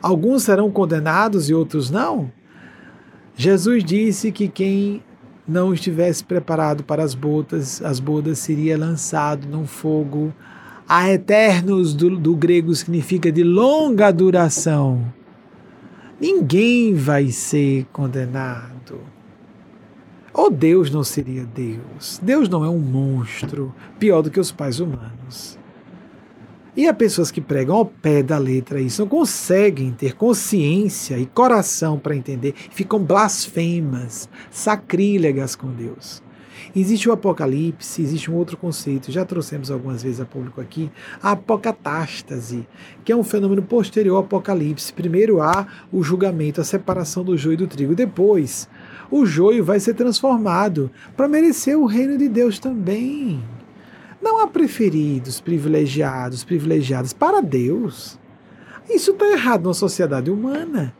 [0.00, 2.30] Alguns serão condenados e outros não?
[3.34, 5.02] Jesus disse que quem
[5.46, 10.32] não estivesse preparado para as bodas, as bodas seria lançado num fogo
[10.88, 15.12] a eternos do, do grego significa de longa duração.
[16.20, 19.00] Ninguém vai ser condenado.
[20.32, 22.20] Ou Deus não seria Deus?
[22.22, 25.58] Deus não é um monstro pior do que os pais humanos.
[26.74, 31.26] E há pessoas que pregam ao pé da letra isso, não conseguem ter consciência e
[31.26, 36.22] coração para entender, ficam blasfemas, sacrílegas com Deus.
[36.74, 40.90] Existe o apocalipse, existe um outro conceito, já trouxemos algumas vezes a público aqui,
[41.22, 42.66] a apocatástase,
[43.04, 44.94] que é um fenômeno posterior ao apocalipse.
[44.94, 48.66] Primeiro há o julgamento, a separação do joio e do trigo, depois
[49.10, 53.42] o joio vai ser transformado para merecer o reino de Deus também.
[54.22, 58.16] Não há preferidos, privilegiados, privilegiados para Deus.
[58.88, 60.94] Isso está errado na sociedade humana.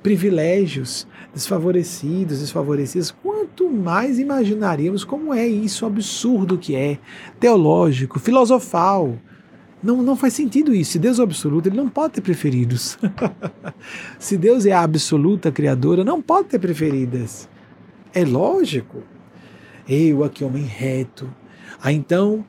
[0.00, 3.10] Privilégios, desfavorecidos, desfavorecidos.
[3.10, 7.00] Quanto mais imaginaríamos como é isso absurdo que é,
[7.40, 9.18] teológico, filosofal.
[9.82, 10.92] Não, não faz sentido isso.
[10.92, 12.96] Se Deus é absoluto, ele não pode ter preferidos.
[14.20, 17.48] Se Deus é a absoluta criadora, não pode ter preferidas.
[18.14, 19.02] É lógico.
[19.88, 21.28] Eu aqui, homem reto.
[21.80, 22.44] Ah, então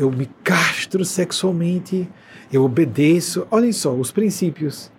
[0.00, 2.08] eu me castro sexualmente,
[2.50, 3.46] eu obedeço.
[3.50, 4.90] Olhem só, os princípios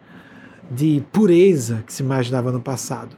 [0.69, 3.17] de pureza que se imaginava no passado.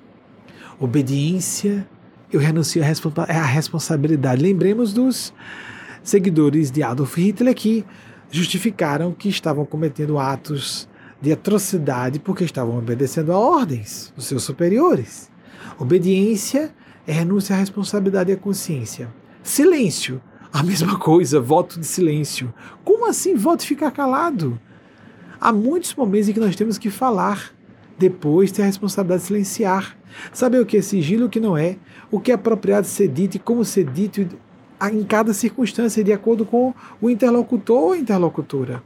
[0.79, 1.85] Obediência,
[2.31, 4.41] eu renuncio à responsabilidade.
[4.41, 5.33] Lembremos dos
[6.01, 7.85] seguidores de Adolf Hitler que
[8.31, 10.87] justificaram que estavam cometendo atos
[11.21, 15.29] de atrocidade porque estavam obedecendo a ordens dos seus superiores.
[15.77, 16.73] Obediência
[17.05, 19.09] é renúncia à responsabilidade e à consciência.
[19.43, 20.21] Silêncio,
[20.53, 22.53] a mesma coisa, voto de silêncio.
[22.85, 24.59] Como assim voto ficar calado?
[25.41, 27.51] Há muitos momentos em que nós temos que falar,
[27.97, 29.97] depois ter a responsabilidade de silenciar.
[30.31, 31.77] Saber o que é sigilo e o que não é,
[32.11, 34.27] o que é apropriado ser dito e como ser dito
[34.91, 36.71] em cada circunstância, de acordo com
[37.01, 38.83] o interlocutor ou interlocutora.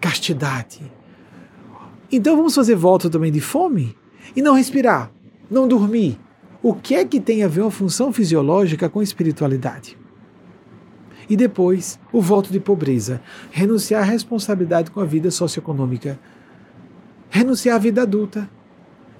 [0.00, 0.80] Castidade.
[2.10, 3.96] Então vamos fazer voto também de fome?
[4.36, 5.10] E não respirar,
[5.50, 6.20] não dormir,
[6.62, 10.03] o que é que tem a ver uma função fisiológica com espiritualidade?
[11.28, 13.20] E depois, o voto de pobreza,
[13.50, 16.18] renunciar à responsabilidade com a vida socioeconômica,
[17.30, 18.48] renunciar à vida adulta.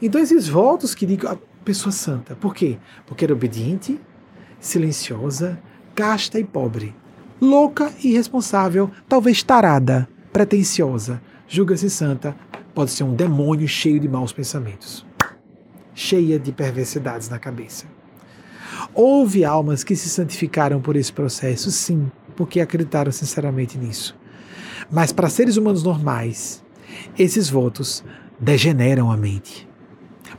[0.01, 2.35] Então, esses votos que digo a pessoa santa.
[2.35, 2.79] Por quê?
[3.07, 4.01] Porque era obediente,
[4.61, 5.59] silenciosa,
[5.95, 6.95] casta e pobre,
[7.41, 12.37] louca e irresponsável, talvez tarada, pretensiosa, julga-se santa,
[12.75, 15.07] pode ser um demônio cheio de maus pensamentos
[15.95, 17.87] cheia de perversidades na cabeça.
[18.93, 24.17] Houve almas que se santificaram por esse processo, sim, porque acreditaram sinceramente nisso.
[24.91, 26.65] Mas para seres humanos normais,
[27.19, 28.05] esses votos
[28.39, 29.69] degeneram a mente,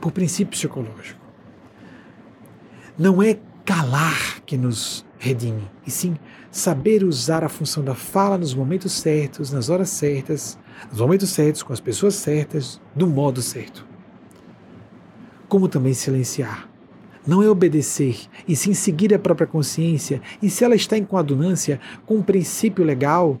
[0.00, 1.20] por princípio psicológico.
[2.98, 6.16] Não é calar que nos redime, e sim
[6.50, 10.58] saber usar a função da fala nos momentos certos, nas horas certas,
[10.90, 13.86] nos momentos certos, com as pessoas certas, do modo certo
[15.48, 16.68] como também silenciar.
[17.26, 21.80] Não é obedecer, e sim seguir a própria consciência, e se ela está em coadunância
[22.04, 23.40] com um princípio legal,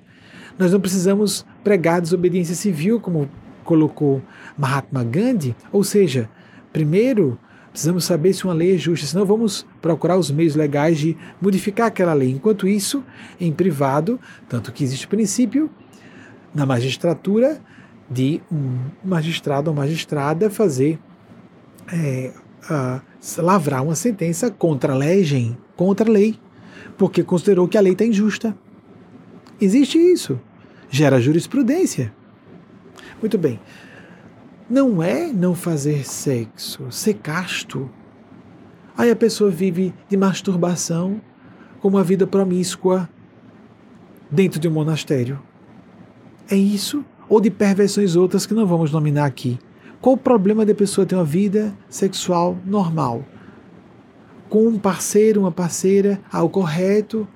[0.58, 3.28] nós não precisamos pregar desobediência civil, como
[3.64, 4.22] colocou
[4.56, 6.28] Mahatma Gandhi, ou seja,
[6.72, 7.38] primeiro
[7.70, 11.88] precisamos saber se uma lei é justa, senão vamos procurar os meios legais de modificar
[11.88, 12.30] aquela lei.
[12.30, 13.04] Enquanto isso,
[13.38, 14.18] em privado,
[14.48, 15.68] tanto que existe o princípio
[16.54, 17.60] na magistratura
[18.10, 20.98] de um magistrado ou magistrada fazer
[21.92, 22.32] é,
[23.38, 26.38] lavrar uma sentença contra a legem, contra a lei,
[26.96, 28.56] porque considerou que a lei está injusta.
[29.60, 30.38] Existe isso.
[30.90, 32.12] Gera jurisprudência.
[33.20, 33.58] Muito bem.
[34.68, 37.90] Não é não fazer sexo, ser casto.
[38.96, 41.20] Aí a pessoa vive de masturbação
[41.80, 43.08] com uma vida promíscua
[44.30, 45.40] dentro de um monastério.
[46.50, 47.04] É isso?
[47.28, 49.58] Ou de perversões outras que não vamos nominar aqui.
[50.00, 53.24] Qual o problema da pessoa ter uma vida sexual normal?
[54.48, 57.26] Com um parceiro, uma parceira, ah, o correto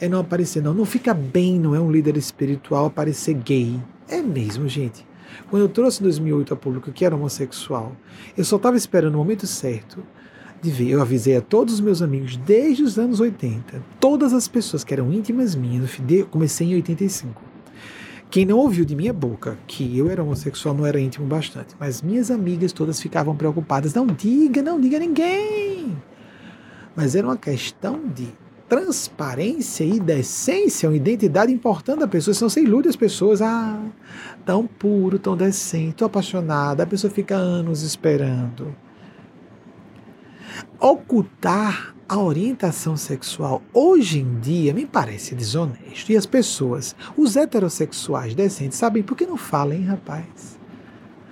[0.00, 0.62] é não aparecer.
[0.62, 3.80] Não, não fica bem, não é um líder espiritual aparecer gay.
[4.08, 5.04] É mesmo, gente.
[5.48, 7.96] Quando eu trouxe em 2008 a público que era homossexual,
[8.36, 10.02] eu só estava esperando o momento certo
[10.60, 10.90] de ver.
[10.90, 14.92] Eu avisei a todos os meus amigos desde os anos 80, todas as pessoas que
[14.92, 15.98] eram íntimas minhas,
[16.30, 17.49] comecei em 85
[18.30, 22.00] quem não ouviu de minha boca que eu era homossexual não era íntimo bastante, mas
[22.00, 23.92] minhas amigas todas ficavam preocupadas.
[23.92, 26.00] Não diga, não diga a ninguém.
[26.94, 28.28] Mas era uma questão de
[28.68, 33.42] transparência e decência, uma identidade importante da pessoa, senão você ilude as pessoas.
[33.42, 33.82] Ah,
[34.46, 38.72] tão puro, tão decente, tão apaixonada, a pessoa fica anos esperando.
[40.78, 46.10] Ocultar a orientação sexual hoje em dia me parece desonesto.
[46.10, 50.58] E as pessoas, os heterossexuais decentes, sabem por que não falam, hein, rapaz?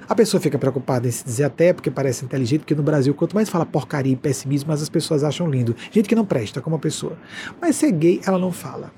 [0.09, 3.35] A pessoa fica preocupada em se dizer até porque parece inteligente, porque no Brasil, quanto
[3.35, 5.75] mais fala porcaria e pessimismo, mais as pessoas acham lindo.
[5.91, 7.19] Gente que não presta como pessoa.
[7.61, 8.93] Mas ser gay, ela não fala.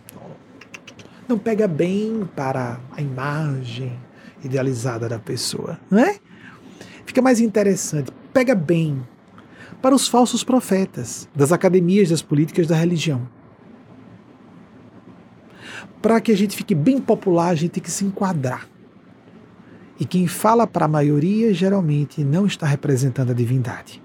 [1.27, 3.99] Não pega bem para a imagem
[4.45, 6.19] idealizada da pessoa, não é?
[7.07, 8.13] Fica mais interessante.
[8.35, 9.03] Pega bem
[9.81, 13.27] para os falsos profetas das academias das políticas da religião.
[16.03, 18.69] Para que a gente fique bem popular, a gente tem que se enquadrar.
[19.99, 24.03] E quem fala para a maioria geralmente não está representando a divindade.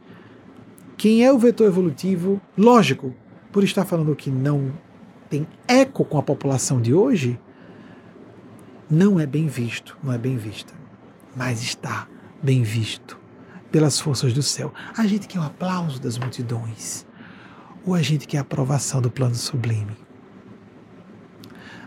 [0.98, 3.14] Quem é o vetor evolutivo, lógico,
[3.52, 4.74] por estar falando que não
[5.30, 7.40] tem eco com a população de hoje,
[8.90, 10.74] não é bem visto, não é bem vista,
[11.36, 12.08] mas está
[12.42, 13.25] bem visto
[13.76, 14.74] pelas forças do céu.
[14.96, 17.06] A gente quer o aplauso das multidões,
[17.86, 19.98] ou a gente quer a aprovação do plano sublime.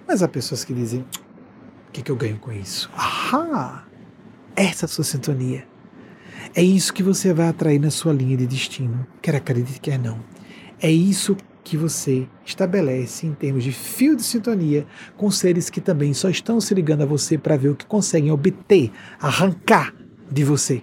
[0.07, 2.91] Mas há pessoas que dizem: o que, que eu ganho com isso?
[2.95, 3.87] Ahá!
[4.55, 5.67] Essa é a sua sintonia.
[6.55, 10.21] É isso que você vai atrair na sua linha de destino, quer acredite, quer não.
[10.79, 14.87] É isso que você estabelece em termos de fio de sintonia
[15.17, 18.31] com seres que também só estão se ligando a você para ver o que conseguem
[18.31, 19.95] obter, arrancar
[20.31, 20.83] de você.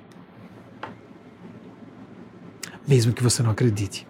[2.87, 4.07] Mesmo que você não acredite.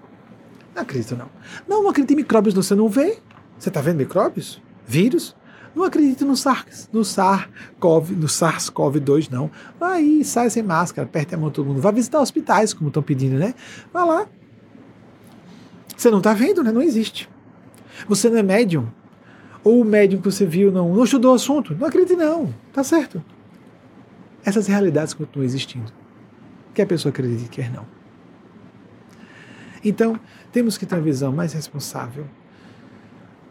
[0.73, 1.29] Não acredito, não.
[1.67, 3.17] Não, não acredito em micróbios, você não vê.
[3.57, 4.61] Você está vendo micróbios?
[4.85, 5.35] Vírus?
[5.75, 9.51] Não acredito no SARS, no SARS-CoV, no SARS-CoV-2, não.
[9.79, 11.81] Aí, sai sem máscara, aperte a mão todo mundo.
[11.81, 13.53] Vai visitar hospitais, como estão pedindo, né?
[13.91, 14.27] Vai lá.
[15.95, 16.71] Você não está vendo, né?
[16.71, 17.29] Não existe.
[18.07, 18.87] Você não é médium.
[19.65, 21.75] Ou o médium que você viu não, não estudou o assunto.
[21.75, 22.53] Não acredite, não.
[22.71, 23.21] Tá certo.
[24.45, 25.91] Essas realidades continuam existindo.
[26.73, 27.85] Quer a pessoa acredite, quer não.
[29.85, 30.19] Então,
[30.51, 32.25] temos que ter uma visão mais responsável,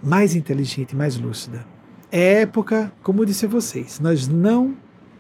[0.02, 1.64] mais inteligente, mais lúcida
[2.16, 4.76] é época, como disse a vocês, nós não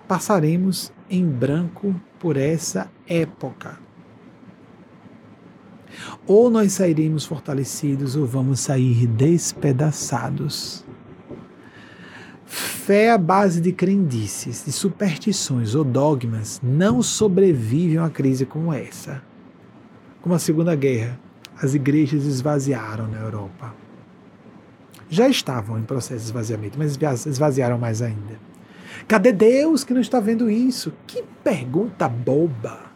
[0.06, 3.80] passaremos em branco por essa época.
[6.24, 10.84] Ou nós sairemos fortalecidos ou vamos sair despedaçados.
[12.46, 18.72] Fé à base de crendices, de superstições ou dogmas não sobrevivem a uma crise como
[18.72, 19.20] essa.
[20.24, 21.20] Como a Segunda Guerra,
[21.62, 23.74] as igrejas esvaziaram na Europa
[25.06, 26.96] já estavam em processo de esvaziamento, mas
[27.26, 28.40] esvaziaram mais ainda.
[29.06, 30.94] Cadê Deus que não está vendo isso?
[31.06, 32.94] Que pergunta boba!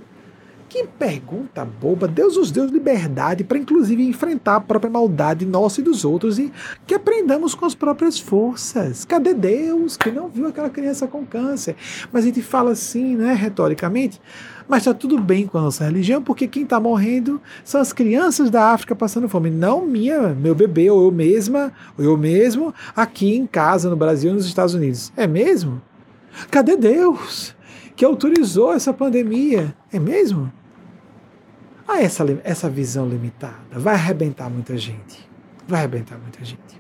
[0.71, 2.09] Que pergunta boba!
[2.09, 6.51] Deus nos deu liberdade para, inclusive, enfrentar a própria maldade nossa e dos outros e
[6.87, 9.05] que aprendamos com as próprias forças.
[9.05, 11.77] Cadê Deus que não viu aquela criança com câncer?
[12.11, 14.19] Mas a gente fala assim, né, retoricamente,
[14.69, 18.51] mas está tudo bem com a nossa religião, porque quem está morrendo são as crianças
[18.51, 23.35] da África passando fome, não minha, meu bebê, ou eu mesma, ou eu mesmo, aqui
[23.35, 25.11] em casa, no Brasil, nos Estados Unidos.
[25.17, 25.81] É mesmo?
[26.51, 27.57] Cadê Deus
[27.97, 29.75] que autorizou essa pandemia?
[29.91, 30.53] É mesmo?
[31.87, 35.27] Ah, essa, essa visão limitada vai arrebentar muita gente.
[35.67, 36.79] Vai arrebentar muita gente.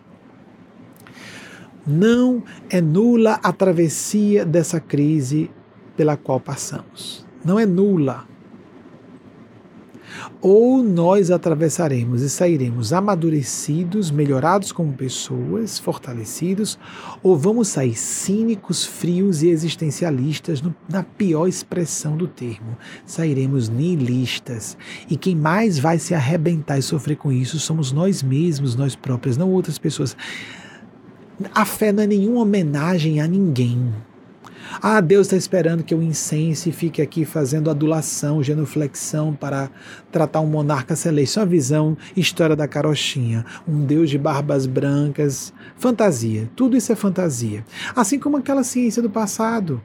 [1.86, 5.50] Não é nula a travessia dessa crise
[5.96, 8.26] pela qual passamos não é nula.
[10.40, 16.78] Ou nós atravessaremos e sairemos amadurecidos, melhorados como pessoas, fortalecidos,
[17.22, 22.76] ou vamos sair cínicos, frios e existencialistas, no, na pior expressão do termo.
[23.04, 24.76] Sairemos nihilistas.
[25.10, 29.36] E quem mais vai se arrebentar e sofrer com isso somos nós mesmos, nós próprios,
[29.36, 30.16] não outras pessoas.
[31.54, 33.92] A fé não é nenhuma homenagem a ninguém.
[34.80, 39.70] Ah, Deus está esperando que eu incense e fique aqui fazendo adulação, genuflexão para
[40.12, 41.38] tratar um monarca celeste.
[41.38, 43.44] Uma visão, história da carochinha.
[43.66, 45.52] Um Deus de barbas brancas.
[45.76, 46.50] Fantasia.
[46.54, 47.64] Tudo isso é fantasia.
[47.94, 49.80] Assim como aquela ciência do passado.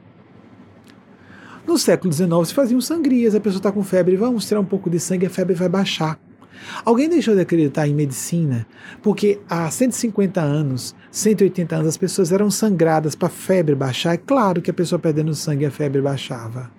[1.66, 4.90] No século XIX se faziam sangrias, a pessoa está com febre, vamos tirar um pouco
[4.90, 6.18] de sangue, a febre vai baixar.
[6.84, 8.66] Alguém deixou de acreditar em medicina
[9.02, 14.14] porque há 150 anos, 180 anos, as pessoas eram sangradas para a febre baixar.
[14.14, 16.70] É claro que a pessoa perdendo sangue, a febre baixava.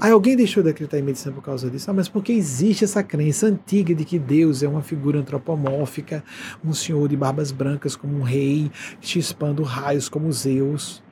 [0.00, 1.90] Aí alguém deixou de acreditar em medicina por causa disso?
[1.90, 6.24] Ah, mas porque existe essa crença antiga de que Deus é uma figura antropomórfica,
[6.64, 8.70] um senhor de barbas brancas como um rei,
[9.00, 11.02] chispando raios como Zeus.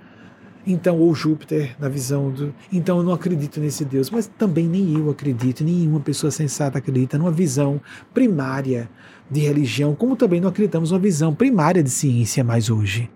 [0.67, 2.55] Então, ou Júpiter, na visão do.
[2.73, 7.19] Então, eu não acredito nesse Deus, mas também nem eu acredito, nenhuma pessoa sensata acredita
[7.19, 7.81] numa visão
[8.15, 8.89] primária
[9.31, 13.11] de religião, como também não acreditamos numa visão primária de ciência mais hoje.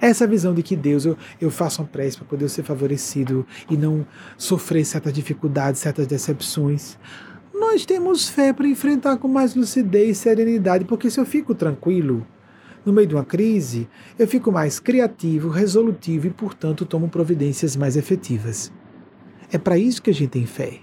[0.00, 3.76] Essa visão de que Deus, eu, eu faço uma prece para poder ser favorecido e
[3.76, 4.04] não
[4.36, 6.98] sofrer certas dificuldades, certas decepções.
[7.54, 12.26] Nós temos fé para enfrentar com mais lucidez e serenidade, porque se eu fico tranquilo,
[12.84, 13.88] no meio de uma crise,
[14.18, 18.72] eu fico mais criativo, resolutivo e, portanto, tomo providências mais efetivas.
[19.52, 20.80] É para isso que a gente tem fé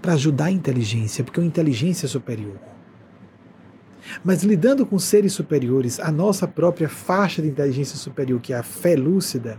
[0.00, 2.56] para ajudar a inteligência, porque é uma inteligência superior.
[4.24, 8.62] Mas lidando com seres superiores, a nossa própria faixa de inteligência superior, que é a
[8.62, 9.58] fé lúcida,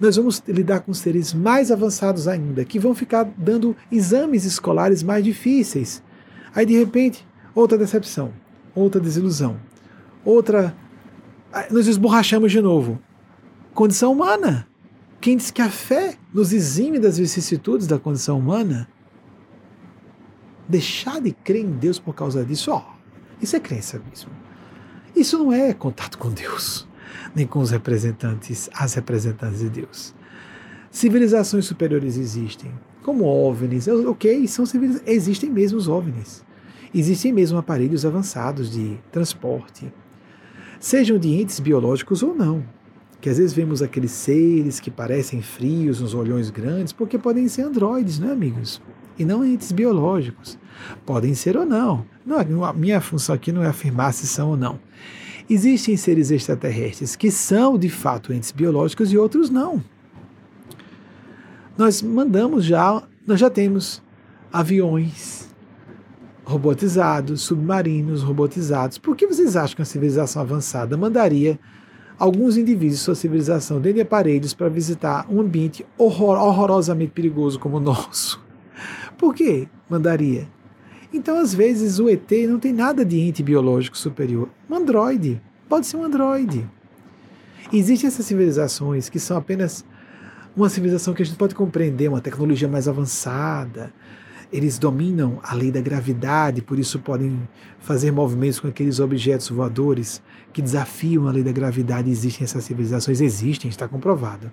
[0.00, 5.22] nós vamos lidar com seres mais avançados ainda, que vão ficar dando exames escolares mais
[5.22, 6.02] difíceis.
[6.54, 8.32] Aí, de repente, outra decepção,
[8.74, 9.58] outra desilusão,
[10.24, 10.76] outra.
[11.70, 13.00] Nós esborrachamos de novo.
[13.74, 14.66] Condição humana.
[15.20, 18.88] Quem diz que a fé nos exime das vicissitudes da condição humana?
[20.68, 22.84] Deixar de crer em Deus por causa disso, ó,
[23.42, 24.30] isso é crença mesmo.
[25.14, 26.88] Isso não é contato com Deus
[27.34, 30.14] nem com os representantes, as representantes de Deus.
[30.90, 32.72] Civilizações superiores existem,
[33.02, 34.64] como OVNIs, ok, são
[35.06, 36.44] existem mesmo os OVNIs.
[36.92, 39.92] Existem mesmo aparelhos avançados de transporte,
[40.80, 42.64] sejam de entes biológicos ou não.
[43.20, 47.62] Que às vezes vemos aqueles seres que parecem frios, uns olhões grandes, porque podem ser
[47.62, 48.80] androides, né, amigos?
[49.18, 50.58] E não entes biológicos.
[51.04, 52.06] Podem ser ou não.
[52.24, 52.64] não.
[52.64, 54.80] A minha função aqui não é afirmar se são ou não.
[55.50, 59.82] Existem seres extraterrestres que são de fato entes biológicos e outros não.
[61.76, 64.02] Nós mandamos já, nós já temos
[64.50, 65.49] aviões
[66.50, 68.98] robotizados, submarinos robotizados.
[68.98, 71.58] Por que vocês acham que a civilização avançada mandaria
[72.18, 77.58] alguns indivíduos de sua civilização dentro de aparelhos para visitar um ambiente horror, horrorosamente perigoso
[77.58, 78.42] como o nosso?
[79.16, 80.48] Por que mandaria?
[81.12, 84.48] Então, às vezes, o ET não tem nada de ente biológico superior.
[84.68, 85.40] Um androide.
[85.68, 86.68] Pode ser um androide.
[87.72, 89.84] Existem essas civilizações que são apenas
[90.56, 93.92] uma civilização que a gente pode compreender, uma tecnologia mais avançada.
[94.52, 97.48] Eles dominam a lei da gravidade, por isso podem
[97.78, 100.20] fazer movimentos com aqueles objetos voadores
[100.52, 102.10] que desafiam a lei da gravidade.
[102.10, 104.50] Existem essas civilizações, existem, está comprovado.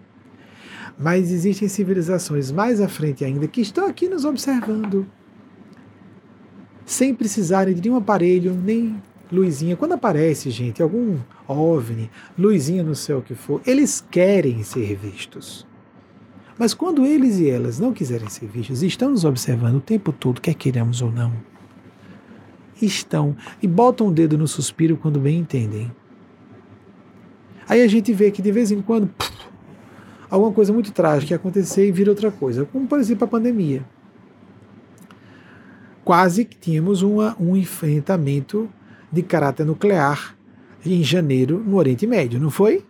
[1.00, 5.06] Mas existem civilizações mais à frente ainda que estão aqui nos observando,
[6.86, 9.02] sem precisarem de nenhum aparelho, nem
[9.32, 9.76] luzinha.
[9.76, 11.18] Quando aparece, gente, algum
[11.48, 15.67] OVNI, luzinha no céu que for, eles querem ser vistos.
[16.58, 20.42] Mas quando eles e elas não quiserem ser vistos, estão nos observando o tempo todo,
[20.42, 21.32] quer queiramos ou não.
[22.82, 25.92] Estão e botam o dedo no suspiro quando bem entendem.
[27.68, 29.32] Aí a gente vê que de vez em quando puf,
[30.30, 33.86] alguma coisa muito trágica acontecer e vira outra coisa, como por exemplo a pandemia
[36.08, 38.70] quase que tínhamos uma, um enfrentamento
[39.12, 40.38] de caráter nuclear
[40.86, 42.86] em janeiro no Oriente Médio, não foi?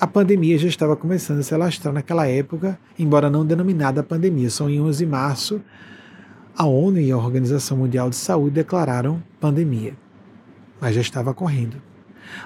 [0.00, 4.48] A pandemia já estava começando a se alastrar naquela época, embora não denominada pandemia.
[4.48, 5.60] Só em 11 de março,
[6.56, 9.92] a ONU e a Organização Mundial de Saúde declararam pandemia.
[10.80, 11.82] Mas já estava correndo.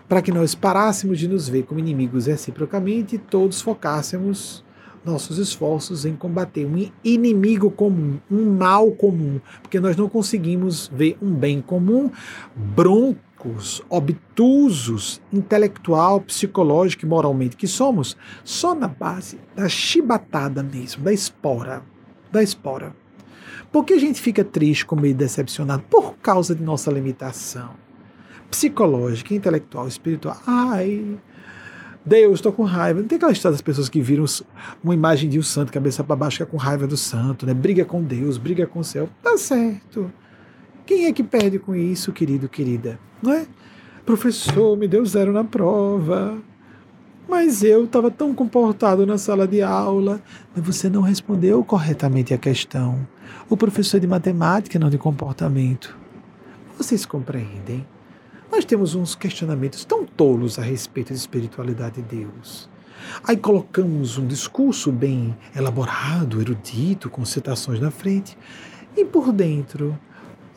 [0.09, 4.65] Para que nós parássemos de nos ver como inimigos reciprocamente e todos focássemos
[5.05, 11.17] nossos esforços em combater um inimigo comum, um mal comum, porque nós não conseguimos ver
[11.23, 12.11] um bem comum,
[13.45, 21.12] broncos, obtusos, intelectual, psicológico e moralmente que somos, só na base da chibatada mesmo, da
[21.12, 21.83] espora,
[22.33, 22.95] da espora.
[23.71, 25.83] Por que a gente fica triste, com medo, decepcionado?
[25.91, 27.71] Por causa de nossa limitação
[28.51, 30.37] psicológica, intelectual, espiritual.
[30.47, 31.19] Ai,
[32.07, 33.01] Deus, estou com raiva.
[33.01, 34.25] Não tem aquela história das pessoas que viram
[34.83, 37.53] uma imagem de um santo, cabeça para baixo, é com raiva do santo, né?
[37.53, 39.09] Briga com Deus, briga com o céu.
[39.23, 40.12] Tá certo.
[40.86, 42.98] Quem é que perde com isso, querido, querida?
[43.23, 43.47] Não é?
[44.05, 46.39] Professor, me deu zero na prova.
[47.28, 50.23] Mas eu estava tão comportado na sala de aula.
[50.55, 53.06] Você não respondeu corretamente a questão.
[53.48, 55.97] O professor de matemática, não de comportamento.
[56.77, 57.86] Vocês compreendem?
[58.55, 62.69] nós temos uns questionamentos tão tolos a respeito da espiritualidade de Deus.
[63.27, 68.39] Aí colocamos um discurso bem elaborado, erudito, com citações na frente,
[68.97, 69.98] e por dentro,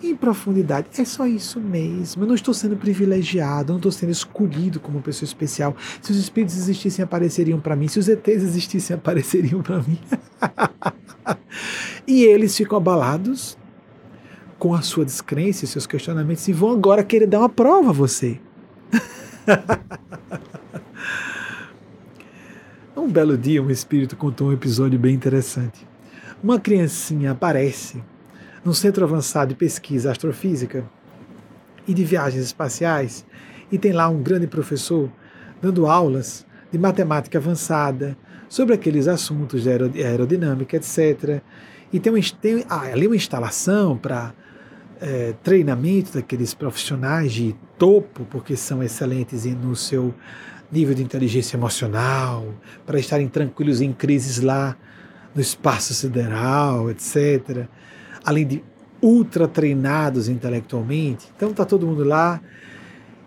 [0.01, 2.23] em profundidade, é só isso mesmo.
[2.23, 5.75] Eu não estou sendo privilegiado, não estou sendo escolhido como pessoa especial.
[6.01, 7.87] Se os espíritos existissem, apareceriam para mim.
[7.87, 9.99] Se os ETs existissem, apareceriam para mim.
[12.05, 13.57] e eles ficam abalados
[14.59, 17.93] com a sua descrença e seus questionamentos e vão agora querer dar uma prova a
[17.93, 18.39] você.
[22.95, 25.87] um belo dia, um espírito contou um episódio bem interessante.
[26.43, 28.03] Uma criancinha aparece
[28.63, 30.85] num centro avançado de pesquisa astrofísica
[31.87, 33.25] e de viagens espaciais
[33.71, 35.11] e tem lá um grande professor
[35.61, 38.17] dando aulas de matemática avançada
[38.49, 41.41] sobre aqueles assuntos de aerodinâmica, etc.
[41.91, 44.33] E tem, uma, tem ah, ali uma instalação para
[45.01, 50.13] é, treinamento daqueles profissionais de topo, porque são excelentes no seu
[50.71, 52.45] nível de inteligência emocional,
[52.85, 54.75] para estarem tranquilos em crises lá
[55.33, 57.67] no espaço sideral, etc.
[58.27, 58.63] Além de
[59.01, 61.27] ultra treinados intelectualmente.
[61.33, 62.41] Então tá todo mundo lá.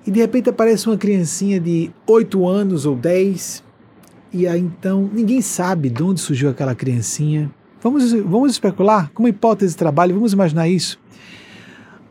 [0.06, 3.64] E de repente aparece uma criancinha de 8 anos ou 10.
[4.30, 7.50] E aí então ninguém sabe de onde surgiu aquela criancinha.
[7.82, 9.10] Vamos, vamos especular?
[9.14, 11.00] Como hipótese de trabalho, vamos imaginar isso.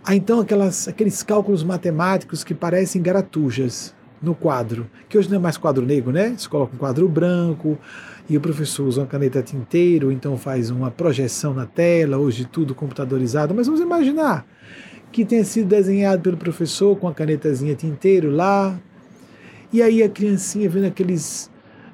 [0.03, 5.39] Aí então aquelas, aqueles cálculos matemáticos que parecem garatujas no quadro, que hoje não é
[5.39, 6.33] mais quadro negro, né?
[6.35, 7.77] Você coloca um quadro branco
[8.29, 12.75] e o professor usa uma caneta tinteiro, então faz uma projeção na tela, hoje tudo
[12.75, 14.45] computadorizado, mas vamos imaginar
[15.11, 18.79] que tenha sido desenhado pelo professor com a canetazinha tinteiro lá,
[19.73, 21.49] e aí a criancinha vendo aqueles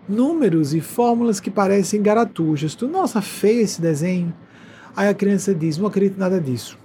[0.08, 2.76] números e fórmulas que parecem garatujas.
[2.76, 4.34] Tu, nossa, feio esse desenho.
[4.96, 6.78] Aí a criança diz: Não acredito nada disso.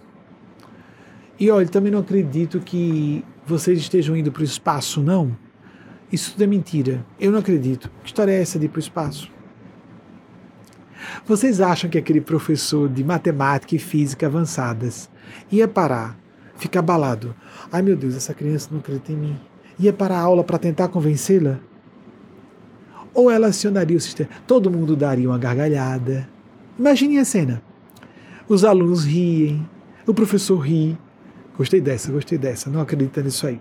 [1.39, 5.37] E olha, também não acredito que vocês estejam indo para o espaço, não.
[6.13, 7.07] Isso tudo é mentira.
[7.21, 7.91] Eu não acredito.
[8.03, 9.31] Que história é essa de ir para o espaço?
[11.27, 15.09] Vocês acham que aquele professor de matemática e física avançadas
[15.51, 16.19] ia parar,
[16.57, 17.35] ficar abalado?
[17.73, 19.41] Ai meu Deus, essa criança não acredita em mim.
[19.79, 21.59] Ia parar a aula para tentar convencê-la?
[23.15, 24.29] Ou ela acionaria o sistema?
[24.47, 26.29] Todo mundo daria uma gargalhada.
[26.79, 27.63] Imaginem a cena.
[28.49, 29.69] Os alunos riem,
[30.07, 30.99] o professor ri.
[31.57, 33.61] Gostei dessa, gostei dessa, não acredita nisso aí.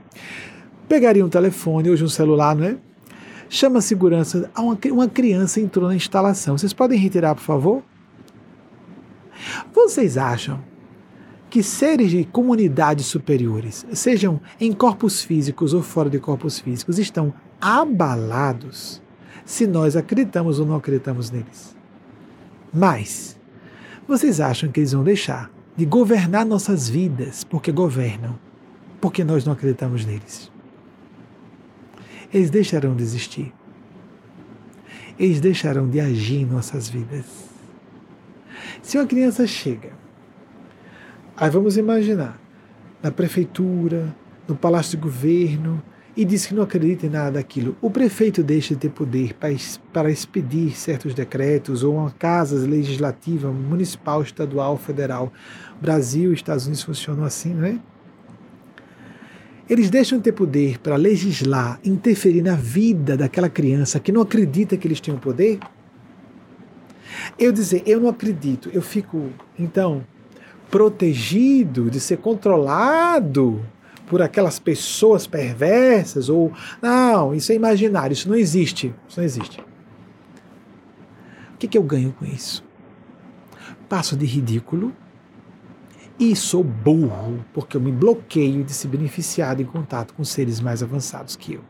[0.87, 2.77] Pegaria um telefone, hoje um celular, não é?
[3.49, 4.49] Chama a segurança.
[4.55, 6.55] Uma, criança entrou na instalação.
[6.55, 7.83] Vocês podem retirar, por favor?
[9.73, 10.63] Vocês acham
[11.49, 17.33] que seres de comunidades superiores, sejam em corpos físicos ou fora de corpos físicos, estão
[17.59, 19.01] abalados
[19.43, 21.75] se nós acreditamos ou não acreditamos neles.
[22.71, 23.35] Mas,
[24.07, 28.37] vocês acham que eles vão deixar de governar nossas vidas porque governam,
[29.01, 30.51] porque nós não acreditamos neles?
[32.33, 33.53] Eles deixarão de existir.
[35.17, 37.25] Eles deixarão de agir em nossas vidas.
[38.81, 39.91] Se uma criança chega,
[41.35, 42.39] aí vamos imaginar,
[43.01, 44.15] na prefeitura,
[44.47, 45.81] no palácio de governo,
[46.15, 47.77] e diz que não acredita em nada daquilo.
[47.81, 49.35] O prefeito deixa de ter poder
[49.93, 55.31] para expedir certos decretos ou uma casa legislativa municipal, estadual, federal.
[55.81, 57.79] Brasil e Estados Unidos funcionam assim, não é?
[59.69, 64.75] Eles deixam de ter poder para legislar, interferir na vida daquela criança que não acredita
[64.75, 65.59] que eles têm o poder?
[67.37, 70.03] Eu dizer, eu não acredito, eu fico, então,
[70.71, 73.63] protegido de ser controlado
[74.07, 76.51] por aquelas pessoas perversas ou
[76.81, 79.59] não, isso é imaginário, isso não existe, isso não existe.
[81.53, 82.63] O que, que eu ganho com isso?
[83.87, 84.91] Passo de ridículo
[86.19, 90.83] e sou burro porque eu me bloqueio de se beneficiar de contato com seres mais
[90.83, 91.61] avançados que eu.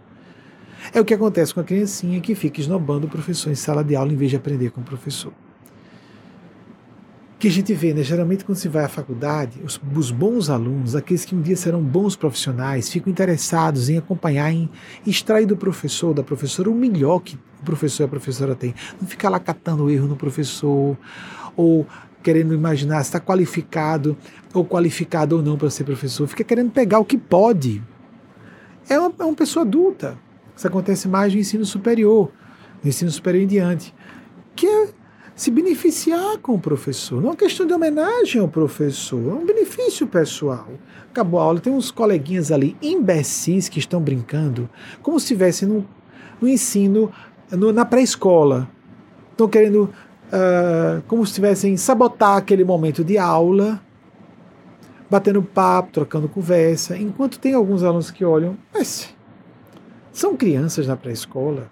[0.94, 3.96] É o que acontece com a criancinha que fica esnobando o professor em sala de
[3.96, 5.34] aula em vez de aprender com o professor
[7.40, 8.04] que a gente vê, né?
[8.04, 11.82] Geralmente quando se vai à faculdade, os, os, bons alunos, aqueles que um dia serão
[11.82, 14.70] bons profissionais, ficam interessados em acompanhar, em
[15.08, 18.76] extrair do professor, da professora, o melhor que o professor e a professora têm.
[19.00, 20.98] Não ficar lá catando erro no professor,
[21.56, 21.88] ou
[22.22, 24.18] querendo imaginar se está qualificado
[24.54, 27.82] ou qualificado ou não para ser professor, fica querendo pegar o que pode.
[28.90, 30.18] É uma, é uma pessoa adulta.
[30.56, 32.32] Isso acontece mais no ensino superior,
[32.84, 33.94] no ensino superior em diante,
[34.56, 34.90] que é
[35.40, 37.22] se beneficiar com o professor.
[37.22, 40.68] Não é uma questão de homenagem ao professor, é um benefício pessoal.
[41.10, 44.70] Acabou a aula, tem uns coleguinhas ali, imbecis, que estão brincando,
[45.02, 45.88] como se estivessem no,
[46.42, 47.10] no ensino,
[47.50, 48.70] no, na pré-escola.
[49.32, 49.90] Estão querendo,
[50.30, 53.82] uh, como se estivessem sabotar aquele momento de aula,
[55.10, 59.14] batendo papo, trocando conversa, enquanto tem alguns alunos que olham, mas
[60.12, 61.68] são crianças na pré-escola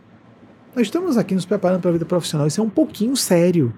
[0.77, 3.73] nós estamos aqui nos preparando para a vida profissional, isso é um pouquinho sério.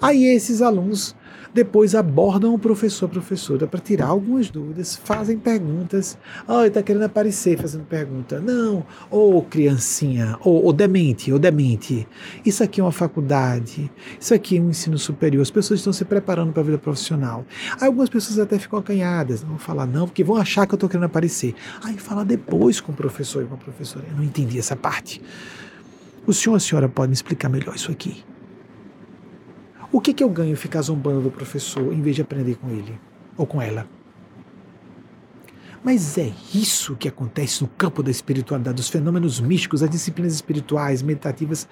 [0.00, 1.14] Aí esses alunos
[1.54, 6.16] depois abordam o professor, professora, para tirar algumas dúvidas, fazem perguntas.
[6.48, 8.40] Ah, ele está querendo aparecer fazendo pergunta.
[8.40, 12.08] Não, ou oh, criancinha, ou oh, demente, ou oh, demente.
[12.44, 15.42] Isso aqui é uma faculdade, isso aqui é um ensino superior.
[15.42, 17.44] As pessoas estão se preparando para a vida profissional.
[17.78, 20.76] Aí algumas pessoas até ficam acanhadas, não vão falar não, porque vão achar que eu
[20.76, 21.54] estou querendo aparecer.
[21.82, 24.06] Aí fala depois com o professor e com a professora.
[24.10, 25.20] Eu não entendi essa parte.
[26.26, 28.24] O senhor a senhora podem explicar melhor isso aqui?
[29.92, 32.98] O que, que eu ganho ficar zombando do professor em vez de aprender com ele
[33.36, 33.86] ou com ela?
[35.84, 41.02] Mas é isso que acontece no campo da espiritualidade, dos fenômenos místicos, as disciplinas espirituais,
[41.02, 41.68] meditativas.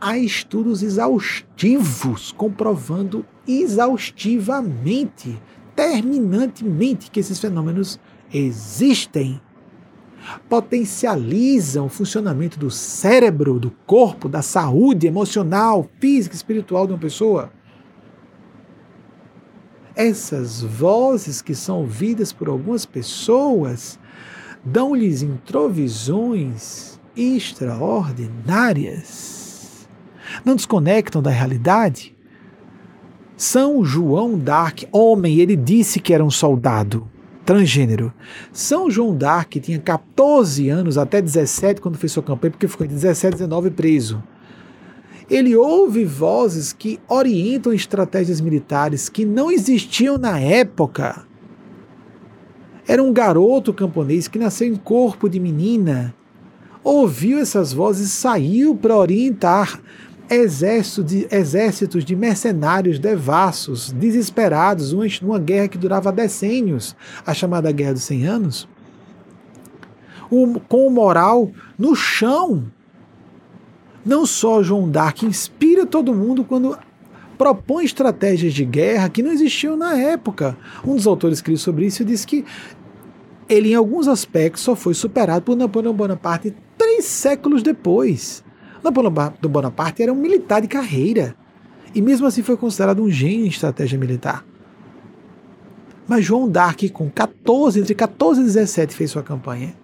[0.00, 5.36] Há estudos exaustivos comprovando exaustivamente
[5.76, 8.00] determinantemente que esses fenômenos
[8.32, 9.40] existem.
[10.48, 17.52] Potencializam o funcionamento do cérebro, do corpo, da saúde emocional, física espiritual de uma pessoa.
[19.96, 23.98] Essas vozes que são ouvidas por algumas pessoas
[24.62, 29.88] dão-lhes introvisões extraordinárias.
[30.44, 32.14] Não desconectam da realidade.
[33.38, 37.08] São João d'Arc, homem, ele disse que era um soldado
[37.46, 38.12] transgênero.
[38.52, 42.92] São João d'Arc tinha 14 anos, até 17 quando fez sua campanha, porque ficou de
[42.92, 44.22] 17 a 19 preso.
[45.28, 51.26] Ele ouve vozes que orientam estratégias militares que não existiam na época.
[52.86, 56.14] Era um garoto camponês que nasceu em corpo de menina.
[56.84, 59.80] Ouviu essas vozes e saiu para orientar
[60.30, 67.72] exército de, exércitos de mercenários devassos, desesperados, uma, uma guerra que durava decênios, a chamada
[67.72, 68.68] Guerra dos Cem Anos,
[70.68, 72.64] com o moral no chão.
[74.06, 76.78] Não só João Dark inspira todo mundo quando
[77.36, 80.56] propõe estratégias de guerra que não existiam na época.
[80.86, 82.44] Um dos autores escreveu sobre isso disse que
[83.48, 88.44] ele, em alguns aspectos, só foi superado por Napoleão Bonaparte três séculos depois.
[88.82, 89.12] Napoleão
[89.42, 91.34] Bonaparte era um militar de carreira
[91.92, 94.44] e, mesmo assim, foi considerado um gênio em estratégia militar.
[96.06, 99.74] Mas João Dark, com 14, entre 14 e 17, fez sua campanha.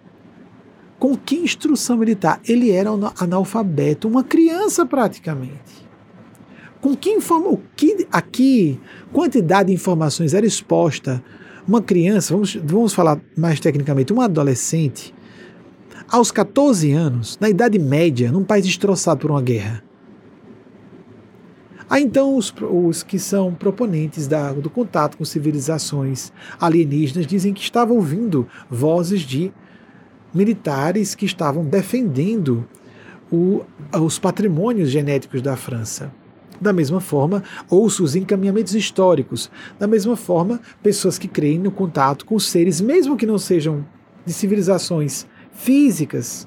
[1.02, 2.40] Com que instrução militar?
[2.46, 2.88] Ele era
[3.18, 5.84] analfabeto, uma criança praticamente.
[6.80, 8.80] Com que informa, que aqui
[9.12, 11.20] quantidade de informações era exposta
[11.66, 15.12] uma criança, vamos, vamos falar mais tecnicamente, um adolescente,
[16.08, 19.82] aos 14 anos, na Idade Média, num país destroçado por uma guerra.
[21.90, 27.60] Há então os, os que são proponentes da, do contato com civilizações alienígenas dizem que
[27.60, 29.52] estavam ouvindo vozes de
[30.34, 32.66] militares que estavam defendendo
[33.30, 33.62] o,
[34.00, 36.12] os patrimônios genéticos da França.
[36.60, 39.50] Da mesma forma, ouço os encaminhamentos históricos.
[39.78, 43.84] Da mesma forma, pessoas que creem no contato com seres, mesmo que não sejam
[44.24, 46.46] de civilizações físicas,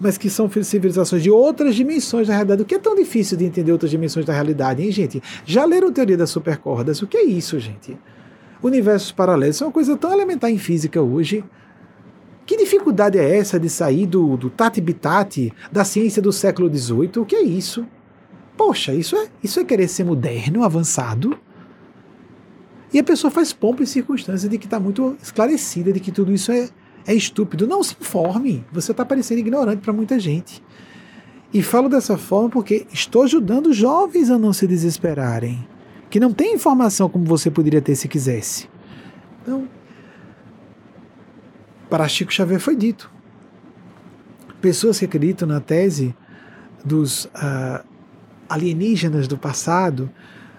[0.00, 2.62] mas que são civilizações de outras dimensões da realidade.
[2.62, 5.22] O que é tão difícil de entender outras dimensões da realidade, hein, gente?
[5.44, 7.02] Já leram teoria das supercordas?
[7.02, 7.98] O que é isso, gente?
[8.62, 11.44] Universos paralelos é uma coisa tão elementar em física hoje.
[12.50, 17.18] Que dificuldade é essa de sair do, do tati-bitati, da ciência do século XVIII?
[17.18, 17.86] O que é isso?
[18.56, 21.38] Poxa, isso é, isso é querer ser moderno, avançado.
[22.92, 26.32] E a pessoa faz pompa em circunstância de que está muito esclarecida de que tudo
[26.32, 26.68] isso é,
[27.06, 27.68] é estúpido.
[27.68, 30.60] Não se informe, você está parecendo ignorante para muita gente.
[31.54, 35.64] E falo dessa forma porque estou ajudando jovens a não se desesperarem,
[36.10, 38.68] que não têm informação como você poderia ter se quisesse.
[39.40, 39.68] Então,
[41.90, 43.10] para Chico Xavier foi dito.
[44.60, 46.14] Pessoas que acreditam na tese
[46.84, 47.84] dos uh,
[48.48, 50.08] alienígenas do passado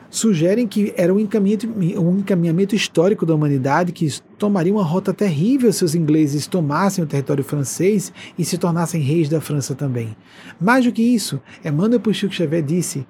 [0.09, 5.71] sugerem que era um encaminhamento, um encaminhamento histórico da humanidade que tomaria uma rota terrível
[5.71, 10.15] se os ingleses tomassem o território francês e se tornassem reis da França também.
[10.59, 13.07] Mais do que isso, Emmanuel Puxico Xavier disse: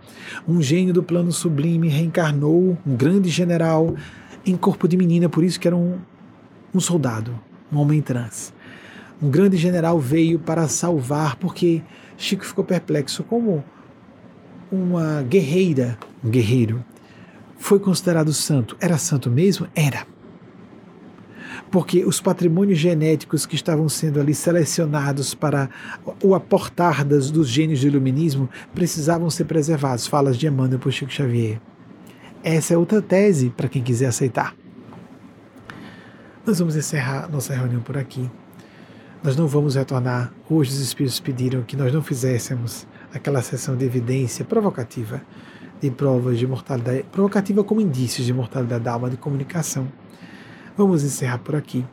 [0.47, 3.95] um gênio do plano sublime reencarnou, um grande general,
[4.45, 5.97] em corpo de menina, por isso que era um,
[6.73, 7.33] um soldado,
[7.71, 8.53] um homem trans.
[9.21, 11.81] Um grande general veio para salvar, porque
[12.17, 13.63] Chico ficou perplexo como
[14.71, 16.83] uma guerreira, um guerreiro,
[17.57, 18.75] foi considerado santo.
[18.79, 19.67] Era santo mesmo?
[19.75, 20.07] Era.
[21.69, 25.69] Porque os patrimônios genéticos que estavam sendo ali selecionados para
[26.23, 30.07] o aportar das, dos gênios do iluminismo precisavam ser preservados.
[30.07, 31.61] Falas de Emmanuel por Chico Xavier.
[32.43, 34.55] Essa é outra tese para quem quiser aceitar.
[36.43, 38.27] Nós vamos encerrar nossa reunião por aqui.
[39.23, 40.33] Nós não vamos retornar.
[40.49, 45.21] Hoje os Espíritos pediram que nós não fizéssemos aquela sessão de evidência provocativa
[45.79, 49.87] de provas de mortalidade, provocativa como indícios de mortalidade da alma de comunicação.
[50.75, 51.85] Vamos encerrar por aqui.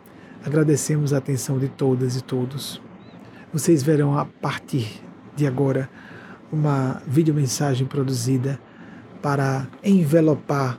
[0.43, 2.81] Agradecemos a atenção de todas e todos.
[3.53, 5.03] Vocês verão a partir
[5.37, 5.91] de agora
[6.51, 8.59] uma videomensagem produzida
[9.21, 10.79] para envelopar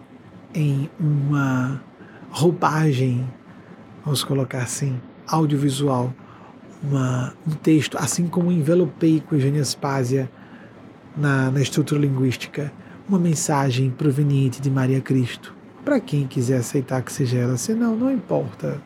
[0.56, 1.84] em uma
[2.32, 3.28] roupagem,
[4.10, 6.11] vamos colocar assim, audiovisual,
[6.81, 10.27] uma, um texto, assim como envelopei com Eugênia Spásia
[11.15, 12.73] na, na estrutura linguística,
[13.07, 15.53] uma mensagem proveniente de Maria Cristo.
[15.86, 18.81] Para quem quiser aceitar que seja ela, senão, não importa.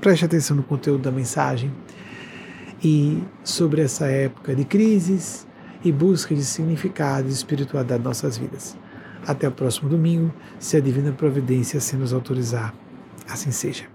[0.00, 1.70] Preste atenção no conteúdo da mensagem.
[2.82, 5.46] E sobre essa época de crises
[5.84, 8.74] e busca de significado e espiritualidade nossas vidas.
[9.26, 12.74] Até o próximo domingo, se a Divina Providência assim nos autorizar.
[13.28, 13.91] Assim seja.